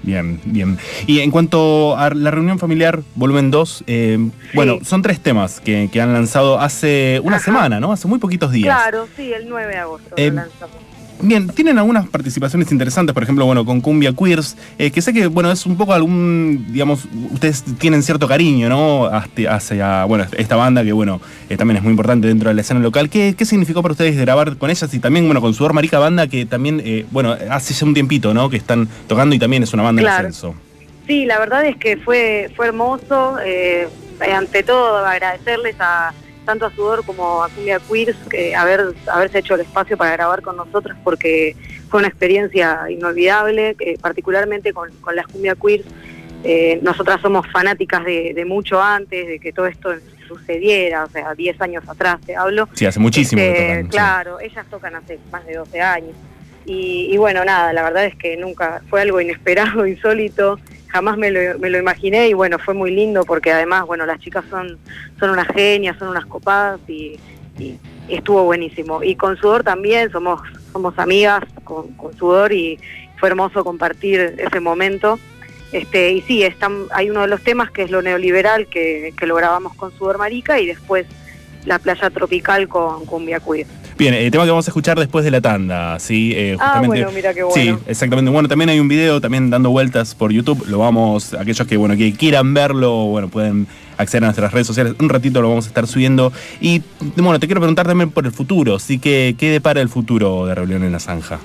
Bien, 0.03 0.39
bien. 0.45 0.77
Y 1.07 1.19
en 1.21 1.31
cuanto 1.31 1.97
a 1.97 2.09
la 2.11 2.31
reunión 2.31 2.59
familiar, 2.59 2.99
volumen 3.15 3.51
2, 3.51 3.83
eh, 3.87 4.17
bueno, 4.53 4.79
son 4.83 5.01
tres 5.01 5.19
temas 5.19 5.59
que, 5.59 5.89
que 5.91 5.99
han 6.01 6.13
lanzado 6.13 6.59
hace 6.59 7.19
una 7.23 7.39
semana, 7.39 7.79
¿no? 7.79 7.91
Hace 7.91 8.07
muy 8.07 8.19
poquitos 8.19 8.51
días. 8.51 8.75
Claro, 8.75 9.07
sí, 9.17 9.33
el 9.33 9.49
9 9.49 9.71
de 9.73 9.77
agosto 9.79 10.09
lo 10.11 10.17
Eh, 10.23 10.31
lanzamos. 10.31 10.75
Bien, 11.21 11.49
tienen 11.49 11.77
algunas 11.77 12.07
participaciones 12.07 12.71
interesantes, 12.71 13.13
por 13.13 13.23
ejemplo, 13.23 13.45
bueno, 13.45 13.65
con 13.65 13.81
Cumbia 13.81 14.13
Queers, 14.13 14.55
eh, 14.77 14.89
que 14.89 15.01
sé 15.01 15.11
que, 15.11 15.27
bueno, 15.27 15.51
es 15.51 15.65
un 15.65 15.75
poco 15.75 15.93
algún, 15.93 16.67
digamos, 16.71 17.07
ustedes 17.31 17.63
tienen 17.77 18.03
cierto 18.03 18.25
cariño, 18.27 18.69
¿no? 18.69 19.05
Hacia, 19.05 19.55
hacia, 19.55 20.05
bueno, 20.05 20.25
esta 20.37 20.55
banda 20.55 20.81
que, 20.83 20.93
bueno, 20.93 21.19
eh, 21.49 21.57
también 21.57 21.75
es 21.77 21.83
muy 21.83 21.91
importante 21.91 22.27
dentro 22.27 22.47
de 22.47 22.55
la 22.55 22.61
escena 22.61 22.79
local. 22.79 23.09
¿Qué, 23.09 23.35
qué 23.37 23.43
significó 23.43 23.81
para 23.81 23.91
ustedes 23.91 24.15
grabar 24.17 24.55
con 24.55 24.69
ellas 24.69 24.93
y 24.93 24.99
también, 24.99 25.25
bueno, 25.25 25.41
con 25.41 25.53
Sudor 25.53 25.73
Marica 25.73 25.99
Banda, 25.99 26.27
que 26.27 26.45
también, 26.45 26.81
eh, 26.85 27.05
bueno, 27.11 27.35
hace 27.49 27.73
ya 27.73 27.85
un 27.85 27.93
tiempito, 27.93 28.33
¿no? 28.33 28.49
Que 28.49 28.55
están 28.57 28.87
tocando 29.07 29.35
y 29.35 29.39
también 29.39 29.63
es 29.63 29.73
una 29.73 29.83
banda 29.83 30.01
Claro. 30.01 30.21
en 30.21 30.25
ascenso. 30.31 30.55
Sí, 31.05 31.25
la 31.25 31.37
verdad 31.39 31.65
es 31.65 31.75
que 31.75 31.97
fue, 31.97 32.49
fue 32.55 32.67
hermoso. 32.67 33.37
eh, 33.43 33.89
ante 34.35 34.63
todo, 34.63 34.97
agradecerles 35.05 35.75
a 35.79 36.13
tanto 36.45 36.65
a 36.65 36.71
Sudor 36.71 37.05
como 37.05 37.43
a 37.43 37.49
Cumbia 37.49 37.79
Queers 37.79 38.17
que 38.29 38.55
haber, 38.55 38.93
haberse 39.11 39.39
hecho 39.39 39.55
el 39.55 39.61
espacio 39.61 39.97
para 39.97 40.11
grabar 40.11 40.41
con 40.41 40.57
nosotros 40.57 40.97
porque 41.03 41.55
fue 41.89 41.99
una 41.99 42.07
experiencia 42.07 42.81
inolvidable, 42.89 43.75
eh, 43.79 43.97
particularmente 44.01 44.73
con, 44.73 44.91
con 45.01 45.15
las 45.15 45.27
Cumbia 45.27 45.55
Queers. 45.55 45.85
Eh, 46.43 46.79
nosotras 46.81 47.19
somos 47.21 47.45
fanáticas 47.51 48.05
de, 48.05 48.33
de 48.33 48.45
mucho 48.45 48.81
antes, 48.81 49.27
de 49.27 49.39
que 49.39 49.51
todo 49.51 49.67
esto 49.67 49.91
sucediera, 50.27 51.03
o 51.03 51.09
sea, 51.09 51.33
10 51.33 51.59
años 51.61 51.83
atrás 51.87 52.19
te 52.25 52.35
hablo. 52.35 52.69
Sí, 52.73 52.85
hace 52.85 52.99
muchísimo 52.99 53.41
que 53.41 53.49
Este, 53.49 53.83
sí. 53.83 53.89
Claro, 53.89 54.39
ellas 54.39 54.65
tocan 54.69 54.95
hace 54.95 55.19
más 55.31 55.45
de 55.45 55.55
12 55.55 55.81
años. 55.81 56.15
Y, 56.65 57.09
y 57.11 57.17
bueno, 57.17 57.43
nada, 57.43 57.73
la 57.73 57.81
verdad 57.81 58.05
es 58.05 58.15
que 58.15 58.37
nunca 58.37 58.81
fue 58.89 59.01
algo 59.01 59.19
inesperado, 59.19 59.85
insólito, 59.87 60.59
jamás 60.89 61.17
me 61.17 61.31
lo, 61.31 61.77
imaginé 61.77 62.29
y 62.29 62.33
bueno, 62.33 62.59
fue 62.59 62.73
muy 62.73 62.91
lindo 62.91 63.23
porque 63.23 63.51
además, 63.51 63.85
bueno, 63.85 64.05
las 64.05 64.19
chicas 64.19 64.43
son, 64.49 64.77
son 65.19 65.29
unas 65.29 65.47
genias, 65.47 65.97
son 65.97 66.09
unas 66.09 66.25
copadas 66.25 66.79
y, 66.87 67.19
estuvo 68.07 68.43
buenísimo. 68.45 69.03
Y 69.03 69.15
con 69.15 69.35
Sudor 69.37 69.63
también, 69.63 70.11
somos, 70.11 70.41
somos 70.71 70.97
amigas 70.97 71.43
con, 71.65 71.95
Sudor 72.17 72.53
y 72.53 72.79
fue 73.17 73.29
hermoso 73.29 73.63
compartir 73.63 74.35
ese 74.37 74.59
momento. 74.59 75.19
Este, 75.73 76.13
y 76.13 76.21
sí, 76.21 76.43
están, 76.43 76.85
hay 76.91 77.09
uno 77.09 77.21
de 77.21 77.27
los 77.27 77.43
temas 77.43 77.69
que 77.69 77.83
es 77.83 77.91
lo 77.91 78.01
neoliberal, 78.01 78.67
que, 78.67 79.13
que 79.15 79.27
lo 79.27 79.35
grabamos 79.35 79.75
con 79.75 79.91
Sudor 79.91 80.17
Marica 80.17 80.59
y 80.59 80.67
después 80.67 81.05
la 81.65 81.79
playa 81.79 82.09
tropical 82.09 82.67
con 82.67 83.05
Cumbia 83.05 83.39
Queer. 83.39 83.67
Bien, 83.99 84.13
el 84.13 84.31
tema 84.31 84.45
que 84.45 84.49
vamos 84.51 84.65
a 84.65 84.71
escuchar 84.71 84.97
después 84.97 85.25
de 85.25 85.31
la 85.31 85.41
tanda, 85.41 85.99
¿sí? 85.99 86.31
Eh, 86.33 86.55
Ah, 86.57 86.81
bueno, 86.85 87.11
mira 87.13 87.33
qué 87.33 87.43
bueno. 87.43 87.53
Sí, 87.61 87.75
exactamente. 87.85 88.31
Bueno, 88.31 88.47
también 88.47 88.69
hay 88.69 88.79
un 88.79 88.87
video 88.87 89.19
también 89.19 89.49
dando 89.49 89.71
vueltas 89.71 90.15
por 90.15 90.31
YouTube. 90.31 90.65
Lo 90.67 90.79
vamos, 90.79 91.33
aquellos 91.33 91.67
que 91.67 91.75
bueno 91.75 91.97
que 91.97 92.13
quieran 92.13 92.53
verlo, 92.53 92.93
bueno, 93.07 93.27
pueden 93.27 93.67
acceder 93.97 94.23
a 94.23 94.27
nuestras 94.27 94.53
redes 94.53 94.67
sociales. 94.67 94.93
Un 95.01 95.09
ratito 95.09 95.41
lo 95.41 95.49
vamos 95.49 95.65
a 95.65 95.67
estar 95.67 95.85
subiendo. 95.85 96.31
Y 96.61 96.81
bueno, 97.17 97.39
te 97.41 97.47
quiero 97.47 97.59
preguntar 97.59 97.87
también 97.87 98.09
por 98.09 98.25
el 98.25 98.31
futuro. 98.31 98.79
Sí, 98.79 98.99
que 98.99 99.35
¿qué 99.37 99.49
depara 99.51 99.81
el 99.81 99.89
futuro 99.89 100.45
de 100.45 100.55
Rebelión 100.55 100.83
en 100.85 100.93
la 100.93 100.99
Zanja? 101.01 101.39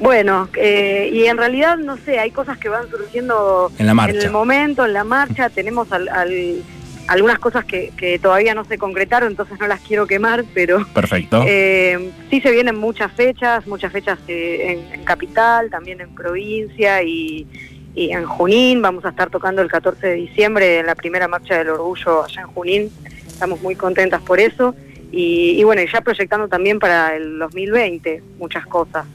Bueno, 0.00 0.48
eh, 0.56 1.10
y 1.12 1.24
en 1.24 1.36
realidad, 1.36 1.78
no 1.78 1.96
sé, 1.96 2.20
hay 2.20 2.30
cosas 2.30 2.58
que 2.58 2.68
van 2.68 2.88
surgiendo 2.88 3.72
En 3.76 3.86
la 3.86 3.94
marcha. 3.94 4.16
el 4.20 4.30
momento, 4.30 4.86
en 4.86 4.92
la 4.92 5.02
marcha. 5.02 5.50
Tenemos 5.50 5.90
al- 5.90 6.08
al- 6.10 6.62
algunas 7.08 7.38
cosas 7.38 7.64
que, 7.64 7.90
que 7.96 8.18
todavía 8.18 8.54
no 8.54 8.64
se 8.64 8.78
concretaron, 8.78 9.30
entonces 9.30 9.58
no 9.58 9.66
las 9.66 9.80
quiero 9.80 10.06
quemar, 10.06 10.44
pero 10.54 10.86
Perfecto. 10.94 11.42
eh, 11.46 12.10
sí 12.30 12.40
se 12.40 12.50
vienen 12.52 12.76
muchas 12.76 13.10
fechas, 13.12 13.66
muchas 13.66 13.90
fechas 13.92 14.18
eh, 14.28 14.84
en, 14.92 14.94
en 15.00 15.04
Capital, 15.04 15.70
también 15.70 16.00
en 16.00 16.14
provincia 16.14 17.02
y, 17.02 17.46
y 17.94 18.10
en 18.12 18.24
Junín. 18.26 18.82
Vamos 18.82 19.04
a 19.04 19.08
estar 19.08 19.30
tocando 19.30 19.62
el 19.62 19.68
14 19.70 20.06
de 20.06 20.14
diciembre 20.14 20.78
en 20.80 20.86
la 20.86 20.94
primera 20.94 21.26
marcha 21.28 21.56
del 21.58 21.70
orgullo 21.70 22.24
allá 22.24 22.42
en 22.42 22.46
Junín. 22.48 22.90
Estamos 23.26 23.60
muy 23.62 23.74
contentas 23.74 24.20
por 24.22 24.38
eso. 24.38 24.74
Y, 25.10 25.58
y 25.58 25.64
bueno, 25.64 25.80
y 25.80 25.86
ya 25.90 26.02
proyectando 26.02 26.48
también 26.48 26.78
para 26.78 27.16
el 27.16 27.38
2020 27.38 28.22
muchas 28.38 28.66
cosas. 28.66 29.06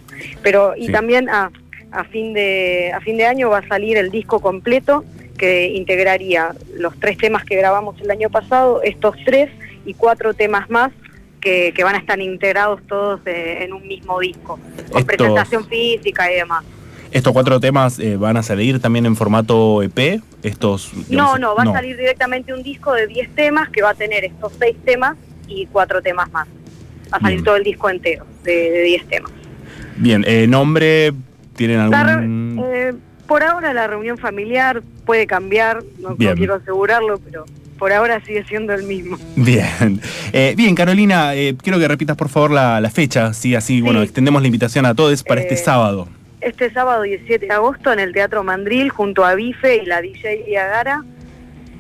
Pero 0.42 0.74
y 0.76 0.88
Sí. 0.88 0.92
también 0.92 1.30
a, 1.30 1.52
a 1.92 2.04
fin 2.06 2.34
de 2.34 2.92
a 2.92 3.00
fin 3.02 3.18
de 3.18 3.26
año 3.28 3.50
va 3.52 3.60
a 3.60 3.68
salir 3.68 3.98
el 3.98 4.10
disco 4.10 4.40
completo 4.40 5.06
que 5.38 5.68
integraría 5.68 6.54
los 6.78 6.98
tres 7.00 7.18
temas 7.18 7.44
que 7.44 7.56
grabamos 7.56 8.00
el 8.02 8.10
año 8.12 8.30
pasado, 8.30 8.82
estos 8.84 9.16
tres 9.26 9.50
y 9.86 9.94
cuatro 9.94 10.34
temas 10.34 10.70
más 10.70 10.92
que, 11.42 11.74
que 11.76 11.84
van 11.84 11.96
a 11.96 11.98
estar 11.98 12.20
integrados 12.22 12.82
todos 12.88 13.20
eh, 13.26 13.64
en 13.64 13.74
un 13.74 13.88
mismo 13.88 14.20
disco, 14.20 14.60
con 14.92 15.02
Estos- 15.02 15.04
presentación 15.06 15.66
física 15.68 16.32
y 16.32 16.36
demás. 16.36 16.64
Estos 17.12 17.32
cuatro 17.34 17.60
temas 17.60 18.00
eh, 18.00 18.16
van 18.16 18.38
a 18.38 18.44
salir 18.44 18.80
también 18.80 19.06
en 19.06 19.16
formato 19.16 19.84
EP. 19.84 20.20
Estos. 20.42 20.92
No, 20.96 21.04
digamos, 21.10 21.40
no, 21.40 21.56
va 21.56 21.62
a 21.64 21.72
salir 21.74 21.96
directamente 21.96 22.54
un 22.54 22.64
disco 22.64 22.92
de 22.94 23.06
10 23.06 23.36
temas 23.36 23.70
que 23.70 23.84
va 23.84 23.92
a 23.92 23.94
tener 23.94 24.26
estos 24.26 24.52
seis 24.60 24.76
temas 24.84 25.16
y 25.48 25.68
cuatro 25.68 26.02
temas 26.02 26.32
más. 26.32 26.48
Va 27.14 27.18
a 27.18 27.20
salir 27.20 27.36
Bien. 27.38 27.44
todo 27.46 27.56
el 27.58 27.64
disco 27.64 27.90
entero 27.90 28.26
de 28.44 28.72
de 28.72 28.82
10 28.82 29.08
temas. 29.08 29.32
Bien, 29.98 30.24
eh, 30.28 30.48
nombre. 30.48 31.14
¿Tienen 31.56 31.80
algún.? 31.82 32.60
eh, 32.66 32.94
por 33.28 33.44
ahora 33.44 33.74
la 33.74 33.88
reunión 33.88 34.18
familiar 34.18 34.82
puede 35.06 35.28
cambiar, 35.28 35.84
no, 36.00 36.16
quiero 36.16 36.56
asegurarlo, 36.56 37.20
pero 37.20 37.46
por 37.78 37.92
ahora 37.92 38.22
sigue 38.26 38.44
siendo 38.46 38.74
el 38.74 38.84
mismo. 38.84 39.18
Bien. 39.36 40.00
Eh, 40.32 40.54
bien, 40.56 40.74
Carolina, 40.76 41.36
eh, 41.36 41.56
quiero 41.62 41.80
que 41.80 41.88
repitas 41.88 42.16
por 42.16 42.30
favor 42.30 42.52
la, 42.52 42.80
la 42.82 42.90
fecha, 42.90 43.34
sí, 43.34 43.56
así, 43.56 43.82
bueno, 43.82 44.02
extendemos 44.02 44.42
la 44.42 44.48
invitación 44.48 44.86
a 44.86 44.96
todos 44.96 45.24
para 45.24 45.42
este 45.42 45.56
Eh, 45.56 45.58
sábado. 45.58 46.08
Este 46.42 46.72
sábado 46.72 47.04
17 47.04 47.46
de 47.46 47.54
agosto 47.54 47.92
en 47.94 48.00
el 48.00 48.12
Teatro 48.14 48.44
Mandril 48.44 48.90
junto 48.90 49.24
a 49.26 49.34
Bife 49.36 49.78
y 49.78 49.86
la 49.86 50.02
DJ 50.02 50.46
Iagara. 50.50 51.04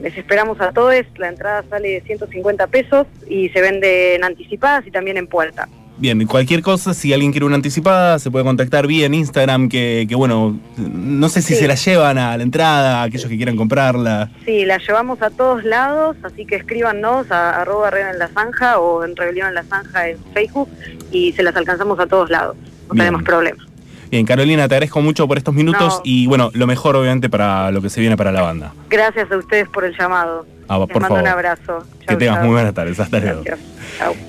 Les 0.02 0.18
esperamos 0.18 0.60
a 0.62 0.72
todos, 0.72 0.96
la 1.18 1.30
entrada 1.30 1.64
sale 1.70 2.02
150 2.06 2.68
pesos 2.68 3.08
y 3.30 3.50
se 3.50 3.62
vende 3.62 4.16
en 4.16 4.24
anticipadas 4.24 4.86
y 4.88 4.92
también 4.92 5.18
en 5.18 5.28
puerta. 5.28 5.68
Bien, 6.04 6.28
cualquier 6.28 6.62
cosa, 6.62 6.94
si 6.94 7.14
alguien 7.14 7.32
quiere 7.32 7.46
una 7.46 7.56
anticipada, 7.56 8.20
se 8.20 8.30
puede 8.30 8.44
contactar 8.44 8.88
vía 8.88 9.06
en 9.06 9.14
Instagram, 9.14 9.70
que, 9.70 10.06
que, 10.10 10.16
bueno, 10.16 10.60
no 10.76 11.30
sé 11.30 11.42
si 11.42 11.54
Sí. 11.54 11.62
se 11.62 11.66
la 11.70 11.76
llevan 11.76 12.18
a 12.18 12.36
la 12.36 12.44
entrada, 12.44 13.04
aquellos 13.04 13.30
que 13.30 13.38
quieran 13.38 13.56
comprarla. 13.56 14.30
Sí, 14.44 14.66
la 14.66 14.80
llevamos 14.80 15.22
a 15.22 15.30
todos 15.30 15.64
lados, 15.64 16.18
así 16.24 16.46
que 16.46 16.58
escríbanos 16.58 17.32
a 17.32 17.62
arroba 17.62 17.90
en 18.12 18.20
la 18.20 18.28
Zanja 18.28 18.80
o 18.80 19.06
en 19.06 19.16
Rebelión 19.16 19.48
en 19.48 19.56
la 19.56 19.64
Zanja 19.64 20.10
en 20.10 20.18
Facebook 20.34 20.68
y 21.10 21.32
se 21.32 21.42
las 21.42 21.56
alcanzamos 21.56 21.98
a 22.02 22.06
todos 22.06 22.30
lados, 22.30 22.58
no 22.58 22.96
Bien. 22.96 23.06
tenemos 23.06 23.24
problema. 23.24 23.66
Bien, 24.14 24.28
Carolina, 24.28 24.68
te 24.68 24.76
agradezco 24.76 25.02
mucho 25.02 25.28
por 25.28 25.40
estos 25.40 25.56
minutos 25.56 25.96
No. 25.96 26.02
y, 26.04 26.28
bueno, 26.28 26.52
lo 26.54 26.68
mejor 26.68 26.96
obviamente 26.96 27.32
para 27.32 27.72
lo 27.72 27.82
que 27.82 27.90
se 27.90 28.00
viene 28.00 28.16
para 28.16 28.32
la 28.32 28.44
banda. 28.44 28.72
Gracias 28.88 29.32
a 29.32 29.38
ustedes 29.38 29.68
por 29.70 29.84
el 29.86 29.98
llamado. 29.98 30.46
Ah, 30.68 30.78
Les 30.78 30.88
por 30.90 31.02
mando 31.02 31.16
un 31.16 31.22
favor. 31.26 31.28
abrazo. 31.30 31.84
que 32.08 32.16
tengas 32.16 32.36
chau. 32.36 32.46
muy 32.46 32.54
buenas 32.54 32.76
tardes. 32.76 33.00
Hasta 33.00 33.20
luego. 33.20 33.42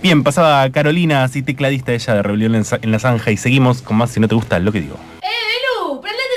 Bien, 0.02 0.24
pasaba 0.24 0.70
Carolina, 0.70 1.22
así 1.22 1.42
tecladista 1.42 1.92
ella 1.92 2.14
de 2.14 2.22
Rebelión 2.22 2.54
en, 2.54 2.64
en 2.80 2.90
la 2.92 2.98
Zanja 2.98 3.30
y 3.30 3.36
seguimos 3.36 3.82
con 3.82 3.98
más 3.98 4.10
si 4.10 4.20
no 4.20 4.26
te 4.26 4.34
gusta 4.34 4.58
lo 4.58 4.72
que 4.72 4.80
digo. 4.80 4.96
¡Eh, 5.20 5.26
Belu! 5.26 6.00
¡Prendete 6.00 6.33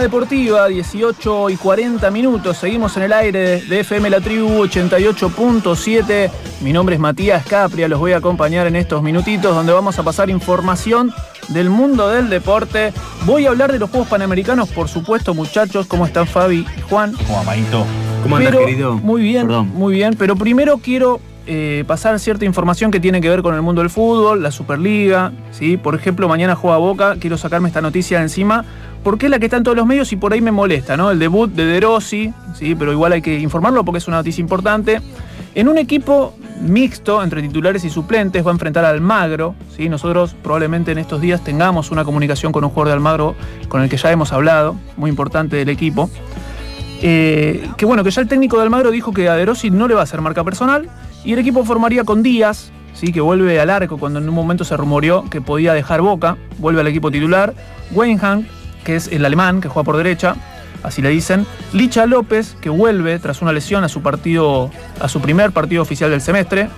Deportiva, 0.00 0.66
18 0.68 1.50
y 1.50 1.56
40 1.56 2.10
minutos. 2.10 2.56
Seguimos 2.58 2.96
en 2.96 3.04
el 3.04 3.12
aire 3.12 3.60
de 3.62 3.80
FM 3.80 4.10
La 4.10 4.20
Tribu 4.20 4.64
88.7. 4.64 6.30
Mi 6.62 6.72
nombre 6.72 6.94
es 6.94 7.00
Matías 7.00 7.44
Capria, 7.46 7.88
los 7.88 7.98
voy 7.98 8.12
a 8.12 8.18
acompañar 8.18 8.66
en 8.66 8.76
estos 8.76 9.02
minutitos 9.02 9.54
donde 9.54 9.72
vamos 9.72 9.98
a 9.98 10.02
pasar 10.02 10.30
información 10.30 11.12
del 11.48 11.70
mundo 11.70 12.08
del 12.08 12.28
deporte. 12.30 12.92
Voy 13.24 13.46
a 13.46 13.50
hablar 13.50 13.72
de 13.72 13.78
los 13.78 13.90
Juegos 13.90 14.08
Panamericanos, 14.08 14.68
por 14.70 14.88
supuesto, 14.88 15.34
muchachos. 15.34 15.86
¿Cómo 15.86 16.06
están 16.06 16.26
Fabi 16.26 16.66
y 16.76 16.80
Juan? 16.88 17.12
Como 17.12 17.38
amadito. 17.40 17.84
¿Cómo 18.22 18.36
andas, 18.36 18.52
Pero- 18.54 18.66
querido? 18.66 18.94
Muy 18.94 19.22
bien, 19.22 19.46
Perdón. 19.46 19.70
muy 19.74 19.94
bien. 19.94 20.14
Pero 20.18 20.34
primero 20.36 20.78
quiero 20.78 21.20
eh, 21.46 21.84
pasar 21.86 22.18
cierta 22.18 22.44
información 22.44 22.90
que 22.90 22.98
tiene 22.98 23.20
que 23.20 23.28
ver 23.28 23.42
con 23.42 23.54
el 23.54 23.62
mundo 23.62 23.80
del 23.80 23.90
fútbol, 23.90 24.42
la 24.42 24.50
Superliga. 24.50 25.32
¿sí? 25.52 25.76
Por 25.76 25.94
ejemplo, 25.94 26.28
mañana 26.28 26.56
juega 26.56 26.76
Boca. 26.78 27.16
Quiero 27.20 27.38
sacarme 27.38 27.68
esta 27.68 27.80
noticia 27.80 28.20
encima 28.20 28.64
porque 29.04 29.26
es 29.26 29.30
la 29.30 29.38
que 29.38 29.46
está 29.46 29.58
en 29.58 29.62
todos 29.62 29.76
los 29.76 29.86
medios 29.86 30.12
y 30.12 30.16
por 30.16 30.32
ahí 30.32 30.40
me 30.40 30.50
molesta, 30.50 30.96
¿no? 30.96 31.12
El 31.12 31.20
debut 31.20 31.48
de 31.48 31.64
De 31.64 31.78
Rossi, 31.78 32.32
¿sí? 32.54 32.74
pero 32.74 32.90
igual 32.90 33.12
hay 33.12 33.22
que 33.22 33.38
informarlo 33.38 33.84
porque 33.84 33.98
es 33.98 34.08
una 34.08 34.16
noticia 34.16 34.42
importante. 34.42 35.00
En 35.54 35.68
un 35.68 35.78
equipo 35.78 36.34
mixto 36.60 37.22
entre 37.22 37.40
titulares 37.40 37.84
y 37.84 37.90
suplentes 37.90 38.44
va 38.44 38.50
a 38.50 38.52
enfrentar 38.52 38.84
a 38.84 38.88
Almagro. 38.88 39.54
¿sí? 39.76 39.88
Nosotros 39.88 40.34
probablemente 40.42 40.90
en 40.90 40.98
estos 40.98 41.20
días 41.20 41.44
tengamos 41.44 41.92
una 41.92 42.04
comunicación 42.04 42.50
con 42.50 42.64
un 42.64 42.70
jugador 42.70 42.88
de 42.88 42.94
Almagro 42.94 43.36
con 43.68 43.80
el 43.80 43.88
que 43.88 43.96
ya 43.96 44.10
hemos 44.10 44.32
hablado, 44.32 44.74
muy 44.96 45.08
importante 45.08 45.54
del 45.54 45.68
equipo. 45.68 46.10
Eh, 47.00 47.68
que 47.76 47.86
bueno, 47.86 48.02
que 48.02 48.10
ya 48.10 48.22
el 48.22 48.26
técnico 48.26 48.56
de 48.56 48.64
Almagro 48.64 48.90
dijo 48.90 49.12
que 49.12 49.28
a 49.28 49.34
De 49.34 49.46
Rossi 49.46 49.70
no 49.70 49.86
le 49.86 49.94
va 49.94 50.00
a 50.00 50.04
hacer 50.04 50.20
marca 50.20 50.42
personal 50.42 50.88
y 51.26 51.32
el 51.32 51.40
equipo 51.40 51.64
formaría 51.64 52.04
con 52.04 52.22
Díaz, 52.22 52.70
¿sí? 52.94 53.12
que 53.12 53.20
vuelve 53.20 53.60
al 53.60 53.68
arco 53.68 53.98
cuando 53.98 54.20
en 54.20 54.28
un 54.28 54.34
momento 54.34 54.64
se 54.64 54.76
rumoreó 54.76 55.28
que 55.28 55.40
podía 55.40 55.74
dejar 55.74 56.00
Boca, 56.00 56.38
vuelve 56.58 56.80
al 56.80 56.86
equipo 56.86 57.10
titular, 57.10 57.52
Weinhang, 57.90 58.46
que 58.84 58.94
es 58.94 59.08
el 59.08 59.24
alemán 59.24 59.60
que 59.60 59.68
juega 59.68 59.84
por 59.84 59.96
derecha, 59.96 60.36
así 60.84 61.02
le 61.02 61.10
dicen, 61.10 61.44
Licha 61.72 62.06
López, 62.06 62.56
que 62.60 62.70
vuelve 62.70 63.18
tras 63.18 63.42
una 63.42 63.52
lesión 63.52 63.82
a 63.82 63.88
su 63.88 64.02
partido, 64.02 64.70
a 65.00 65.08
su 65.08 65.20
primer 65.20 65.50
partido 65.50 65.82
oficial 65.82 66.10
del 66.10 66.20
semestre, 66.20 66.68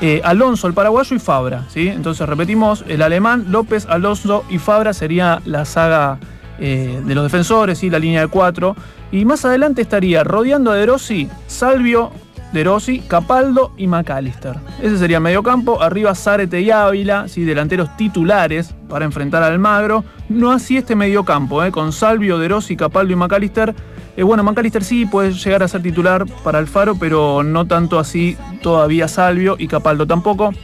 eh, 0.00 0.20
Alonso, 0.22 0.68
el 0.68 0.74
paraguayo 0.74 1.16
y 1.16 1.18
Fabra, 1.18 1.64
¿sí? 1.68 1.88
Entonces 1.88 2.28
repetimos, 2.28 2.84
el 2.86 3.02
alemán, 3.02 3.46
López, 3.48 3.86
Alonso 3.88 4.44
y 4.48 4.58
Fabra 4.58 4.92
sería 4.92 5.40
la 5.46 5.64
saga 5.64 6.20
eh, 6.60 7.02
de 7.04 7.14
los 7.14 7.24
defensores, 7.24 7.78
¿sí? 7.78 7.90
la 7.90 7.98
línea 7.98 8.20
de 8.20 8.28
cuatro. 8.28 8.76
Y 9.10 9.24
más 9.24 9.44
adelante 9.44 9.82
estaría 9.82 10.22
rodeando 10.22 10.70
a 10.70 10.76
De 10.76 10.86
Rossi, 10.86 11.28
Salvio, 11.46 12.12
De 12.56 12.64
Rossi, 12.64 13.00
Capaldo 13.00 13.72
y 13.76 13.86
McAllister. 13.86 14.56
Ese 14.80 14.96
sería 14.96 15.18
el 15.18 15.22
mediocampo. 15.22 15.82
Arriba 15.82 16.14
Zárate 16.14 16.62
y 16.62 16.70
Ávila, 16.70 17.28
¿sí? 17.28 17.44
delanteros 17.44 17.94
titulares 17.98 18.74
para 18.88 19.04
enfrentar 19.04 19.42
al 19.42 19.58
Magro. 19.58 20.04
No 20.30 20.52
así 20.52 20.78
este 20.78 20.96
mediocampo, 20.96 21.62
¿eh? 21.62 21.70
con 21.70 21.92
Salvio, 21.92 22.38
De 22.38 22.48
Rossi, 22.48 22.74
Capaldo 22.74 23.12
y 23.12 23.16
McAllister. 23.16 23.74
Eh, 24.16 24.22
bueno, 24.22 24.42
McAllister 24.42 24.82
sí 24.82 25.04
puede 25.04 25.32
llegar 25.32 25.62
a 25.64 25.68
ser 25.68 25.82
titular 25.82 26.24
para 26.42 26.58
Alfaro, 26.58 26.94
pero 26.98 27.42
no 27.42 27.66
tanto 27.66 27.98
así 27.98 28.38
todavía 28.62 29.06
Salvio 29.06 29.56
y 29.58 29.68
Capaldo 29.68 30.06
tampoco. 30.06 30.54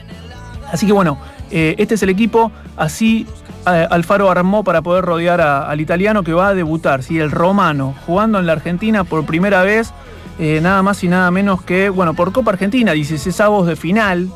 Así 0.72 0.86
que 0.86 0.94
bueno, 0.94 1.18
eh, 1.50 1.74
este 1.76 1.96
es 1.96 2.02
el 2.02 2.08
equipo. 2.08 2.50
Así 2.74 3.26
eh, 3.66 3.86
Alfaro 3.90 4.30
armó 4.30 4.64
para 4.64 4.80
poder 4.80 5.04
rodear 5.04 5.42
al 5.42 5.78
italiano 5.78 6.22
que 6.22 6.32
va 6.32 6.48
a 6.48 6.54
debutar, 6.54 7.02
¿sí? 7.02 7.18
el 7.18 7.30
romano, 7.30 7.94
jugando 8.06 8.38
en 8.38 8.46
la 8.46 8.54
Argentina 8.54 9.04
por 9.04 9.26
primera 9.26 9.62
vez, 9.62 9.92
eh, 10.38 10.60
nada 10.62 10.82
más 10.82 11.02
y 11.04 11.08
nada 11.08 11.30
menos 11.30 11.62
que, 11.62 11.88
bueno, 11.88 12.14
por 12.14 12.32
Copa 12.32 12.52
Argentina, 12.52 12.92
16 12.92 13.40
avos 13.40 13.66
de 13.66 13.76
final. 13.76 14.28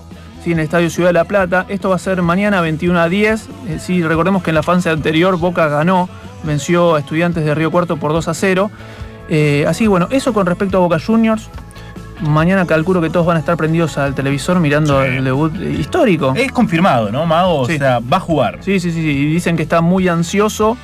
¿sí? 0.44 0.52
En 0.52 0.58
el 0.58 0.64
Estadio 0.64 0.90
Ciudad 0.90 1.08
de 1.08 1.14
la 1.14 1.24
Plata. 1.24 1.66
Esto 1.68 1.88
va 1.90 1.96
a 1.96 1.98
ser 1.98 2.22
mañana 2.22 2.60
21 2.60 2.98
a 3.00 3.08
10. 3.08 3.48
Eh, 3.68 3.78
sí, 3.80 4.02
recordemos 4.02 4.42
que 4.42 4.50
en 4.50 4.54
la 4.56 4.62
fase 4.62 4.90
anterior 4.90 5.36
Boca 5.38 5.68
ganó, 5.68 6.08
venció 6.44 6.94
a 6.94 7.00
Estudiantes 7.00 7.44
de 7.44 7.54
Río 7.54 7.70
Cuarto 7.70 7.96
por 7.96 8.12
2 8.12 8.28
a 8.28 8.34
0. 8.34 8.70
Eh, 9.28 9.64
así 9.66 9.86
bueno, 9.88 10.06
eso 10.10 10.32
con 10.32 10.46
respecto 10.46 10.76
a 10.76 10.80
Boca 10.80 10.98
Juniors. 11.04 11.48
Mañana 12.20 12.64
calculo 12.64 13.02
que 13.02 13.10
todos 13.10 13.26
van 13.26 13.36
a 13.36 13.40
estar 13.40 13.56
prendidos 13.58 13.98
al 13.98 14.14
televisor 14.14 14.58
mirando 14.58 15.02
el 15.02 15.22
debut 15.24 15.54
histórico. 15.60 16.32
Es 16.34 16.50
confirmado, 16.50 17.12
¿no, 17.12 17.26
Mago? 17.26 17.66
Sí. 17.66 17.74
O 17.74 17.78
sea, 17.78 17.98
va 17.98 18.16
a 18.16 18.20
jugar. 18.20 18.58
Sí, 18.62 18.80
sí, 18.80 18.90
sí, 18.90 19.02
sí. 19.02 19.10
Y 19.10 19.26
dicen 19.26 19.56
que 19.56 19.62
está 19.62 19.80
muy 19.82 20.08
ansioso. 20.08 20.78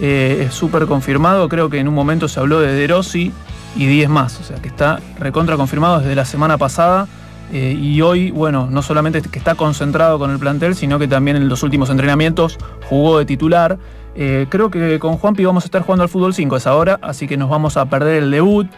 eh, 0.00 0.46
es 0.46 0.54
súper 0.54 0.86
confirmado. 0.86 1.48
Creo 1.50 1.68
que 1.68 1.78
en 1.78 1.88
un 1.88 1.94
momento 1.94 2.28
se 2.28 2.40
habló 2.40 2.60
de 2.60 2.72
De 2.72 2.86
Rossi 2.86 3.30
y 3.76 3.86
10 3.86 4.08
más. 4.08 4.40
O 4.40 4.42
sea, 4.44 4.56
que 4.56 4.68
está 4.68 5.00
recontra 5.18 5.56
confirmado 5.56 6.00
desde 6.00 6.14
la 6.14 6.24
semana 6.24 6.58
pasada. 6.58 7.06
eh, 7.52 7.76
y 7.80 8.00
hoy, 8.00 8.30
bueno, 8.30 8.68
no 8.70 8.80
solamente 8.82 9.20
que 9.22 9.38
está 9.38 9.54
concentrado 9.56 10.18
con 10.18 10.30
el 10.30 10.38
plantel, 10.38 10.76
sino 10.76 10.98
que 10.98 11.08
también 11.08 11.36
en 11.36 11.48
los 11.48 11.62
últimos 11.62 11.90
entrenamientos 11.90 12.58
jugó 12.88 13.18
de 13.18 13.24
titular. 13.24 13.78
Eh, 14.14 14.46
creo 14.48 14.70
que 14.70 14.98
con 14.98 15.16
Juanpi 15.16 15.44
vamos 15.44 15.64
a 15.64 15.66
estar 15.66 15.82
jugando 15.82 16.02
al 16.04 16.08
fútbol 16.08 16.34
5 16.34 16.54
a 16.54 16.58
esa 16.58 16.74
hora, 16.74 16.98
así 17.02 17.26
que 17.26 17.36
nos 17.36 17.48
vamos 17.50 17.76
a 17.76 17.86
perder 17.86 18.22
el 18.22 18.30
debut. 18.30 18.68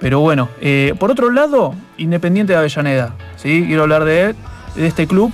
Pero 0.00 0.20
bueno, 0.20 0.48
eh, 0.60 0.94
por 0.98 1.10
otro 1.10 1.30
lado, 1.30 1.74
Independiente 1.96 2.52
de 2.52 2.58
Avellaneda. 2.58 3.14
¿sí? 3.36 3.64
Quiero 3.66 3.82
hablar 3.82 4.04
de, 4.04 4.34
de 4.76 4.86
este 4.86 5.06
club 5.06 5.32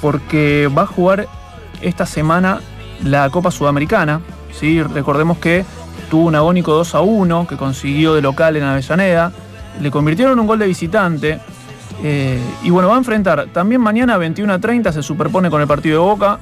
porque 0.00 0.68
va 0.76 0.82
a 0.82 0.86
jugar 0.86 1.26
esta 1.80 2.06
semana 2.06 2.60
la 3.04 3.30
Copa 3.30 3.50
Sudamericana. 3.50 4.20
¿sí? 4.52 4.82
Recordemos 4.82 5.38
que 5.38 5.64
tuvo 6.10 6.26
un 6.26 6.34
agónico 6.34 6.74
2 6.74 6.94
a 6.94 7.00
1 7.00 7.46
que 7.46 7.56
consiguió 7.56 8.14
de 8.14 8.20
local 8.20 8.56
en 8.56 8.64
Avellaneda. 8.64 9.32
Le 9.80 9.90
convirtieron 9.90 10.38
un 10.38 10.46
gol 10.46 10.58
de 10.58 10.66
visitante. 10.66 11.38
eh, 12.02 12.38
y 12.62 12.70
bueno, 12.70 12.88
va 12.88 12.96
a 12.96 12.98
enfrentar 12.98 13.46
también 13.52 13.80
mañana 13.80 14.18
21 14.18 14.52
a 14.52 14.58
30, 14.58 14.92
se 14.92 15.02
superpone 15.02 15.48
con 15.50 15.60
el 15.60 15.66
partido 15.66 16.02
de 16.02 16.10
Boca 16.10 16.38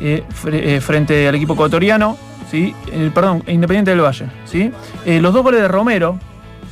eh, 0.00 0.24
eh, 0.46 0.80
frente 0.80 1.28
al 1.28 1.34
equipo 1.34 1.54
ecuatoriano. 1.54 2.16
¿sí? 2.50 2.74
Eh, 2.90 3.10
perdón, 3.14 3.42
Independiente 3.46 3.90
del 3.90 4.00
Valle. 4.00 4.26
¿sí? 4.44 4.72
Los 5.04 5.32
dos 5.34 5.42
goles 5.42 5.60
de 5.60 5.68
Romero 5.68 6.18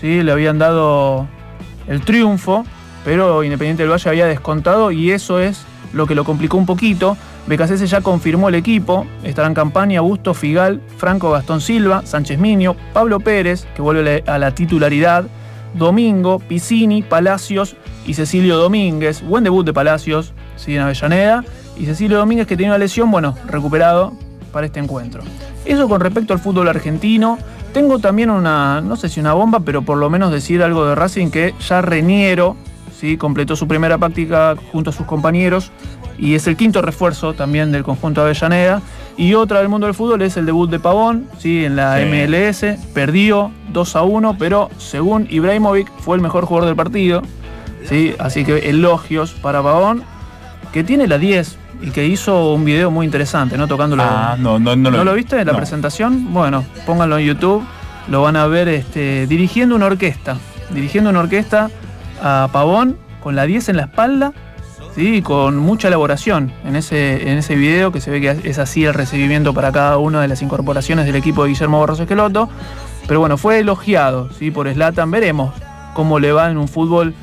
¿sí? 0.01 0.22
le 0.22 0.33
habían 0.33 0.59
dado 0.59 1.26
el 1.87 2.01
triunfo, 2.03 2.64
pero 3.05 3.45
Independiente 3.45 3.83
del 3.83 3.93
Valle 3.93 4.09
había 4.09 4.26
descontado 4.26 4.91
y 4.91 5.11
eso 5.11 5.41
es 5.41 5.64
lo 5.93 6.07
que 6.07 6.14
lo 6.14 6.24
complicó 6.24 6.57
un 6.57 6.66
poquito. 6.66 7.16
BKC 7.49 7.86
ya 7.86 8.03
confirmó 8.03 8.51
el 8.51 8.57
equipo, 8.57 9.07
estarán 9.24 9.55
campaña 9.55 10.01
Augusto 10.01 10.34
Figal, 10.34 10.82
Franco 10.99 11.30
Gastón 11.30 11.62
Silva, 11.62 12.03
Sánchez 12.05 12.38
Miño, 12.38 12.76
Pablo 12.92 13.20
Pérez, 13.20 13.66
que 13.74 13.80
vuelve 13.80 14.22
a 14.26 14.36
la 14.36 14.55
titularidad, 14.55 15.24
Domingo, 15.72 16.40
Piscini, 16.40 17.03
Palacios 17.03 17.74
y 18.07 18.12
Cecilio 18.12 18.59
Domínguez. 18.59 19.22
Buen 19.22 19.44
debut 19.44 19.64
de 19.64 19.72
Palacios, 19.72 20.34
sí, 20.57 20.76
en 20.76 20.82
Avellaneda. 20.82 21.42
Y 21.78 21.86
Cecilio 21.86 22.18
Domínguez, 22.18 22.46
que 22.46 22.55
tenía 22.55 22.72
una 22.72 22.78
lesión, 22.78 23.11
bueno, 23.11 23.34
recuperado 23.46 24.12
para 24.53 24.66
este 24.66 24.80
encuentro. 24.80 25.22
Eso 25.64 25.88
con 25.88 26.03
respecto 26.03 26.34
al 26.34 26.40
fútbol 26.40 26.68
argentino. 26.68 27.38
Tengo 27.72 27.99
también 27.99 28.28
una, 28.28 28.82
no 28.82 28.96
sé 28.96 29.09
si 29.09 29.20
una 29.20 29.32
bomba, 29.32 29.61
pero 29.61 29.80
por 29.80 29.96
lo 29.96 30.11
menos 30.11 30.32
decir 30.32 30.62
algo 30.62 30.84
de 30.84 30.94
Racing 30.94 31.30
que 31.30 31.55
ya 31.66 31.80
Reniero 31.80 32.57
¿sí? 32.99 33.16
completó 33.16 33.57
su 33.57 33.68
primera 33.68 33.99
práctica 33.99 34.57
junto 34.72 34.90
a 34.90 34.92
sus 34.92 35.07
compañeros 35.07 35.70
y 36.18 36.34
es 36.34 36.46
el 36.46 36.56
quinto 36.56 36.82
refuerzo 36.82 37.32
también 37.34 37.70
del 37.72 37.82
conjunto 37.84 38.20
Avellaneda. 38.22 38.82
Y 39.16 39.34
otra 39.34 39.58
del 39.58 39.68
mundo 39.68 39.86
del 39.86 39.94
fútbol 39.94 40.22
es 40.22 40.36
el 40.36 40.46
debut 40.46 40.70
de 40.70 40.78
Pavón 40.78 41.26
¿sí? 41.38 41.64
en 41.64 41.74
la 41.76 41.98
Sí. 41.98 42.04
MLS. 42.04 42.78
Perdió 42.94 43.50
2 43.72 43.96
a 43.96 44.02
1, 44.02 44.36
pero 44.38 44.70
según 44.78 45.26
Ibrahimovic 45.30 45.90
fue 46.00 46.16
el 46.16 46.22
mejor 46.22 46.44
jugador 46.44 46.66
del 46.68 46.76
partido. 46.76 47.22
¿sí? 47.88 48.14
Así 48.18 48.44
que 48.44 48.70
elogios 48.70 49.32
para 49.32 49.62
Pavón, 49.62 50.02
que 50.72 50.84
tiene 50.84 51.06
la 51.08 51.18
10 51.18 51.56
y 51.82 51.90
que 51.90 52.06
hizo 52.06 52.52
un 52.54 52.64
video 52.64 52.90
muy 52.90 53.06
interesante, 53.06 53.56
¿no? 53.56 53.66
Tocándolo. 53.68 54.02
Ah, 54.04 54.36
no, 54.38 54.58
no, 54.58 54.74
no 54.76 54.90
lo 54.90 54.98
¿No 54.98 55.04
lo 55.04 55.12
vi. 55.14 55.18
viste 55.20 55.40
en 55.40 55.46
la 55.46 55.52
No. 55.52 55.58
presentación? 55.58 56.32
Bueno, 56.32 56.64
pónganlo 56.86 57.18
en 57.18 57.26
YouTube. 57.26 57.64
Lo 58.08 58.22
van 58.22 58.36
a 58.36 58.46
ver 58.46 58.68
este, 58.68 59.26
dirigiendo 59.26 59.74
una 59.76 59.86
orquesta. 59.86 60.36
Dirigiendo 60.70 61.10
una 61.10 61.20
orquesta 61.20 61.70
a 62.22 62.48
Pavón 62.52 62.96
con 63.22 63.34
la 63.36 63.44
10 63.46 63.68
en 63.70 63.76
la 63.78 63.82
espalda. 63.84 64.32
¿Sí? 64.99 65.22
con 65.22 65.57
mucha 65.57 65.88
elaboración 65.88 66.53
en 66.64 66.76
ese, 66.76 67.30
en 67.30 67.38
ese 67.38 67.55
video 67.55 67.92
que 67.92 68.01
se 68.01 68.11
ve 68.11 68.20
que 68.20 68.36
es 68.49 68.59
así 68.59 68.84
el 68.84 68.94
recibimiento 68.94 69.55
para 69.55 69.70
cada 69.72 69.99
una 69.99 70.20
de 70.20 70.28
las 70.28 70.42
incorporaciones 70.42 71.07
del 71.07 71.14
equipo 71.16 71.44
de 71.44 71.51
Guillermo 71.51 71.80
Barros 71.80 72.01
Esqueloto. 72.01 72.49
Pero 73.07 73.20
bueno, 73.20 73.36
fue 73.38 73.61
elogiado 73.61 74.30
¿sí? 74.38 74.51
por 74.51 74.70
Slatan. 74.72 75.11
Veremos 75.11 75.55
cómo 75.94 76.18
le 76.18 76.32
va 76.32 76.51
en 76.51 76.59
un 76.59 76.68
fútbol 76.68 77.14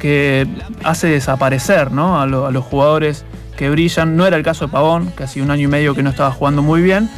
que 0.00 0.46
hace 0.84 1.08
desaparecer 1.08 1.90
¿no? 1.92 2.20
a, 2.20 2.26
lo- 2.26 2.46
a 2.46 2.50
los 2.50 2.64
jugadores 2.64 3.24
que 3.56 3.68
brillan. 3.70 4.16
No 4.16 4.26
era 4.26 4.36
el 4.36 4.42
caso 4.42 4.66
de 4.66 4.72
Pavón, 4.72 5.10
que 5.16 5.24
hacía 5.24 5.42
un 5.42 5.50
año 5.50 5.64
y 5.64 5.66
medio 5.68 5.94
que 5.94 6.02
no 6.02 6.10
estaba 6.10 6.30
jugando 6.30 6.62
muy 6.62 6.80
bien, 6.82 7.10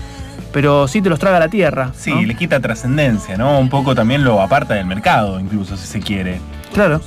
pero 0.53 0.89
sí 0.89 1.03
te 1.03 1.09
los 1.11 1.19
traga 1.19 1.37
a 1.37 1.41
la 1.41 1.49
tierra. 1.49 1.93
Sí, 1.97 2.13
¿no? 2.13 2.23
le 2.23 2.35
quita 2.35 2.59
trascendencia, 2.61 3.37
¿no? 3.37 3.59
Un 3.59 3.69
poco 3.69 3.95
también 3.95 4.25
lo 4.25 4.41
aparta 4.41 4.75
del 4.75 4.87
mercado, 4.87 5.39
incluso, 5.39 5.77
si 5.77 5.87
se 5.87 6.01
quiere. 6.01 6.41
Claro. 6.73 7.01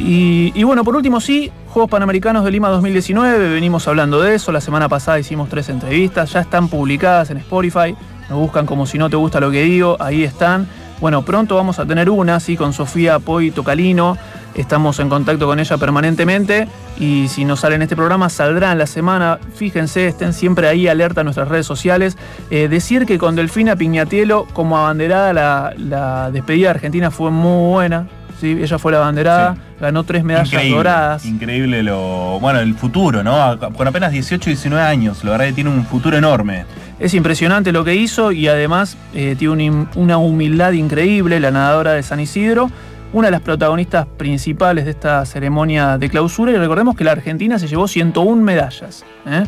Y, 0.00 0.52
y 0.54 0.62
bueno, 0.64 0.84
por 0.84 0.94
último 0.94 1.20
sí, 1.20 1.50
Juegos 1.78 1.92
Panamericanos 1.92 2.44
de 2.44 2.50
Lima 2.50 2.70
2019, 2.70 3.50
venimos 3.50 3.86
hablando 3.86 4.20
de 4.20 4.34
eso, 4.34 4.50
la 4.50 4.60
semana 4.60 4.88
pasada 4.88 5.20
hicimos 5.20 5.48
tres 5.48 5.68
entrevistas, 5.68 6.32
ya 6.32 6.40
están 6.40 6.66
publicadas 6.66 7.30
en 7.30 7.36
Spotify, 7.36 7.94
nos 8.28 8.40
buscan 8.40 8.66
como 8.66 8.84
si 8.84 8.98
no 8.98 9.08
te 9.08 9.14
gusta 9.14 9.38
lo 9.38 9.52
que 9.52 9.62
digo, 9.62 9.96
ahí 10.00 10.24
están. 10.24 10.66
Bueno, 11.00 11.24
pronto 11.24 11.54
vamos 11.54 11.78
a 11.78 11.86
tener 11.86 12.10
una, 12.10 12.40
sí, 12.40 12.56
con 12.56 12.72
Sofía 12.72 13.20
Poi 13.20 13.52
Tocalino, 13.52 14.18
Estamos 14.58 14.98
en 14.98 15.08
contacto 15.08 15.46
con 15.46 15.60
ella 15.60 15.76
permanentemente 15.76 16.66
y 16.98 17.28
si 17.28 17.44
no 17.44 17.54
sale 17.54 17.76
en 17.76 17.82
este 17.82 17.94
programa, 17.94 18.28
saldrá 18.28 18.72
en 18.72 18.78
la 18.78 18.88
semana. 18.88 19.38
Fíjense, 19.54 20.08
estén 20.08 20.32
siempre 20.32 20.66
ahí 20.66 20.88
alerta 20.88 21.20
a 21.20 21.24
nuestras 21.24 21.46
redes 21.46 21.64
sociales. 21.64 22.18
Eh, 22.50 22.66
decir 22.66 23.06
que 23.06 23.18
con 23.18 23.36
Delfina 23.36 23.76
Piñatielo 23.76 24.48
como 24.52 24.76
abanderada 24.76 25.32
la, 25.78 26.30
despedida 26.32 26.66
de 26.66 26.70
Argentina 26.70 27.12
fue 27.12 27.30
muy 27.30 27.70
buena. 27.70 28.08
¿Sí? 28.40 28.58
Ella 28.60 28.78
fue 28.78 28.92
la 28.92 28.98
abanderada, 28.98 29.56
ganó 29.80 30.04
tres 30.04 30.24
medallas 30.24 30.52
Increíble, 30.52 30.76
doradas. 30.76 31.24
Increíble 31.24 31.82
lo. 31.82 32.38
Bueno, 32.40 32.60
el 32.60 32.74
futuro, 32.74 33.22
¿no? 33.22 33.58
Con 33.76 33.86
apenas 33.86 34.12
18 34.12 34.50
y 34.50 34.52
19 34.54 34.82
años, 34.82 35.24
la 35.24 35.32
verdad 35.32 35.46
que 35.46 35.52
tiene 35.52 35.70
un 35.70 35.84
futuro 35.84 36.16
enorme. 36.16 36.64
Es 36.98 37.14
impresionante 37.14 37.70
lo 37.70 37.84
que 37.84 37.94
hizo 37.94 38.32
y 38.32 38.48
además 38.48 38.96
eh, 39.14 39.36
tiene 39.38 39.70
un 39.70 39.88
una 39.94 40.18
humildad 40.18 40.72
increíble, 40.72 41.38
la 41.40 41.50
nadadora 41.50 41.92
de 41.92 42.02
San 42.02 42.20
Isidro, 42.20 42.70
una 43.12 43.28
de 43.28 43.32
las 43.32 43.40
protagonistas 43.40 44.06
principales 44.06 44.84
de 44.84 44.92
esta 44.92 45.24
ceremonia 45.26 45.98
de 45.98 46.08
clausura. 46.08 46.52
Y 46.52 46.56
recordemos 46.56 46.96
que 46.96 47.04
la 47.04 47.12
Argentina 47.12 47.58
se 47.58 47.66
llevó 47.66 47.88
101 47.88 48.42
medallas. 48.42 49.04
¿eh? 49.26 49.44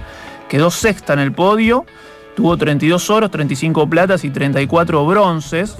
Quedó 0.48 0.70
sexta 0.70 1.12
en 1.12 1.20
el 1.20 1.32
podio, 1.32 1.84
tuvo 2.36 2.56
32 2.56 3.10
oros, 3.10 3.30
35 3.30 3.88
platas 3.88 4.24
y 4.24 4.30
34 4.30 5.06
bronces. 5.06 5.76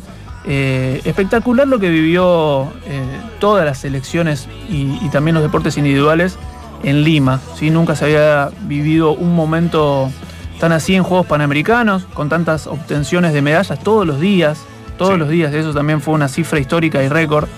Eh, 0.47 1.03
espectacular 1.05 1.69
lo 1.69 1.79
que 1.79 1.91
vivió 1.91 2.73
eh, 2.87 3.03
todas 3.41 3.65
las 3.65 3.79
selecciones 3.79 4.49
y, 4.71 4.99
y 5.03 5.09
también 5.11 5.35
los 5.35 5.43
deportes 5.43 5.77
individuales 5.77 6.39
en 6.83 7.03
Lima. 7.05 7.41
¿sí? 7.57 7.71
Nunca 7.71 7.97
se 7.97 8.07
había 8.07 8.51
vivido 8.63 9.13
un 9.13 9.35
momento 9.35 10.11
tan 10.59 10.73
así 10.73 10.95
en 10.95 11.03
Juegos 11.03 11.27
Panamericanos, 11.27 12.05
con 12.15 12.29
tantas 12.29 12.67
obtenciones 12.67 13.33
de 13.33 13.43
medallas 13.43 13.79
todos 13.83 14.07
los 14.07 14.21
días. 14.21 14.65
Todos 14.99 15.19
los 15.19 15.31
días, 15.31 15.55
eso 15.55 15.73
también 15.73 16.03
fue 16.03 16.13
una 16.13 16.29
cifra 16.29 16.59
histórica 16.59 17.03
y 17.03 17.09
récord. 17.09 17.49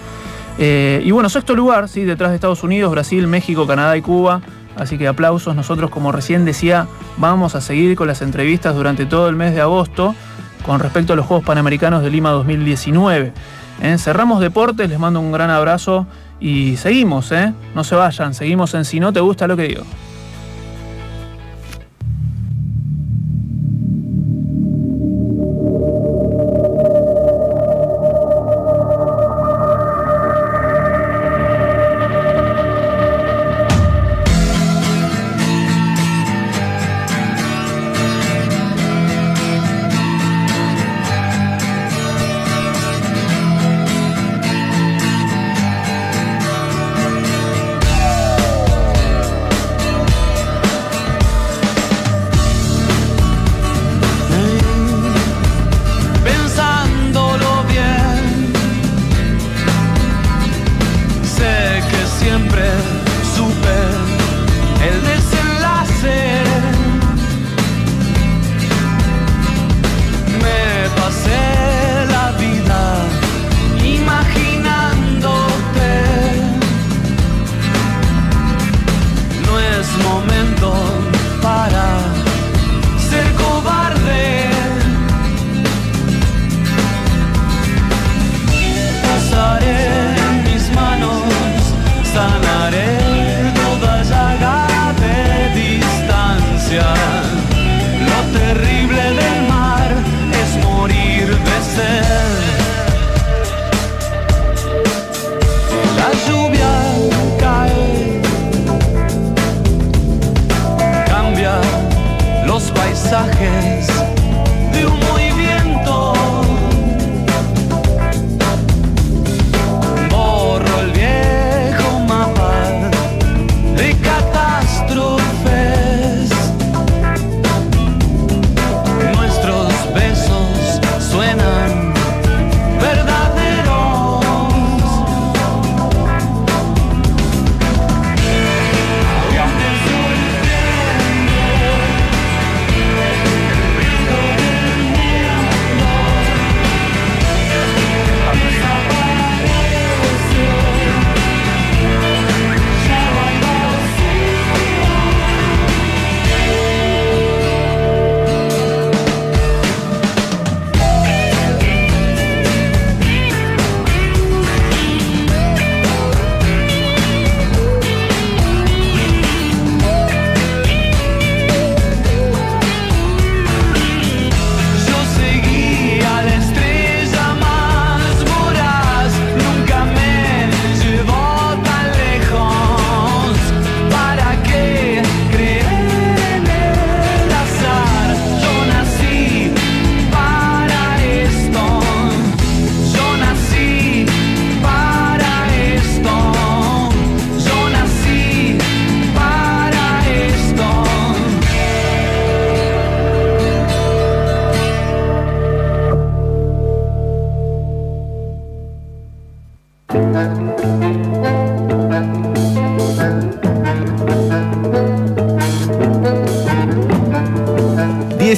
Eh, 0.58 1.02
y 1.04 1.10
bueno, 1.10 1.28
sexto 1.28 1.56
lugar, 1.56 1.88
¿sí? 1.88 2.04
detrás 2.04 2.30
de 2.30 2.36
Estados 2.36 2.62
Unidos, 2.62 2.92
Brasil, 2.92 3.26
México, 3.26 3.66
Canadá 3.66 3.96
y 3.96 4.00
Cuba. 4.00 4.40
Así 4.76 4.96
que 4.96 5.08
aplausos. 5.08 5.56
Nosotros, 5.56 5.90
como 5.90 6.12
recién 6.12 6.44
decía, 6.44 6.86
vamos 7.16 7.56
a 7.56 7.60
seguir 7.60 7.96
con 7.96 8.06
las 8.06 8.22
entrevistas 8.22 8.76
durante 8.76 9.06
todo 9.06 9.28
el 9.28 9.34
mes 9.34 9.56
de 9.56 9.60
agosto 9.60 10.14
con 10.64 10.80
respecto 10.80 11.12
a 11.12 11.16
los 11.16 11.26
Juegos 11.26 11.44
Panamericanos 11.44 12.02
de 12.02 12.10
Lima 12.10 12.30
2019. 12.30 13.32
¿eh? 13.82 13.98
Cerramos 13.98 14.40
deportes, 14.40 14.88
les 14.88 14.98
mando 14.98 15.20
un 15.20 15.32
gran 15.32 15.50
abrazo 15.50 16.06
y 16.40 16.76
seguimos, 16.76 17.32
¿eh? 17.32 17.52
no 17.74 17.84
se 17.84 17.94
vayan, 17.94 18.34
seguimos 18.34 18.74
en 18.74 18.84
Si 18.84 19.00
no 19.00 19.12
te 19.12 19.20
gusta 19.20 19.46
lo 19.46 19.56
que 19.56 19.68
digo. 19.68 19.82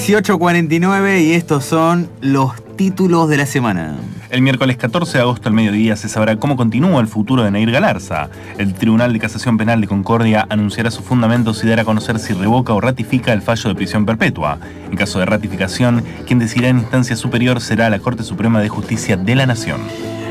18.49 0.07 1.23
y 1.23 1.33
estos 1.33 1.65
son 1.65 2.11
los 2.21 2.53
títulos 2.77 3.27
de 3.31 3.39
la 3.39 3.47
semana. 3.47 3.97
El 4.29 4.43
miércoles 4.43 4.77
14 4.77 5.17
de 5.17 5.23
agosto 5.23 5.49
al 5.49 5.55
mediodía 5.55 5.97
se 5.97 6.11
sabrá 6.11 6.37
cómo 6.37 6.59
continúa 6.59 7.01
el 7.01 7.07
futuro 7.07 7.43
de 7.43 7.51
Nair 7.51 7.71
Galarza. 7.71 8.29
El 8.59 8.75
Tribunal 8.75 9.15
de 9.15 9.19
Casación 9.19 9.57
Penal 9.57 9.81
de 9.81 9.87
Concordia 9.87 10.47
anunciará 10.51 10.91
sus 10.91 11.07
fundamentos 11.07 11.65
y 11.65 11.69
dará 11.69 11.83
a 11.83 11.85
conocer 11.87 12.19
si 12.19 12.35
revoca 12.35 12.75
o 12.75 12.83
ratifica 12.83 13.33
el 13.33 13.41
fallo 13.41 13.71
de 13.71 13.77
prisión 13.77 14.05
perpetua. 14.05 14.59
En 14.91 14.97
caso 14.99 15.21
de 15.21 15.25
ratificación, 15.25 16.05
quien 16.27 16.39
decidirá 16.39 16.69
en 16.69 16.81
instancia 16.81 17.17
superior 17.17 17.63
será 17.63 17.89
la 17.89 17.99
Corte 17.99 18.25
Suprema 18.25 18.61
de 18.61 18.69
Justicia 18.69 19.17
de 19.17 19.35
la 19.35 19.47
Nación. 19.47 19.81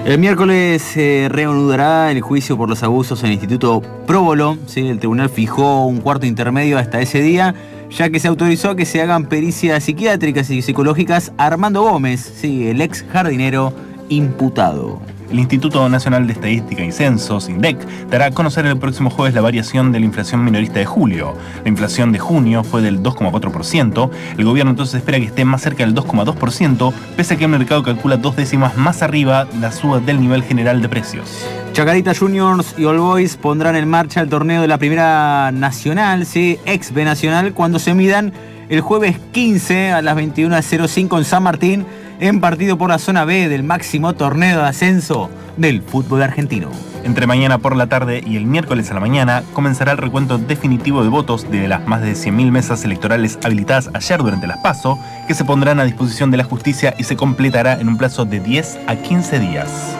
El 0.06 0.20
miércoles 0.20 0.82
se 0.82 1.30
reanudará 1.32 2.12
el 2.12 2.22
juicio 2.22 2.58
por 2.58 2.70
los 2.70 2.84
abusos 2.84 3.22
en 3.22 3.28
el 3.28 3.34
Instituto 3.34 3.82
Próbolo. 4.06 4.58
¿sí? 4.68 4.88
El 4.88 5.00
tribunal 5.00 5.30
fijó 5.30 5.88
un 5.88 6.02
cuarto 6.02 6.26
intermedio 6.28 6.78
hasta 6.78 7.00
ese 7.00 7.22
día, 7.22 7.56
ya 7.98 8.10
que 8.10 8.20
se 8.20 8.28
autorizó 8.28 8.76
que 8.76 8.86
se 8.86 9.02
hagan 9.02 9.26
pericias 9.26 9.84
psiquiátricas 9.84 10.50
y 10.50 10.62
psicológicas 10.62 11.32
a 11.38 11.46
Armando 11.48 11.84
Gómez, 11.84 12.34
¿sí? 12.36 12.68
el 12.68 12.82
ex 12.82 13.06
jardinero 13.12 13.74
imputado. 14.10 15.00
El 15.34 15.40
Instituto 15.40 15.90
Nacional 15.90 16.28
de 16.28 16.34
Estadística 16.34 16.86
y 16.86 16.92
Censos, 16.92 17.50
INDEC, 17.50 18.08
dará 18.08 18.26
a 18.26 18.32
conocer 18.32 18.68
el 18.68 18.78
próximo 18.78 19.10
jueves 19.10 19.34
la 19.34 19.42
variación 19.42 19.92
de 19.92 20.00
la 20.00 20.06
inflación 20.06 20.46
minorista 20.46 20.78
de 20.78 20.86
julio. 20.86 21.36
La 21.64 21.70
inflación 21.70 22.12
de 22.12 22.20
junio 22.20 22.64
fue 22.64 22.84
del 22.84 23.02
2,4%. 23.02 24.12
El 24.38 24.46
gobierno 24.46 24.70
entonces 24.70 24.94
espera 24.94 25.18
que 25.18 25.26
esté 25.26 25.44
más 25.44 25.64
cerca 25.64 25.88
del 25.88 25.96
2,2%, 25.96 26.94
pese 27.18 27.34
a 27.34 27.38
que 27.38 27.46
el 27.46 27.50
mercado 27.50 27.82
calcula 27.82 28.18
dos 28.18 28.36
décimas 28.36 28.78
más 28.78 29.02
arriba 29.02 29.48
la 29.60 29.72
suba 29.72 30.00
del 30.00 30.22
nivel 30.22 30.44
general 30.44 30.84
de 30.84 30.90
precios. 30.90 31.44
Chacarita 31.72 32.14
Juniors 32.14 32.76
y 32.78 32.86
All 32.86 33.00
Boys 33.00 33.36
pondrán 33.36 33.76
en 33.76 33.90
marcha 33.90 34.22
el 34.22 34.30
torneo 34.30 34.62
de 34.62 34.68
la 34.68 34.78
Primera 34.78 35.52
Nacional, 35.52 36.28
¿sí? 36.28 36.60
ex 36.68 36.94
B 36.94 37.06
Nacional, 37.06 37.54
cuando 37.54 37.80
se 37.80 37.96
midan 37.96 38.34
el 38.70 38.82
jueves 38.82 39.18
15 39.32 39.94
a 39.94 40.04
las 40.04 40.16
21.05 40.16 41.18
en 41.18 41.26
San 41.26 41.42
Martín 41.42 41.86
en 42.30 42.40
partido 42.40 42.78
por 42.78 42.90
la 42.90 43.00
zona 43.00 43.26
B 43.26 43.50
del 43.50 43.64
máximo 43.64 44.14
torneo 44.14 44.62
de 44.62 44.68
ascenso 44.68 45.30
del 45.58 45.82
fútbol 45.82 46.24
argentino. 46.24 46.70
Entre 47.04 47.28
mañana 47.28 47.58
por 47.58 47.76
la 47.76 47.88
tarde 47.88 48.24
y 48.26 48.38
el 48.38 48.46
miércoles 48.46 48.90
a 48.90 48.94
la 48.94 49.02
mañana 49.02 49.44
comenzará 49.52 49.92
el 49.92 49.98
recuento 49.98 50.38
definitivo 50.38 51.04
de 51.04 51.10
votos 51.10 51.52
de 51.52 51.68
las 51.68 51.86
más 51.86 52.02
de 52.02 52.14
100.000 52.14 52.50
mesas 52.50 52.86
electorales 52.86 53.38
habilitadas 53.44 53.90
ayer 53.94 54.20
durante 54.20 54.48
las 54.48 54.60
PASO, 54.60 54.98
que 55.28 55.34
se 55.34 55.44
pondrán 55.44 55.82
a 55.82 55.84
disposición 55.84 56.32
de 56.32 56.38
la 56.38 56.46
justicia 56.46 56.96
y 56.98 57.04
se 57.04 57.18
completará 57.18 57.74
en 57.74 57.90
un 57.90 57.98
plazo 57.98 58.24
de 58.24 58.40
10 58.40 58.80
a 58.88 58.96
15 58.96 59.40
días. 59.40 59.98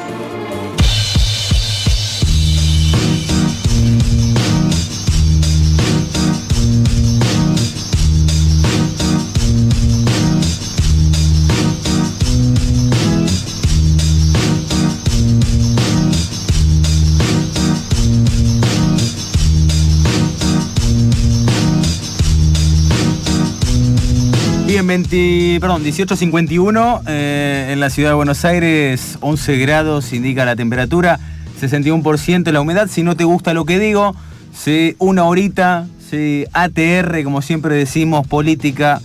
20, 24.94 25.58
perdón, 25.60 25.84
18.51 25.84 27.02
eh, 27.08 27.70
en 27.72 27.80
la 27.80 27.90
ciudad 27.90 28.12
de 28.12 28.14
Buenos 28.14 28.46
Aires, 28.46 29.18
11 29.22 29.58
grados 29.58 30.14
indica 30.14 30.46
la 30.46 30.56
temperatura, 30.56 31.20
61% 31.60 32.52
la 32.52 32.62
humedad. 32.62 32.88
Si 32.88 33.02
no 33.02 33.18
te 33.18 33.24
gusta 33.24 33.56
lo 33.56 33.66
que 33.66 33.80
digo, 33.80 34.16
sí, 34.54 34.96
una 35.00 35.24
horita, 35.24 35.88
sí, 36.12 36.46
ATR, 36.54 37.24
como 37.24 37.42
siempre 37.42 37.74
decimos, 37.74 38.28
política, 38.28 39.02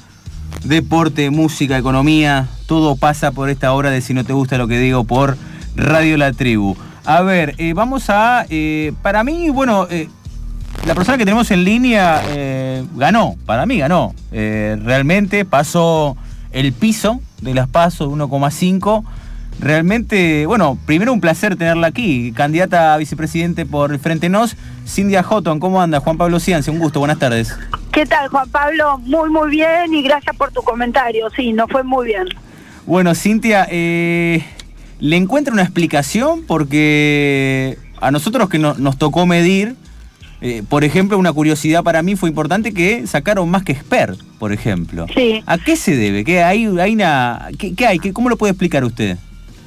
deporte, 0.63 1.31
música, 1.31 1.79
economía, 1.79 2.49
todo 2.67 2.95
pasa 2.97 3.31
por 3.33 3.49
esta 3.49 3.73
hora 3.73 3.89
de 3.89 4.03
Si 4.03 4.13
no 4.13 4.25
te 4.25 4.35
gusta 4.35 4.59
lo 4.59 4.69
que 4.69 4.79
digo 4.79 5.05
por 5.05 5.39
Radio 5.75 6.19
La 6.19 6.35
Tribu. 6.35 6.77
A 7.07 7.23
ver, 7.23 7.55
eh, 7.57 7.73
vamos 7.73 8.11
a, 8.11 8.45
eh, 8.51 8.93
para 9.01 9.25
mí, 9.25 9.49
bueno, 9.49 9.89
la 10.87 10.95
persona 10.95 11.19
que 11.19 11.25
tenemos 11.25 11.51
en 11.51 11.65
línea 11.65 12.23
eh, 12.29 12.85
ganó, 12.95 13.37
para 13.47 13.67
mí 13.67 13.79
ganó. 13.79 14.15
Eh, 14.33 14.77
realmente 14.83 15.45
pasó 15.45 16.17
el 16.53 16.73
piso 16.73 17.21
de 17.43 17.55
las 17.55 17.69
pasos 17.69 18.09
1,5. 18.09 19.05
Realmente, 19.61 20.47
bueno, 20.47 20.79
primero 20.87 21.13
un 21.13 21.21
placer 21.21 21.57
tenerla 21.57 21.89
aquí. 21.89 22.33
Candidata 22.33 22.95
a 22.95 22.97
vicepresidente 22.97 23.67
por 23.67 23.91
el 23.93 23.99
Frente 23.99 24.29
Nos, 24.29 24.57
Cindia 24.87 25.23
Houghton. 25.23 25.59
¿Cómo 25.61 25.83
anda? 25.83 26.01
Juan 26.01 26.17
Pablo 26.17 26.39
Cianci, 26.41 26.71
un 26.71 26.79
gusto, 26.79 27.01
buenas 27.01 27.19
tardes. 27.19 27.55
¿Qué 27.93 28.07
tal, 28.07 28.29
Juan 28.29 28.49
Pablo? 28.49 28.99
Muy, 28.99 29.29
muy 29.31 29.51
bien 29.51 29.93
y 29.93 30.03
gracias 30.03 30.37
por 30.37 30.53
tu 30.53 30.63
comentario. 30.63 31.29
Sí, 31.35 31.53
nos 31.53 31.69
fue 31.71 31.83
muy 31.83 32.07
bien. 32.07 32.29
Bueno, 32.87 33.15
Cintia, 33.15 33.67
eh, 33.71 34.45
¿le 35.01 35.17
encuentra 35.17 35.53
una 35.53 35.63
explicación? 35.65 36.45
Porque 36.47 37.77
a 38.01 38.11
nosotros 38.13 38.49
que 38.49 38.59
no- 38.61 38.75
nos 38.75 38.97
tocó 38.97 39.27
medir, 39.27 39.75
eh, 40.41 40.63
por 40.69 40.85
ejemplo, 40.85 41.19
una 41.19 41.33
curiosidad 41.33 41.83
para 41.83 42.03
mí 42.03 42.15
fue 42.17 42.29
importante 42.29 42.73
que 42.73 43.07
sacaron 43.07 43.49
más 43.51 43.63
que 43.65 43.73
expert, 43.73 44.19
por 44.39 44.53
ejemplo. 44.53 45.07
Sí. 45.15 45.43
¿A 45.47 45.59
qué 45.59 45.77
se 45.77 45.97
debe? 45.97 46.25
¿Qué 46.25 46.43
hay, 46.43 46.67
hay 46.79 46.93
una, 46.95 47.49
qué, 47.59 47.75
qué 47.75 47.87
hay? 47.87 47.99
¿Qué- 47.99 48.13
¿Cómo 48.13 48.29
lo 48.29 48.37
puede 48.37 48.53
explicar 48.53 48.85
usted? 48.85 49.19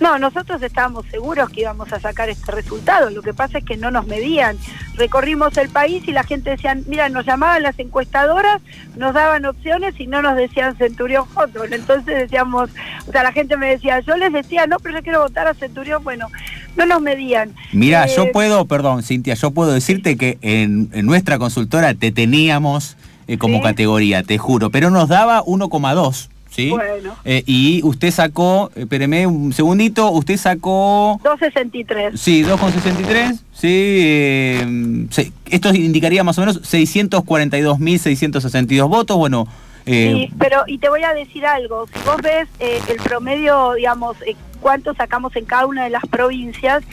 No, 0.02 0.18
nosotros 0.18 0.62
estábamos 0.64 1.06
seguros 1.12 1.50
que 1.52 1.62
íbamos 1.62 1.94
a 1.94 2.00
sacar 2.00 2.28
este 2.28 2.52
resultado. 2.52 3.12
Lo 3.12 3.22
que 3.22 3.34
pasa 3.36 3.60
es 3.60 3.64
que 3.64 3.78
no 3.78 3.92
nos 3.92 4.08
medían. 4.08 4.58
Recorrimos 4.96 5.56
el 5.58 5.70
país 5.70 6.04
y 6.08 6.12
la 6.12 6.24
gente 6.24 6.50
decía, 6.50 6.76
mira, 6.88 7.08
nos 7.08 7.24
llamaban 7.26 7.62
las 7.62 7.78
encuestadoras, 7.78 8.62
nos 8.98 9.14
daban 9.14 9.46
opciones 9.46 9.94
y 10.00 10.08
no 10.08 10.24
nos 10.24 10.36
decían 10.36 10.76
Centurión 10.76 11.26
Houghton. 11.36 11.72
Entonces 11.72 12.18
decíamos, 12.18 12.72
o 13.08 13.12
sea, 13.12 13.22
la 13.22 13.32
gente 13.32 13.58
me 13.58 13.68
decía, 13.68 14.00
yo 14.00 14.18
les 14.18 14.34
decía, 14.34 14.66
no, 14.66 14.78
pero 14.80 14.96
yo 14.98 15.04
quiero 15.04 15.22
votar 15.22 15.48
a 15.48 15.54
Centurión. 15.54 16.04
Bueno, 16.04 16.28
no 16.76 16.88
nos 16.88 17.00
medían. 17.00 17.54
Mira, 17.72 18.06
Eh, 18.06 18.14
yo 18.18 18.32
puedo, 18.32 18.66
perdón, 18.66 19.04
Cintia, 19.04 19.36
yo 19.36 19.52
puedo 19.52 19.72
decirte 19.72 20.18
que 20.18 20.40
en, 20.42 20.90
en 20.94 21.06
nuestra 21.06 21.38
consultora 21.38 21.94
te 21.94 22.12
teníamos 22.12 22.98
eh, 23.28 23.38
como 23.38 23.58
Sí. 23.58 23.64
categoría, 23.64 24.24
te 24.24 24.40
juro, 24.40 24.72
pero 24.72 24.90
nos 24.90 25.08
daba 25.10 25.44
1,2, 25.44 26.30
¿sí? 26.52 26.70
Bueno. 26.70 27.16
Eh, 27.26 27.42
y 27.48 27.82
usted 27.84 28.12
sacó, 28.12 28.70
eh, 28.76 28.82
espéreme 28.82 29.26
un 29.26 29.52
segundito, 29.54 30.12
usted 30.12 30.38
sacó... 30.38 31.20
263. 31.24 32.20
Sí, 32.20 32.44
2,63. 32.44 33.40
Sí, 33.54 33.68
eh, 33.72 35.08
se- 35.10 35.32
esto 35.50 35.74
indicaría 35.74 36.24
más 36.24 36.38
o 36.38 36.42
menos 36.42 36.62
642.662 36.64 38.88
votos. 38.88 39.18
Bueno, 39.18 39.48
eh, 39.86 40.28
Sí, 40.30 40.34
pero 40.40 40.64
y 40.68 40.78
te 40.78 40.90
voy 40.90 41.04
a 41.04 41.14
decir 41.14 41.46
algo, 41.46 41.88
si 41.88 41.94
vos 42.06 42.18
ves 42.22 42.48
eh, 42.60 42.80
el 42.90 42.98
promedio, 42.98 43.74
digamos, 43.74 44.16
eh, 44.26 44.36
cuánto 44.60 44.94
sacamos 44.94 45.36
en 45.36 45.46
cada 45.46 45.66
una 45.66 45.84
de 45.86 45.90
las 45.90 46.06
provincias, 46.08 46.84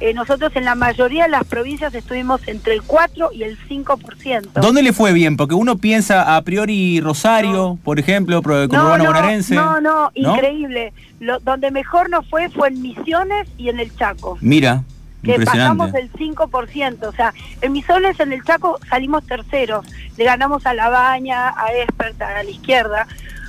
eh, 0.00 0.14
nosotros 0.14 0.52
en 0.54 0.64
la 0.64 0.74
mayoría 0.74 1.24
de 1.24 1.30
las 1.30 1.44
provincias 1.44 1.94
estuvimos 1.94 2.40
entre 2.46 2.74
el 2.74 2.82
4 2.82 3.30
y 3.32 3.42
el 3.42 3.58
5%. 3.68 4.60
¿dónde 4.60 4.82
le 4.82 4.92
fue 4.92 5.12
bien? 5.12 5.36
Porque 5.36 5.54
uno 5.54 5.76
piensa 5.78 6.36
a 6.36 6.42
priori 6.42 7.00
Rosario, 7.00 7.78
por 7.82 7.98
ejemplo, 7.98 8.40
pro- 8.42 8.66
No, 8.68 8.96
no, 8.98 9.04
bonaerense. 9.06 9.54
no, 9.54 9.80
no, 9.80 10.10
increíble. 10.14 10.92
Lo, 11.20 11.40
donde 11.40 11.70
mejor 11.70 12.10
nos 12.10 12.28
fue 12.28 12.48
fue 12.50 12.68
en 12.68 12.80
Misiones 12.82 13.48
y 13.58 13.68
en 13.70 13.80
el 13.80 13.94
Chaco. 13.96 14.38
Mira, 14.40 14.84
que 15.24 15.40
pasamos 15.40 15.92
el 15.94 16.12
5%, 16.12 17.02
o 17.08 17.12
sea, 17.12 17.34
en 17.60 17.72
Misiones, 17.72 18.20
en 18.20 18.32
el 18.32 18.44
Chaco, 18.44 18.78
salimos 18.88 19.26
terceros, 19.26 19.84
le 20.16 20.24
ganamos 20.24 20.64
a 20.64 20.74
La 20.74 20.88
Baña, 20.90 21.48
a 21.48 21.72
Expert, 21.74 22.22
a 22.22 22.42
la 22.44 22.48
izquierda, 22.50 23.06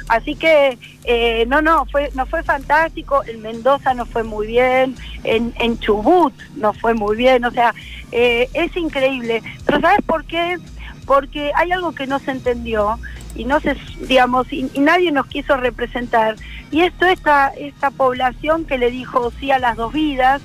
así 0.09 0.35
que, 0.35 0.77
eh, 1.05 1.45
no, 1.47 1.61
no, 1.61 1.85
fue, 1.85 2.09
nos 2.15 2.27
fue 2.29 2.43
fantástico, 2.43 3.23
en 3.25 3.41
Mendoza 3.41 3.93
nos 3.93 4.09
fue 4.09 4.23
muy 4.23 4.47
bien, 4.47 4.95
en, 5.23 5.79
Chubut 5.79 6.33
nos 6.55 6.77
fue 6.77 6.93
muy 6.93 7.15
bien, 7.15 7.45
o 7.45 7.51
sea, 7.51 7.73
eh, 8.11 8.49
es 8.53 8.75
increíble, 8.75 9.41
pero 9.65 9.79
¿sabes 9.79 10.01
por 10.05 10.25
qué? 10.25 10.57
Porque 11.05 11.51
hay 11.55 11.71
algo 11.71 11.93
que 11.93 12.07
no 12.07 12.19
se 12.19 12.31
entendió, 12.31 12.99
y 13.35 13.45
no 13.45 13.59
se, 13.59 13.75
digamos, 14.07 14.51
y, 14.51 14.63
nadie 14.79 15.11
nos 15.11 15.27
quiso 15.27 15.55
representar, 15.55 16.35
y 16.71 16.81
esto 16.81 17.05
esta, 17.05 17.49
esta 17.49 17.91
población 17.91 18.65
que 18.65 18.77
le 18.77 18.91
dijo 18.91 19.31
sí 19.39 19.51
a 19.51 19.59
las 19.59 19.77
dos 19.77 19.93
vidas, 19.93 20.41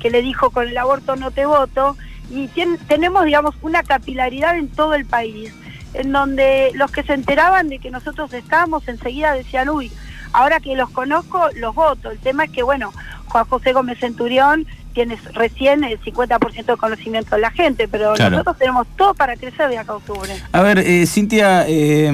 que 0.00 0.10
le 0.10 0.22
dijo 0.22 0.50
con 0.50 0.68
el 0.68 0.78
aborto 0.78 1.16
no 1.16 1.30
te 1.32 1.44
voto, 1.44 1.96
y 2.30 2.46
tien- 2.48 2.78
tenemos, 2.86 3.24
digamos, 3.24 3.54
una 3.62 3.82
capilaridad 3.82 4.56
en 4.56 4.68
todo 4.68 4.94
el 4.94 5.04
país, 5.06 5.52
en 5.94 6.12
donde 6.12 6.70
los 6.74 6.90
que 6.90 7.02
se 7.02 7.14
enteraban 7.14 7.68
de 7.68 7.78
que 7.78 7.90
nosotros 7.90 8.32
estábamos 8.32 8.86
enseguida 8.88 9.32
decían, 9.32 9.68
uy, 9.68 9.90
ahora 10.32 10.60
que 10.60 10.74
los 10.76 10.90
conozco, 10.90 11.48
los 11.56 11.74
voto. 11.74 12.10
El 12.10 12.18
tema 12.18 12.44
es 12.44 12.50
que, 12.50 12.62
bueno, 12.62 12.92
Juan 13.26 13.44
José 13.46 13.72
Gómez 13.72 13.98
Centurión 13.98 14.66
tiene 14.94 15.16
recién 15.32 15.84
el 15.84 16.00
50% 16.00 16.64
de 16.66 16.76
conocimiento 16.76 17.36
de 17.36 17.40
la 17.42 17.50
gente, 17.50 17.86
pero 17.88 18.14
Claro. 18.14 18.32
nosotros 18.32 18.58
tenemos 18.58 18.86
todo 18.96 19.14
para 19.14 19.36
crecer 19.36 19.68
de 19.68 19.78
acá 19.78 19.92
a 19.92 19.96
octubre. 19.96 20.30
A 20.52 20.60
ver, 20.62 20.78
eh, 20.78 21.06
Cintia, 21.06 21.64
eh, 21.68 22.10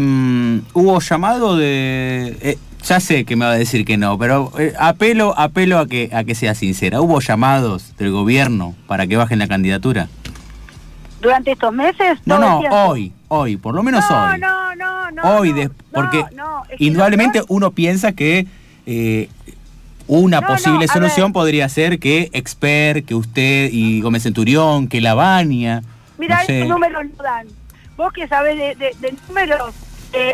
hubo 0.74 1.00
llamado 1.00 1.56
de... 1.56 2.36
eh, 2.42 2.58
ya 2.84 3.00
sé 3.00 3.24
que 3.24 3.34
me 3.36 3.46
va 3.46 3.52
a 3.52 3.56
decir 3.56 3.86
que 3.86 3.96
no, 3.96 4.18
pero 4.18 4.52
eh, 4.58 4.74
apelo, 4.78 5.32
apelo 5.38 5.78
a 5.78 5.86
que, 5.86 6.10
a 6.12 6.24
que 6.24 6.34
sea 6.34 6.54
sincera. 6.54 7.00
¿Hubo 7.00 7.18
llamados 7.20 7.96
del 7.96 8.10
gobierno 8.10 8.74
para 8.86 9.06
que 9.06 9.16
bajen 9.16 9.38
la 9.38 9.48
candidatura? 9.48 10.08
Durante 11.22 11.52
estos 11.52 11.72
meses, 11.72 12.18
No, 12.26 12.38
no, 12.38 12.58
hoy, 12.88 13.13
hoy, 13.28 13.56
por 13.56 13.74
lo 13.74 13.82
menos 13.82 14.04
no, 14.10 14.24
hoy. 14.32 14.38
no, 14.38 14.74
no, 14.76 15.10
no. 15.10 15.22
hoy, 15.38 15.52
de- 15.52 15.70
porque 15.92 16.24
indudablemente 16.78 17.42
uno 17.48 17.70
piensa 17.72 18.12
que 18.12 18.46
eh, 18.86 19.28
una 20.06 20.40
No, 20.40 20.46
posible 20.48 20.86
no, 20.86 20.92
solución 20.92 21.26
ver. 21.28 21.32
podría 21.32 21.68
ser 21.68 21.98
que 21.98 22.28
Expert, 22.32 23.04
que 23.06 23.14
usted 23.14 23.70
y 23.72 24.00
Gómez 24.02 24.22
Centurión, 24.24 24.88
que 24.88 25.00
Lavania, 25.00 25.82
Mira, 26.18 26.40
no 26.40 26.46
sé. 26.46 26.64
números 26.66 27.04
no 27.16 27.22
dan. 27.24 27.46
Vos 27.96 28.12
que 28.12 28.26
sabés 28.28 28.56
de, 28.58 28.74
de- 28.74 28.94
de 29.00 29.14
números, 29.28 29.74
eh, 30.12 30.32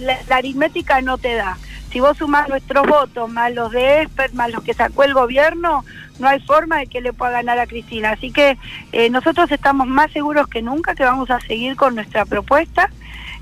la 0.00 0.36
aritmética 0.36 1.00
no 1.02 1.18
te 1.18 1.34
da. 1.34 1.58
Si 1.92 2.00
vos 2.00 2.16
sumás 2.16 2.48
nuestros 2.48 2.86
votos, 2.86 3.30
más 3.30 3.52
los 3.52 3.70
de 3.70 4.02
Esper, 4.02 4.32
más 4.34 4.50
los 4.50 4.62
que 4.62 4.74
sacó 4.74 5.04
el 5.04 5.14
gobierno, 5.14 5.84
no 6.18 6.28
hay 6.28 6.40
forma 6.40 6.78
de 6.78 6.86
que 6.86 7.00
le 7.00 7.12
pueda 7.12 7.32
ganar 7.32 7.58
a 7.58 7.66
Cristina. 7.66 8.12
Así 8.12 8.30
que 8.30 8.56
eh, 8.92 9.10
nosotros 9.10 9.50
estamos 9.50 9.86
más 9.86 10.10
seguros 10.12 10.48
que 10.48 10.62
nunca 10.62 10.94
que 10.94 11.04
vamos 11.04 11.30
a 11.30 11.40
seguir 11.40 11.76
con 11.76 11.94
nuestra 11.94 12.24
propuesta. 12.24 12.90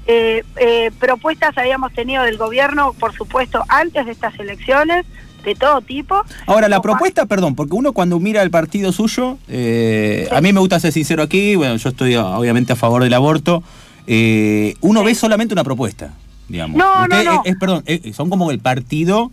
Eh, 0.07 0.45
eh, 0.57 0.91
propuestas 0.99 1.57
habíamos 1.57 1.93
tenido 1.93 2.25
del 2.25 2.39
gobierno, 2.39 2.95
por 2.99 3.15
supuesto, 3.15 3.65
antes 3.69 4.07
de 4.07 4.13
estas 4.13 4.39
elecciones, 4.41 5.07
de 5.45 5.55
todo 5.55 5.81
tipo. 5.81 6.23
Ahora, 6.47 6.69
la 6.69 6.81
propuesta, 6.81 7.27
perdón, 7.27 7.55
porque 7.55 7.75
uno 7.75 7.93
cuando 7.93 8.19
mira 8.19 8.43
el 8.43 8.51
partido 8.51 8.93
suyo, 8.93 9.39
eh, 9.49 10.29
a 10.31 10.41
mí 10.41 10.53
me 10.53 10.61
gusta 10.61 10.81
ser 10.81 10.93
sincero 10.93 11.23
aquí, 11.23 11.57
bueno, 11.57 11.77
yo 11.77 11.89
estoy 11.89 12.17
obviamente 12.17 12.73
a 12.73 12.77
favor 12.77 13.03
del 13.03 13.15
aborto, 13.15 13.63
eh, 14.07 14.75
uno 14.81 15.05
ve 15.05 15.15
solamente 15.15 15.55
una 15.55 15.65
propuesta, 15.65 16.13
digamos. 16.51 16.77
No, 16.77 16.97
no, 16.97 17.03
Usted 17.05 17.25
no. 17.25 17.43
es- 17.45 17.51
es- 17.53 17.57
perdón, 17.57 17.85
son 18.13 18.31
como 18.31 18.51
el 18.51 18.59
partido... 18.59 19.31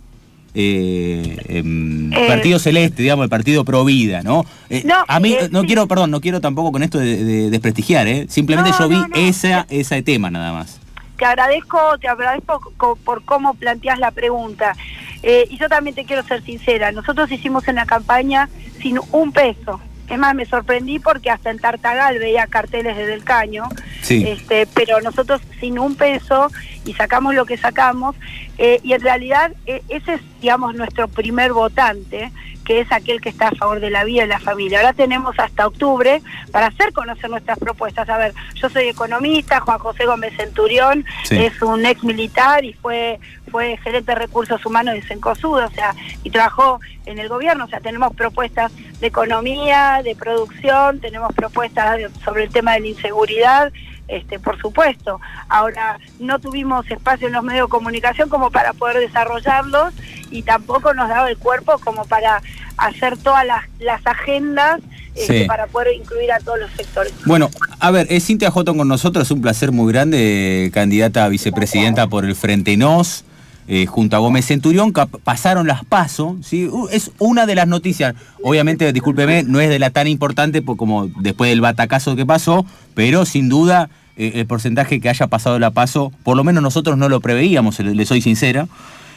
eh, 0.54 1.36
em, 1.48 2.12
Eh. 2.12 2.26
partido 2.26 2.58
celeste, 2.58 3.02
digamos, 3.02 3.22
el 3.24 3.28
partido 3.30 3.64
pro 3.64 3.84
vida, 3.84 4.22
¿no? 4.22 4.44
Eh, 4.70 4.82
No, 4.84 4.94
a 5.06 5.20
mí, 5.20 5.32
eh, 5.34 5.48
no 5.52 5.64
quiero, 5.64 5.86
perdón, 5.86 6.10
no 6.10 6.20
quiero 6.20 6.40
tampoco 6.40 6.72
con 6.72 6.82
esto 6.82 6.98
de, 6.98 7.22
de 7.22 7.50
desprestigiar, 7.50 8.08
¿eh? 8.08 8.26
Simplemente 8.28 8.70
No, 8.70 8.78
yo 8.78 8.88
vi 8.88 8.96
no, 8.96 9.06
esa, 9.14 9.66
ese 9.68 10.02
tema 10.02 10.30
nada 10.30 10.52
más. 10.52 10.80
te 11.18 11.24
agradezco, 11.26 11.78
te 12.00 12.08
agradezco 12.08 12.60
co- 12.76 12.96
por 12.96 13.22
cómo 13.24 13.54
planteas 13.54 13.98
la 13.98 14.10
pregunta. 14.10 14.74
Eh, 15.22 15.46
y 15.50 15.58
yo 15.58 15.68
también 15.68 15.94
te 15.94 16.04
quiero 16.04 16.22
ser 16.24 16.42
sincera, 16.44 16.92
nosotros 16.92 17.30
hicimos 17.30 17.66
en 17.68 17.74
la 17.76 17.86
campaña 17.86 18.48
sin 18.80 18.98
un 19.12 19.32
peso. 19.32 19.80
Es 20.08 20.18
más, 20.18 20.34
me 20.34 20.46
sorprendí 20.46 20.98
porque 20.98 21.30
hasta 21.30 21.50
en 21.50 21.58
Tartagal 21.58 22.18
veía 22.18 22.46
carteles 22.46 22.96
desde 22.96 23.14
el 23.14 23.24
caño, 23.24 23.64
Sí. 24.02 24.24
este, 24.26 24.66
pero 24.74 25.00
nosotros 25.00 25.40
sin 25.60 25.78
un 25.78 25.94
peso 25.96 26.50
y 26.84 26.94
sacamos 26.94 27.34
lo 27.34 27.44
que 27.44 27.56
sacamos, 27.58 28.16
eh, 28.58 28.80
y 28.82 28.92
en 28.92 29.00
realidad 29.00 29.52
eh, 29.66 29.82
ese 29.88 30.14
es, 30.14 30.20
digamos, 30.40 30.74
nuestro 30.74 31.08
primer 31.08 31.52
votante, 31.52 32.32
que 32.64 32.80
es 32.80 32.92
aquel 32.92 33.20
que 33.22 33.30
está 33.30 33.48
a 33.48 33.52
favor 33.52 33.80
de 33.80 33.88
la 33.88 34.04
vida 34.04 34.24
y 34.24 34.26
la 34.26 34.40
familia. 34.40 34.80
Ahora 34.80 34.92
tenemos 34.92 35.34
hasta 35.38 35.66
octubre 35.66 36.20
para 36.52 36.66
hacer 36.66 36.92
conocer 36.92 37.30
nuestras 37.30 37.58
propuestas. 37.58 38.06
A 38.10 38.18
ver, 38.18 38.34
yo 38.54 38.68
soy 38.68 38.88
economista, 38.88 39.60
Juan 39.60 39.78
José 39.78 40.04
Gómez 40.04 40.36
Centurión 40.36 41.06
Sí. 41.24 41.42
es 41.42 41.62
un 41.62 41.86
ex 41.86 42.04
militar 42.04 42.64
y 42.64 42.74
fue 42.74 43.18
fue 43.50 43.78
gerente 43.78 44.12
de 44.12 44.18
recursos 44.18 44.64
humanos 44.66 44.92
de 44.94 45.00
Cencosud, 45.00 45.64
o 45.64 45.70
sea, 45.70 45.94
y 46.22 46.28
trabajó 46.28 46.80
en 47.06 47.18
el 47.18 47.30
gobierno, 47.30 47.64
o 47.64 47.68
sea, 47.68 47.80
tenemos 47.80 48.14
propuestas 48.14 48.70
de 49.00 49.06
economía, 49.06 50.02
de 50.04 50.14
producción, 50.14 51.00
tenemos 51.00 51.34
propuestas 51.34 51.98
sobre 52.22 52.44
el 52.44 52.50
tema 52.50 52.74
de 52.74 52.80
la 52.80 52.86
inseguridad, 52.88 53.72
este, 54.08 54.38
por 54.38 54.58
supuesto. 54.60 55.20
Ahora, 55.48 55.98
no 56.18 56.38
tuvimos 56.38 56.90
espacio 56.90 57.28
en 57.28 57.34
los 57.34 57.44
medios 57.44 57.68
de 57.68 57.70
comunicación 57.70 58.28
como 58.28 58.50
para 58.50 58.72
poder 58.72 58.98
desarrollarlos 58.98 59.94
y 60.30 60.42
tampoco 60.42 60.94
nos 60.94 61.08
daba 61.08 61.30
el 61.30 61.36
cuerpo 61.38 61.78
como 61.78 62.04
para 62.06 62.42
hacer 62.76 63.16
todas 63.18 63.46
las, 63.46 63.64
las 63.78 64.06
agendas 64.06 64.80
este, 65.14 65.40
Sí. 65.40 65.44
para 65.46 65.66
poder 65.66 65.94
incluir 65.94 66.30
a 66.30 66.38
todos 66.38 66.60
los 66.60 66.70
sectores. 66.72 67.12
Bueno, 67.26 67.50
a 67.80 67.90
ver, 67.90 68.06
es 68.08 68.24
Cintia 68.24 68.52
Jotón 68.52 68.78
con 68.78 68.86
nosotros, 68.86 69.26
es 69.26 69.30
un 69.32 69.42
placer 69.42 69.72
muy 69.72 69.92
grande, 69.92 70.66
eh, 70.66 70.70
candidata 70.70 71.24
a 71.24 71.28
vicepresidenta 71.28 72.06
por 72.06 72.24
el 72.24 72.36
Frente 72.36 72.76
Nos, 72.76 73.24
eh, 73.68 73.86
junto 73.86 74.16
a 74.16 74.18
Gómez 74.18 74.46
Centurión, 74.46 74.92
pasaron 75.22 75.66
las 75.66 75.84
PASO, 75.84 76.36
¿sí? 76.42 76.66
Uh, 76.66 76.88
es 76.90 77.12
una 77.18 77.46
de 77.46 77.54
las 77.54 77.68
noticias, 77.68 78.14
obviamente, 78.42 78.92
discúlpeme, 78.92 79.42
no 79.44 79.60
es 79.60 79.68
de 79.68 79.78
la 79.78 79.90
tan 79.90 80.08
importante 80.08 80.62
por- 80.62 80.76
como 80.76 81.06
después 81.20 81.50
del 81.50 81.60
batacazo 81.60 82.16
que 82.16 82.24
pasó, 82.26 82.64
pero 82.94 83.24
sin 83.26 83.48
duda 83.48 83.90
eh, 84.16 84.32
el 84.36 84.46
porcentaje 84.46 85.00
que 85.00 85.08
haya 85.08 85.26
pasado 85.28 85.58
la 85.58 85.70
PASO, 85.70 86.12
por 86.24 86.36
lo 86.36 86.42
menos 86.44 86.62
nosotros 86.62 86.96
no 86.98 87.08
lo 87.08 87.20
preveíamos, 87.20 87.78
le, 87.80 87.94
le 87.94 88.06
soy 88.06 88.20
sincera. 88.20 88.66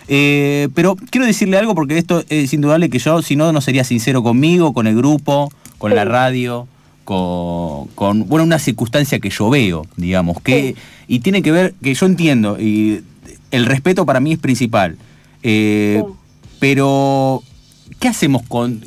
Eh, 0.08 0.68
pero 0.76 0.98
quiero 1.10 1.26
decirle 1.26 1.58
algo 1.58 1.74
porque 1.74 1.98
esto 1.98 2.24
es 2.28 2.54
indudable 2.54 2.90
que 2.90 3.00
yo, 3.00 3.22
si 3.22 3.36
no, 3.38 3.54
no 3.54 3.62
sería 3.62 3.84
sincero 3.86 4.22
conmigo, 4.22 4.74
con 4.74 4.86
el 4.88 4.96
grupo, 4.96 5.50
con 5.78 5.96
la 5.96 6.04
radio, 6.04 6.68
con, 7.06 7.88
con, 7.96 8.28
bueno, 8.28 8.44
una 8.44 8.60
circunstancia 8.60 9.20
que 9.20 9.30
yo 9.30 9.50
veo, 9.50 9.86
digamos, 9.96 10.42
que, 10.42 10.76
y 11.08 11.20
tiene 11.20 11.42
que 11.42 11.52
ver, 11.52 11.74
que 11.82 11.94
yo 11.94 12.06
entiendo, 12.06 12.58
y 12.60 13.02
el 13.52 13.66
respeto 13.66 14.06
para 14.06 14.20
mí 14.20 14.34
es 14.34 14.40
principal, 14.40 14.98
eh, 15.44 16.04
pero 16.60 17.44
¿qué 18.00 18.08
hacemos 18.08 18.44
con 18.48 18.82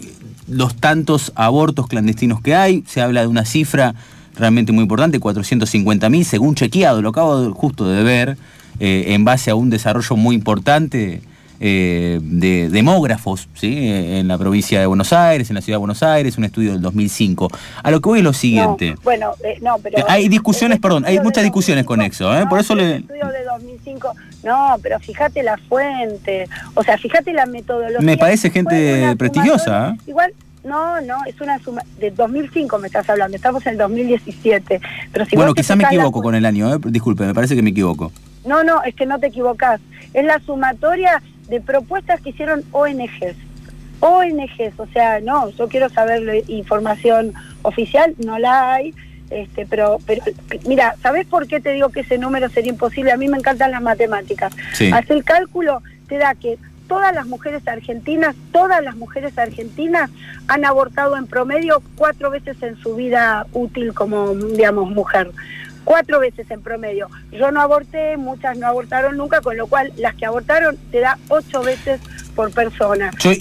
los 0.48 0.74
tantos 0.76 1.32
abortos 1.34 1.86
clandestinos 1.86 2.40
que 2.40 2.54
hay? 2.54 2.84
Se 2.86 3.00
habla 3.00 3.22
de 3.22 3.26
una 3.26 3.44
cifra 3.44 3.94
realmente 4.36 4.72
muy 4.72 4.82
importante, 4.82 5.20
450.000, 5.20 6.24
según 6.24 6.54
chequeado, 6.54 7.00
lo 7.02 7.10
acabo 7.10 7.40
de- 7.40 7.50
justo 7.50 7.86
de 7.88 8.02
ver, 8.02 8.36
eh, 8.80 9.06
en 9.08 9.24
base 9.24 9.50
a 9.50 9.54
un 9.54 9.70
desarrollo 9.70 10.16
muy 10.16 10.34
importante 10.34 11.22
eh, 11.60 12.18
de 12.22 12.68
demógrafos 12.68 13.48
¿sí? 13.54 13.88
Eh, 13.88 14.18
en 14.18 14.28
la 14.28 14.38
provincia 14.38 14.80
de 14.80 14.86
Buenos 14.86 15.12
Aires, 15.12 15.50
en 15.50 15.54
la 15.54 15.60
ciudad 15.60 15.76
de 15.76 15.80
Buenos 15.80 16.02
Aires, 16.02 16.36
un 16.38 16.44
estudio 16.44 16.72
del 16.72 16.80
2005. 16.80 17.48
A 17.82 17.90
lo 17.90 18.00
que 18.00 18.08
voy 18.08 18.18
es 18.18 18.24
lo 18.24 18.32
siguiente. 18.32 18.94
Bueno, 19.02 19.32
eh, 19.44 19.58
no, 19.62 19.76
pero... 19.78 19.98
Eh, 19.98 20.04
Hay 20.08 20.28
discusiones, 20.28 20.80
perdón, 20.80 21.04
hay 21.04 21.20
muchas 21.20 21.42
discusiones 21.42 21.84
con 21.84 22.00
eso, 22.02 22.36
¿eh? 22.36 22.44
por 22.48 22.60
eso 22.60 22.74
le... 22.74 22.96
estudio 22.96 23.26
de 23.28 23.44
2005. 23.44 24.14
No, 24.44 24.76
pero 24.82 24.98
fíjate 25.00 25.42
la 25.42 25.56
fuente, 25.56 26.48
o 26.74 26.82
sea, 26.82 26.98
fíjate 26.98 27.32
la 27.32 27.46
metodología. 27.46 28.00
Me 28.00 28.18
parece 28.18 28.50
gente 28.50 29.14
prestigiosa. 29.16 29.90
¿eh? 29.90 30.00
Igual, 30.06 30.34
no, 30.64 31.00
no, 31.02 31.18
es 31.26 31.40
una 31.40 31.58
suma. 31.58 31.82
De 31.98 32.10
2005 32.10 32.78
me 32.78 32.86
estás 32.86 33.08
hablando, 33.08 33.36
estamos 33.36 33.64
en 33.66 33.72
el 33.72 33.78
2017. 33.78 34.80
Pero 35.12 35.24
si 35.26 35.36
bueno, 35.36 35.54
quizá 35.54 35.76
me 35.76 35.82
la 35.82 35.90
equivoco 35.90 36.22
con 36.22 36.34
el 36.34 36.44
año, 36.44 36.74
¿eh? 36.74 36.78
disculpe, 36.86 37.24
me 37.24 37.34
parece 37.34 37.54
que 37.54 37.62
me 37.62 37.70
equivoco. 37.70 38.12
No, 38.44 38.62
no, 38.64 38.82
es 38.82 38.94
que 38.94 39.06
no 39.06 39.18
te 39.18 39.28
equivocás. 39.28 39.80
Es 40.12 40.24
la 40.24 40.40
sumatoria 40.40 41.22
de 41.48 41.60
propuestas 41.60 42.20
que 42.20 42.30
hicieron 42.30 42.64
ONGs. 42.72 43.36
ONGs, 44.00 44.78
o 44.78 44.86
sea, 44.86 45.20
no, 45.20 45.50
yo 45.50 45.68
quiero 45.68 45.88
saber 45.88 46.22
la 46.22 46.36
información 46.48 47.32
oficial, 47.62 48.14
no 48.24 48.38
la 48.38 48.74
hay. 48.74 48.94
Este, 49.30 49.66
pero, 49.66 49.98
pero 50.06 50.22
mira, 50.66 50.94
¿sabés 51.02 51.26
por 51.26 51.48
qué 51.48 51.58
te 51.60 51.72
digo 51.72 51.88
que 51.88 52.00
ese 52.00 52.18
número 52.18 52.48
sería 52.50 52.70
imposible? 52.70 53.12
A 53.12 53.16
mí 53.16 53.28
me 53.28 53.38
encantan 53.38 53.70
las 53.70 53.82
matemáticas. 53.82 54.52
Sí. 54.74 54.90
Hace 54.92 55.14
el 55.14 55.24
cálculo, 55.24 55.82
te 56.08 56.18
da 56.18 56.34
que 56.34 56.58
todas 56.86 57.14
las 57.14 57.26
mujeres 57.26 57.66
argentinas, 57.66 58.36
todas 58.52 58.82
las 58.82 58.96
mujeres 58.96 59.36
argentinas 59.38 60.10
han 60.48 60.64
abortado 60.64 61.16
en 61.16 61.26
promedio 61.26 61.82
cuatro 61.96 62.30
veces 62.30 62.62
en 62.62 62.76
su 62.76 62.94
vida 62.94 63.46
útil 63.52 63.94
como, 63.94 64.34
digamos, 64.34 64.90
mujer. 64.90 65.30
Cuatro 65.84 66.20
veces 66.20 66.50
en 66.50 66.62
promedio. 66.62 67.08
Yo 67.30 67.50
no 67.50 67.60
aborté, 67.60 68.16
muchas 68.16 68.56
no 68.58 68.66
abortaron 68.66 69.16
nunca, 69.16 69.40
con 69.40 69.56
lo 69.56 69.66
cual 69.66 69.92
las 69.96 70.14
que 70.14 70.26
abortaron 70.26 70.76
te 70.90 71.00
da 71.00 71.18
ocho 71.28 71.62
veces 71.62 72.00
por 72.34 72.50
persona. 72.52 73.10
Yo 73.20 73.32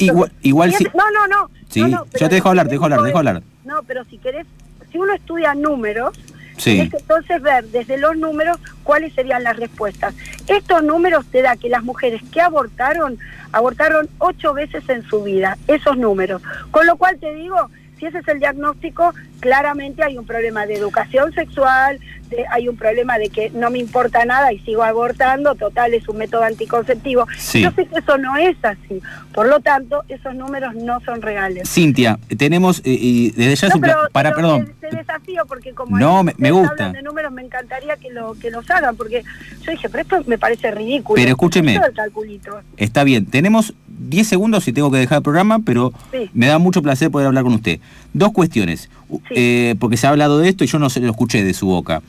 igual, 0.41 0.73
es- 0.73 0.81
No, 0.93 1.09
no, 1.11 1.27
no. 1.27 1.49
Sí, 1.69 1.81
no, 1.81 1.87
no, 1.87 2.05
yo 2.19 2.29
te 2.29 2.35
dejo 2.35 2.49
hablar, 2.49 2.67
te 2.67 2.73
dejo 2.73 2.83
hablar, 2.85 2.99
te 2.99 3.05
dejo 3.07 3.17
hablar. 3.17 3.41
No, 3.65 3.81
pero 3.83 4.03
si 4.05 4.17
querés, 4.19 4.45
si 4.91 4.97
uno 4.99 5.13
estudia 5.13 5.55
números, 5.55 6.13
Sí. 6.55 6.73
Tienes 6.73 6.91
que 6.91 6.97
entonces 6.97 7.41
ver 7.41 7.65
desde 7.69 7.97
los 7.97 8.15
números 8.15 8.59
cuáles 8.83 9.11
serían 9.13 9.43
las 9.43 9.57
respuestas. 9.57 10.13
Estos 10.45 10.83
números 10.83 11.25
te 11.31 11.41
da 11.41 11.55
que 11.57 11.67
las 11.67 11.83
mujeres 11.83 12.21
que 12.31 12.41
abortaron, 12.41 13.17
abortaron 13.51 14.07
ocho 14.19 14.53
veces 14.53 14.87
en 14.87 15.01
su 15.03 15.23
vida, 15.23 15.57
esos 15.67 15.97
números. 15.97 16.43
Con 16.69 16.85
lo 16.85 16.95
cual 16.95 17.17
te 17.17 17.33
digo, 17.33 17.71
si 17.97 18.05
ese 18.05 18.19
es 18.19 18.27
el 18.27 18.37
diagnóstico, 18.37 19.15
claramente 19.53 20.01
hay 20.03 20.17
un 20.17 20.25
problema 20.25 20.65
de 20.65 20.75
educación 20.75 21.33
sexual, 21.33 21.99
de- 22.29 22.45
hay 22.49 22.69
un 22.69 22.77
problema 22.77 23.17
de 23.19 23.27
que 23.27 23.49
no 23.49 23.69
me 23.69 23.77
importa 23.77 24.23
nada 24.23 24.53
y 24.53 24.59
sigo 24.59 24.83
abortando, 24.83 25.53
total 25.55 25.93
es 25.93 26.07
un 26.07 26.17
método 26.17 26.43
anticonceptivo. 26.43 27.27
Sí. 27.37 27.61
Yo 27.61 27.71
sé 27.71 27.85
que 27.85 27.99
eso 27.99 28.17
no 28.17 28.37
es 28.37 28.55
así, 28.63 29.01
por 29.33 29.47
lo 29.49 29.59
tanto, 29.59 30.03
esos 30.07 30.33
números 30.33 30.73
no 30.75 31.01
son 31.01 31.21
reales. 31.21 31.69
Cintia, 31.69 32.17
tenemos, 32.37 32.79
eh, 32.79 32.97
y 32.97 33.31
desde 33.31 33.55
ya 33.55 33.67
es 33.67 33.73
No, 33.73 33.75
un 33.75 33.81
pla- 33.81 33.97
pero- 33.97 34.09
para, 34.13 34.29
pero 34.29 34.35
perdón, 34.41 34.73
Te, 34.79 34.87
te 34.89 34.95
desafío 34.95 35.45
porque 35.45 35.73
como 35.73 35.99
No, 35.99 36.23
me- 36.23 36.33
me 36.37 36.51
gusta. 36.51 36.71
hablan 36.71 36.93
de 36.93 37.01
números, 37.01 37.33
me 37.33 37.41
encantaría 37.43 37.97
que 37.97 38.11
lo 38.11 38.33
que 38.35 38.49
los 38.49 38.69
hagan 38.71 38.95
porque 38.95 39.23
yo 39.61 39.71
dije, 39.71 39.89
pero 39.89 40.03
esto 40.03 40.23
me 40.25 40.37
parece 40.37 40.71
ridículo. 40.71 41.15
Pero 41.17 41.29
escúcheme. 41.31 41.75
Todo 41.75 41.87
el 41.87 41.93
calculito. 41.93 42.61
está 42.77 43.03
bien, 43.03 43.25
tenemos 43.25 43.73
10 43.87 44.27
segundos 44.27 44.67
y 44.67 44.73
tengo 44.73 44.89
que 44.91 44.97
dejar 44.97 45.17
el 45.17 45.23
programa, 45.23 45.59
pero 45.59 45.91
Sí. 46.11 46.29
me 46.33 46.47
da 46.47 46.57
mucho 46.59 46.81
placer 46.81 47.11
poder 47.11 47.27
hablar 47.27 47.43
con 47.43 47.53
usted. 47.53 47.79
Dos 48.13 48.31
cuestiones, 48.31 48.89
Eh, 49.32 49.76
porque 49.80 49.97
se 49.97 50.07
ha 50.07 50.11
hablado 50.11 50.39
de 50.39 50.49
esto 50.49 50.64
y 50.64 50.68
yo 50.68 50.80
no 50.80 50.89
se 50.89 50.99
lo 50.99 51.09
escuché 51.11 51.43
de 51.43 51.53
su 51.53 51.68
boca. 51.68 52.01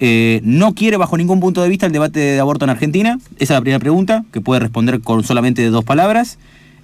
Eh, 0.00 0.40
¿No 0.42 0.74
quiere 0.74 0.96
bajo 0.96 1.16
ningún 1.16 1.40
punto 1.40 1.62
de 1.62 1.68
vista 1.68 1.86
el 1.86 1.92
debate 1.92 2.18
de 2.20 2.40
aborto 2.40 2.64
en 2.64 2.70
Argentina? 2.70 3.18
Esa 3.36 3.42
es 3.44 3.50
la 3.50 3.60
primera 3.60 3.78
pregunta, 3.78 4.24
que 4.32 4.40
puede 4.40 4.60
responder 4.60 5.00
con 5.00 5.22
solamente 5.24 5.64
dos 5.70 5.84
palabras. 5.84 6.38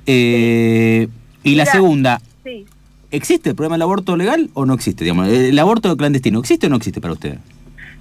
Eh, 0.06 1.08
y 1.44 1.54
la 1.54 1.66
segunda, 1.66 2.20
Sí. 2.44 2.64
¿existe 3.10 3.50
el 3.50 3.54
problema 3.56 3.74
del 3.74 3.82
aborto 3.82 4.16
legal 4.16 4.50
o 4.54 4.64
no 4.66 4.74
existe? 4.74 5.04
Digamos, 5.04 5.28
¿El 5.28 5.58
aborto 5.58 5.96
clandestino 5.96 6.40
existe 6.40 6.66
o 6.66 6.70
no 6.70 6.76
existe 6.76 7.00
para 7.00 7.12
usted? 7.14 7.38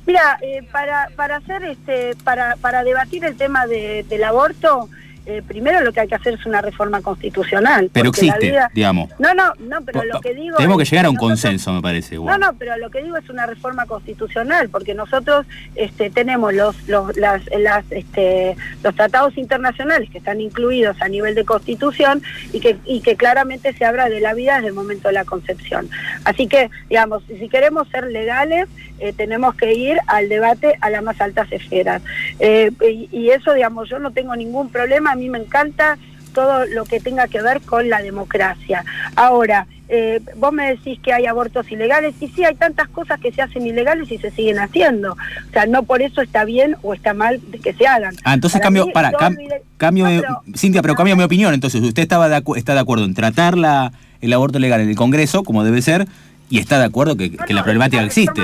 Mira, 0.06 0.38
eh, 0.42 0.64
para, 0.72 1.10
para 1.18 1.38
hacer 1.38 1.64
este, 1.64 2.16
para, 2.24 2.56
para 2.58 2.84
debatir 2.84 3.26
el 3.26 3.36
tema 3.36 3.68
de- 3.68 4.06
del 4.08 4.24
aborto, 4.24 4.88
eh, 5.28 5.44
primero 5.48 5.82
lo 5.82 5.92
que 5.94 6.00
hay 6.00 6.08
que 6.08 6.16
hacer 6.16 6.34
es 6.36 6.46
una 6.46 6.62
reforma 6.62 7.02
constitucional. 7.02 7.90
Pero 7.94 8.10
existe, 8.10 8.48
vida- 8.52 8.72
digamos. 8.74 9.10
No, 9.20 9.34
no, 9.34 9.54
no, 9.60 9.78
pero 9.86 10.04
lo 10.06 10.22
que 10.22 10.34
digo 10.34 10.56
Tenemos 10.58 10.78
que 10.78 10.86
llegar 10.86 11.06
a 11.06 11.10
un 11.10 11.16
nosotros- 11.16 11.42
consenso, 11.42 11.74
me 11.74 11.82
parece. 11.82 12.16
No, 12.16 12.38
no, 12.38 12.54
pero 12.58 12.78
lo 12.78 12.90
que 12.90 13.04
digo 13.04 13.18
es 13.18 13.30
una 13.30 13.46
reforma 13.46 13.86
constitucional, 13.86 14.70
porque 14.70 14.94
nosotros 14.94 15.46
este, 15.76 16.10
tenemos 16.10 16.54
los 16.54 16.76
los, 16.88 17.16
las, 17.18 17.42
las, 17.58 17.84
este, 17.92 18.56
los 18.84 18.96
tratados 18.96 19.38
internacionales 19.38 20.10
que 20.10 20.18
están 20.20 20.40
incluidos 20.42 20.96
a 21.02 21.08
nivel 21.10 21.36
de 21.36 21.44
constitución 21.46 22.22
y 22.54 22.60
que, 22.60 22.78
y 22.86 23.02
que 23.02 23.16
claramente 23.16 23.74
se 23.74 23.86
habla 23.86 24.10
de 24.10 24.22
la 24.22 24.34
vida 24.34 24.56
desde 24.56 24.70
el 24.70 24.74
momento 24.74 25.10
de 25.10 25.14
la 25.14 25.26
concepción. 25.26 25.90
Así 26.24 26.48
que, 26.48 26.70
digamos, 26.90 27.24
si 27.28 27.50
queremos 27.50 27.88
ser 27.90 28.06
legales, 28.08 28.68
eh, 29.00 29.14
tenemos 29.14 29.56
que 29.56 29.74
ir 29.74 29.98
al 30.08 30.30
debate 30.30 30.76
a 30.82 30.89
las 30.89 31.04
más 31.04 31.20
altas 31.22 31.52
esferas. 31.52 32.02
Eh, 32.39 32.72
y, 32.82 33.10
y 33.12 33.30
eso, 33.32 33.54
digamos, 33.54 33.89
yo 33.89 34.00
no 34.00 34.12
tengo 34.12 34.36
ningún 34.36 34.70
problema, 34.70 35.12
a 35.12 35.16
mí 35.16 35.30
me 35.30 35.39
encanta 35.39 35.98
todo 36.34 36.66
lo 36.68 36.86
que 36.86 37.00
tenga 37.00 37.28
que 37.28 37.41
ver 37.41 37.62
con 37.62 37.89
la 37.89 38.02
democracia. 38.02 38.86
Ahora, 39.16 39.66
eh, 39.89 40.20
vos 40.36 40.52
me 40.54 40.70
decís 40.72 41.00
que 41.02 41.12
hay 41.14 41.26
abortos 41.26 41.72
ilegales, 41.72 42.14
y 42.20 42.28
sí, 42.28 42.43
hay 42.43 42.54
tantas 42.56 42.88
cosas 42.89 43.20
que 43.20 43.32
se 43.32 43.41
hacen 43.41 43.66
ilegales 43.66 44.12
y 44.12 44.18
se 44.20 44.30
siguen 44.32 44.60
haciendo. 44.60 45.14
O 45.14 45.52
sea, 45.54 45.66
no 45.66 45.84
por 45.84 46.02
eso 46.02 46.22
está 46.22 46.43
bien 46.45 46.76
o 46.84 46.93
está 46.93 47.14
mal 47.16 47.39
de 47.50 47.58
que 47.58 47.74
se 47.74 47.88
hagan. 47.88 48.14
Ah, 48.24 48.34
entonces 48.36 48.60
Para 48.60 48.66
cambio, 48.66 48.86
mí, 48.86 48.91
para, 48.91 49.12
cam- 49.14 49.38
cambio, 49.78 50.06
No, 50.06 50.22
pero- 50.22 50.41
Cintia, 50.56 50.82
pero 50.84 50.93
cambia 50.95 51.16
mi 51.16 51.24
opinión. 51.24 51.54
Entonces, 51.54 51.82
usted 51.82 52.04
estaba 52.04 52.30
de 52.30 52.43
está 52.58 52.74
de 52.76 52.82
acuerdo 52.82 53.06
en 53.06 53.14
tratar 53.16 53.58
la, 53.58 53.93
el 54.22 54.32
aborto 54.34 54.60
legal 54.60 54.82
en 54.82 54.89
el 54.89 54.95
Congreso, 54.95 55.43
como 55.43 55.64
debe 55.64 55.82
ser, 55.82 56.06
y 56.50 56.60
está 56.60 56.78
de 56.78 56.86
acuerdo 56.86 57.16
que, 57.18 57.32
que 57.32 57.54
la 57.54 57.64
problemática 57.64 58.04
existe. 58.04 58.41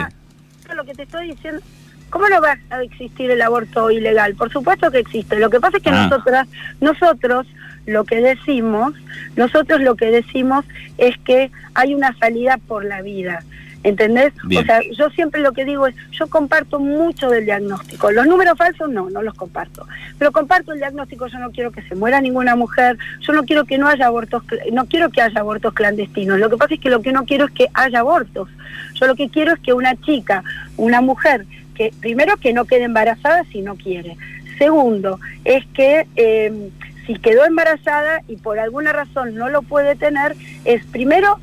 Lo 0.84 0.88
que 0.92 0.96
te 0.96 1.04
estoy 1.04 1.30
diciendo, 1.30 1.62
¿cómo 2.10 2.28
no 2.28 2.42
va 2.42 2.58
a 2.70 2.84
existir 2.84 3.32
el 3.32 3.42
aborto 3.42 3.90
ilegal? 3.90 4.36
Por 4.36 4.52
supuesto 4.52 4.92
que 4.92 5.00
existe. 5.00 5.40
Lo 5.40 5.50
que 5.50 5.60
pasa 5.62 5.78
es 5.78 5.84
que 5.84 5.90
Ah. 5.90 6.08
nosotras, 6.10 6.48
nosotros 6.82 7.48
lo 7.86 8.04
que 8.04 8.18
decimos, 8.22 8.94
nosotros 9.36 9.82
lo 9.82 9.96
que 9.96 10.08
decimos 10.08 10.66
es 10.98 11.18
que 11.20 11.52
hay 11.74 11.96
una 11.96 12.14
salida 12.18 12.58
por 12.68 12.84
la 12.86 13.02
vida. 13.02 13.44
¿Entendés? 13.84 14.34
Bien. 14.46 14.64
O 14.64 14.66
sea, 14.66 14.80
yo 14.98 15.10
siempre 15.10 15.42
lo 15.42 15.52
que 15.52 15.66
digo 15.66 15.88
es, 15.88 15.96
yo 16.12 16.28
comparto 16.28 16.80
mucho 16.80 17.30
del 17.30 17.46
diagnóstico. 17.46 18.12
Los 18.12 18.26
números 18.26 18.58
falsos 18.58 18.90
no, 18.90 19.10
no 19.10 19.22
los 19.22 19.34
comparto. 19.34 19.86
Pero 20.18 20.32
comparto 20.32 20.72
el 20.72 20.80
diagnóstico, 20.80 21.28
yo 21.28 21.38
no 21.40 21.52
quiero 21.52 21.72
que 21.72 21.82
se 21.84 21.96
muera 21.96 22.22
ninguna 22.22 22.56
mujer, 22.56 22.98
yo 23.20 23.34
no 23.34 23.44
quiero 23.44 23.66
que 23.66 23.78
no 23.78 23.88
haya 23.88 24.08
abortos, 24.08 24.44
no 24.72 24.86
quiero 24.86 25.10
que 25.10 25.22
haya 25.22 25.42
abortos 25.42 25.74
clandestinos. 25.74 26.40
Lo 26.40 26.50
que 26.50 26.58
pasa 26.58 26.74
es 26.76 26.80
que 26.80 26.90
lo 26.90 27.02
que 27.02 27.12
no 27.12 27.26
quiero 27.26 27.46
es 27.46 27.52
que 27.52 27.68
haya 27.74 28.00
abortos. 28.00 28.50
Yo 28.94 29.08
lo 29.08 29.16
que 29.16 29.30
quiero 29.30 29.54
es 29.54 29.60
que 29.60 29.74
una 29.74 29.96
chica, 29.98 30.44
una 30.78 31.02
mujer, 31.02 31.46
que 31.76 31.92
primero 32.00 32.38
que 32.38 32.54
no 32.54 32.66
quede 32.66 32.84
embarazada 32.84 33.44
si 33.52 33.62
no 33.62 33.76
quiere. 33.76 34.16
Segundo, 34.58 35.20
es 35.44 35.66
que 35.74 36.08
eh, 36.16 36.70
si 37.06 37.16
quedó 37.16 37.46
embarazada 37.46 38.22
y 38.28 38.38
por 38.38 38.60
alguna 38.60 38.94
razón 38.94 39.36
no 39.36 39.50
lo 39.50 39.62
puede 39.62 39.96
tener, 39.96 40.36
es 40.66 40.86
primero, 40.86 41.40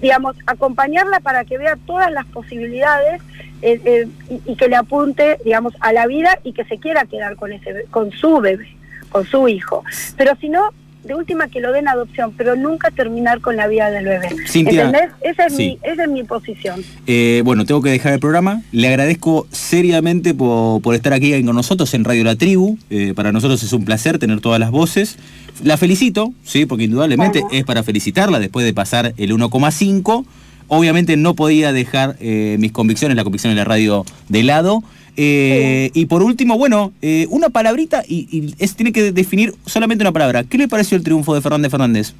digamos, 0.00 0.36
acompañarla 0.46 1.20
para 1.20 1.44
que 1.44 1.58
vea 1.58 1.76
todas 1.86 2.10
las 2.10 2.26
posibilidades 2.26 3.22
eh, 3.62 3.80
eh, 3.84 4.08
y, 4.28 4.52
y 4.52 4.56
que 4.56 4.68
le 4.68 4.76
apunte, 4.76 5.38
digamos, 5.44 5.74
a 5.80 5.92
la 5.92 6.06
vida 6.06 6.38
y 6.42 6.52
que 6.52 6.64
se 6.64 6.78
quiera 6.78 7.06
quedar 7.06 7.36
con 7.36 7.52
ese, 7.52 7.86
con 7.90 8.10
su 8.12 8.40
bebé, 8.40 8.68
con 9.10 9.24
su 9.24 9.48
hijo. 9.48 9.82
Pero 10.16 10.36
si 10.36 10.48
no, 10.48 10.70
de 11.06 11.14
última 11.14 11.48
que 11.48 11.60
lo 11.60 11.72
den 11.72 11.88
adopción, 11.88 12.32
pero 12.36 12.56
nunca 12.56 12.90
terminar 12.90 13.40
con 13.40 13.56
la 13.56 13.68
vida 13.68 13.90
del 13.90 14.04
bebé. 14.04 14.28
Cintia, 14.46 14.84
¿Entendés? 14.84 15.10
Esa 15.22 15.46
es, 15.46 15.56
sí. 15.56 15.78
mi, 15.82 15.90
esa 15.90 16.04
es 16.04 16.10
mi 16.10 16.24
posición. 16.24 16.82
Eh, 17.06 17.42
bueno, 17.44 17.64
tengo 17.64 17.82
que 17.82 17.90
dejar 17.90 18.12
el 18.12 18.20
programa. 18.20 18.62
Le 18.72 18.88
agradezco 18.88 19.46
seriamente 19.50 20.34
por, 20.34 20.82
por 20.82 20.94
estar 20.94 21.12
aquí 21.12 21.42
con 21.44 21.54
nosotros 21.54 21.92
en 21.94 22.04
Radio 22.04 22.24
La 22.24 22.36
Tribu. 22.36 22.78
Eh, 22.90 23.12
para 23.14 23.32
nosotros 23.32 23.62
es 23.62 23.72
un 23.72 23.84
placer 23.84 24.18
tener 24.18 24.40
todas 24.40 24.60
las 24.60 24.70
voces. 24.70 25.18
La 25.62 25.76
felicito, 25.76 26.32
sí, 26.44 26.66
porque 26.66 26.84
indudablemente 26.84 27.42
es 27.50 27.64
para 27.64 27.82
felicitarla 27.82 28.38
después 28.38 28.66
de 28.66 28.74
pasar 28.74 29.14
el 29.16 29.32
1,5. 29.32 30.24
Obviamente 30.68 31.16
no 31.16 31.34
podía 31.34 31.72
dejar 31.72 32.16
eh, 32.20 32.56
mis 32.58 32.72
convicciones, 32.72 33.16
la 33.16 33.24
convicción 33.24 33.52
de 33.52 33.56
la 33.56 33.64
radio 33.64 34.04
de 34.28 34.42
lado. 34.42 34.82
Eh, 35.16 35.90
Y 35.94 36.06
por 36.06 36.22
último, 36.22 36.58
bueno, 36.58 36.92
eh, 37.02 37.26
una 37.30 37.48
palabrita 37.48 38.02
y, 38.06 38.28
y 38.30 38.54
es, 38.58 38.76
tiene 38.76 38.92
que 38.92 39.12
definir 39.12 39.54
solamente 39.64 40.02
una 40.02 40.12
palabra. 40.12 40.44
¿Qué 40.44 40.58
le 40.58 40.68
pareció 40.68 40.96
el 40.96 41.02
triunfo 41.04 41.34
de 41.34 41.40
Fernández 41.40 41.70
Fernández? 41.70 42.12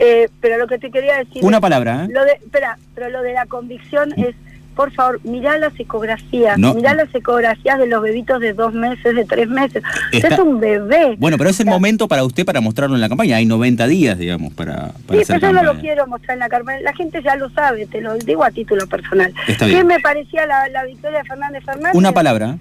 Eh, 0.00 0.28
pero 0.40 0.58
lo 0.58 0.66
que 0.66 0.78
te 0.78 0.90
quería 0.90 1.18
decir. 1.18 1.44
Una 1.44 1.58
es- 1.58 1.60
palabra, 1.60 2.04
¿eh? 2.04 2.08
Lo 2.12 2.24
de, 2.24 2.32
espera, 2.32 2.78
pero 2.94 3.08
lo 3.10 3.22
de 3.22 3.32
la 3.32 3.46
convicción 3.46 4.12
es, 4.18 4.34
por 4.74 4.92
favor, 4.92 5.20
mirá 5.24 5.56
las 5.58 5.78
ecografías, 5.78 6.58
No. 6.58 6.74
mirá 6.74 6.94
las 6.94 7.14
ecografías 7.14 7.78
de 7.78 7.86
los 7.86 8.02
bebitos 8.02 8.40
de 8.40 8.52
dos 8.52 8.74
meses, 8.74 9.14
de 9.14 9.24
tres 9.24 9.48
meses. 9.48 9.82
Está- 10.12 10.28
Es 10.34 10.38
un 10.40 10.60
bebé. 10.60 11.14
Bueno, 11.18 11.38
pero 11.38 11.50
es 11.50 11.60
el 11.60 11.66
momento 11.66 12.08
para 12.08 12.24
usted 12.24 12.44
para 12.44 12.60
mostrarlo 12.60 12.94
en 12.96 13.00
la 13.00 13.08
campaña. 13.08 13.36
Hay 13.36 13.46
90 13.46 13.86
días, 13.86 14.18
digamos, 14.18 14.52
para, 14.52 14.92
para 15.06 15.18
Sí, 15.20 15.24
pero 15.26 15.38
yo 15.40 15.52
no 15.52 15.62
lo 15.62 15.78
quiero 15.80 16.06
mostrar 16.06 16.34
en 16.34 16.40
la 16.40 16.48
campaña. 16.48 16.80
La 16.80 16.92
gente 16.94 17.22
ya 17.22 17.36
lo 17.36 17.48
sabe, 17.50 17.86
te 17.86 18.00
lo 18.00 18.14
digo 18.18 18.44
a 18.44 18.50
título 18.50 18.86
personal. 18.86 19.32
Está 19.48 19.66
¿Qué 19.66 19.84
me 19.84 20.00
parecía 20.00 20.46
la, 20.46 20.68
la 20.68 20.84
victoria 20.84 21.18
de 21.18 21.24
Fernández 21.24 21.64
Fernández? 21.64 21.94
Una 21.94 22.12
palabra, 22.12 22.56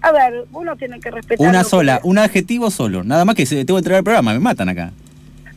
A 0.00 0.12
ver, 0.12 0.44
uno 0.52 0.76
tiene 0.76 1.00
que 1.00 1.10
respetar. 1.10 1.48
una 1.48 1.62
que- 1.64 1.68
sola, 1.68 2.00
un 2.04 2.18
adjetivo 2.18 2.70
solo. 2.70 3.02
Nada 3.04 3.24
más 3.24 3.34
que 3.34 3.46
se, 3.46 3.64
tengo 3.64 3.78
que 3.78 3.80
entregar 3.80 3.98
el 3.98 4.04
programa, 4.04 4.32
me 4.32 4.38
matan 4.38 4.68
acá. 4.68 4.92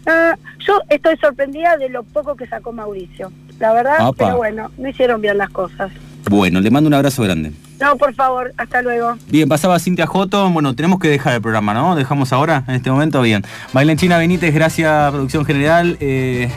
Ah, 0.07 0.35
yo 0.65 0.81
estoy 0.89 1.15
sorprendida 1.17 1.77
de 1.77 1.89
lo 1.89 2.01
poco 2.03 2.35
que 2.35 2.47
sacó 2.47 2.71
Mauricio. 2.71 3.31
La 3.61 3.71
verdad, 3.73 3.97
Apa. 3.99 4.13
pero 4.17 4.37
bueno, 4.37 4.71
no 4.77 4.89
hicieron 4.89 5.21
bien 5.21 5.37
las 5.37 5.51
cosas. 5.51 5.91
Bueno, 6.29 6.59
le 6.59 6.71
mando 6.71 6.87
un 6.87 6.93
abrazo 6.95 7.21
grande. 7.23 7.51
No, 7.79 7.95
por 7.95 8.13
favor, 8.15 8.51
hasta 8.57 8.81
luego. 8.81 9.15
Bien, 9.29 9.47
pasaba 9.47 9.77
Cintia 9.79 10.07
Joto. 10.07 10.49
Bueno, 10.49 10.75
tenemos 10.75 10.99
que 10.99 11.07
dejar 11.09 11.33
el 11.33 11.41
programa, 11.41 11.73
¿no? 11.73 11.95
Dejamos 11.95 12.33
ahora, 12.33 12.63
en 12.67 12.75
este 12.75 12.89
momento, 12.91 13.21
bien. 13.21 13.43
Valentina 13.71 14.17
Benítez, 14.17 14.53
gracias, 14.53 15.11
producción 15.11 15.45
general. 15.45 15.97
Eh, 15.99 16.49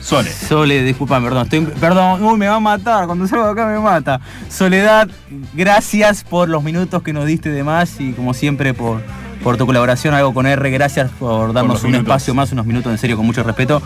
Sole. 0.00 0.30
Sole, 0.30 0.82
disculpa, 0.82 1.20
perdón. 1.20 1.44
Estoy, 1.44 1.60
perdón, 1.80 2.22
uy, 2.22 2.38
me 2.38 2.46
va 2.48 2.56
a 2.56 2.60
matar. 2.60 3.06
Cuando 3.06 3.26
salgo 3.26 3.46
de 3.46 3.52
acá 3.52 3.66
me 3.66 3.78
mata. 3.80 4.20
Soledad, 4.48 5.08
gracias 5.54 6.22
por 6.22 6.48
los 6.48 6.62
minutos 6.62 7.02
que 7.02 7.12
nos 7.12 7.26
diste 7.26 7.48
de 7.50 7.64
más 7.64 7.98
y 8.00 8.12
como 8.12 8.32
siempre 8.34 8.72
por, 8.72 9.00
por 9.42 9.56
tu 9.56 9.66
colaboración, 9.66 10.14
algo 10.14 10.32
con 10.32 10.46
R. 10.46 10.70
Gracias 10.70 11.10
por 11.18 11.52
darnos 11.52 11.82
un 11.82 11.90
minutos. 11.92 12.06
espacio 12.08 12.34
más, 12.34 12.52
unos 12.52 12.66
minutos 12.66 12.92
en 12.92 12.98
serio, 12.98 13.16
con 13.16 13.26
mucho 13.26 13.42
respeto. 13.42 13.82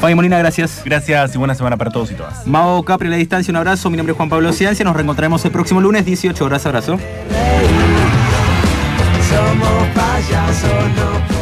Fabi 0.00 0.14
Molina, 0.14 0.38
gracias. 0.38 0.82
Gracias 0.84 1.34
y 1.34 1.38
buena 1.38 1.54
semana 1.54 1.76
para 1.76 1.90
todos 1.90 2.10
y 2.10 2.14
todas. 2.14 2.46
Mao 2.46 2.82
Capri 2.82 3.08
a 3.08 3.10
la 3.10 3.16
distancia, 3.16 3.52
un 3.52 3.56
abrazo. 3.56 3.90
Mi 3.90 3.98
nombre 3.98 4.12
es 4.12 4.16
Juan 4.16 4.30
Pablo 4.30 4.50
Ciancia. 4.52 4.84
Nos 4.84 4.94
reencontraremos 4.94 5.44
el 5.44 5.50
próximo 5.50 5.80
lunes, 5.80 6.06
18 6.06 6.42
horas. 6.42 6.64
Abrazo. 6.64 6.98
Somos 9.28 9.88
payasos, 9.94 10.70
no 10.96 11.39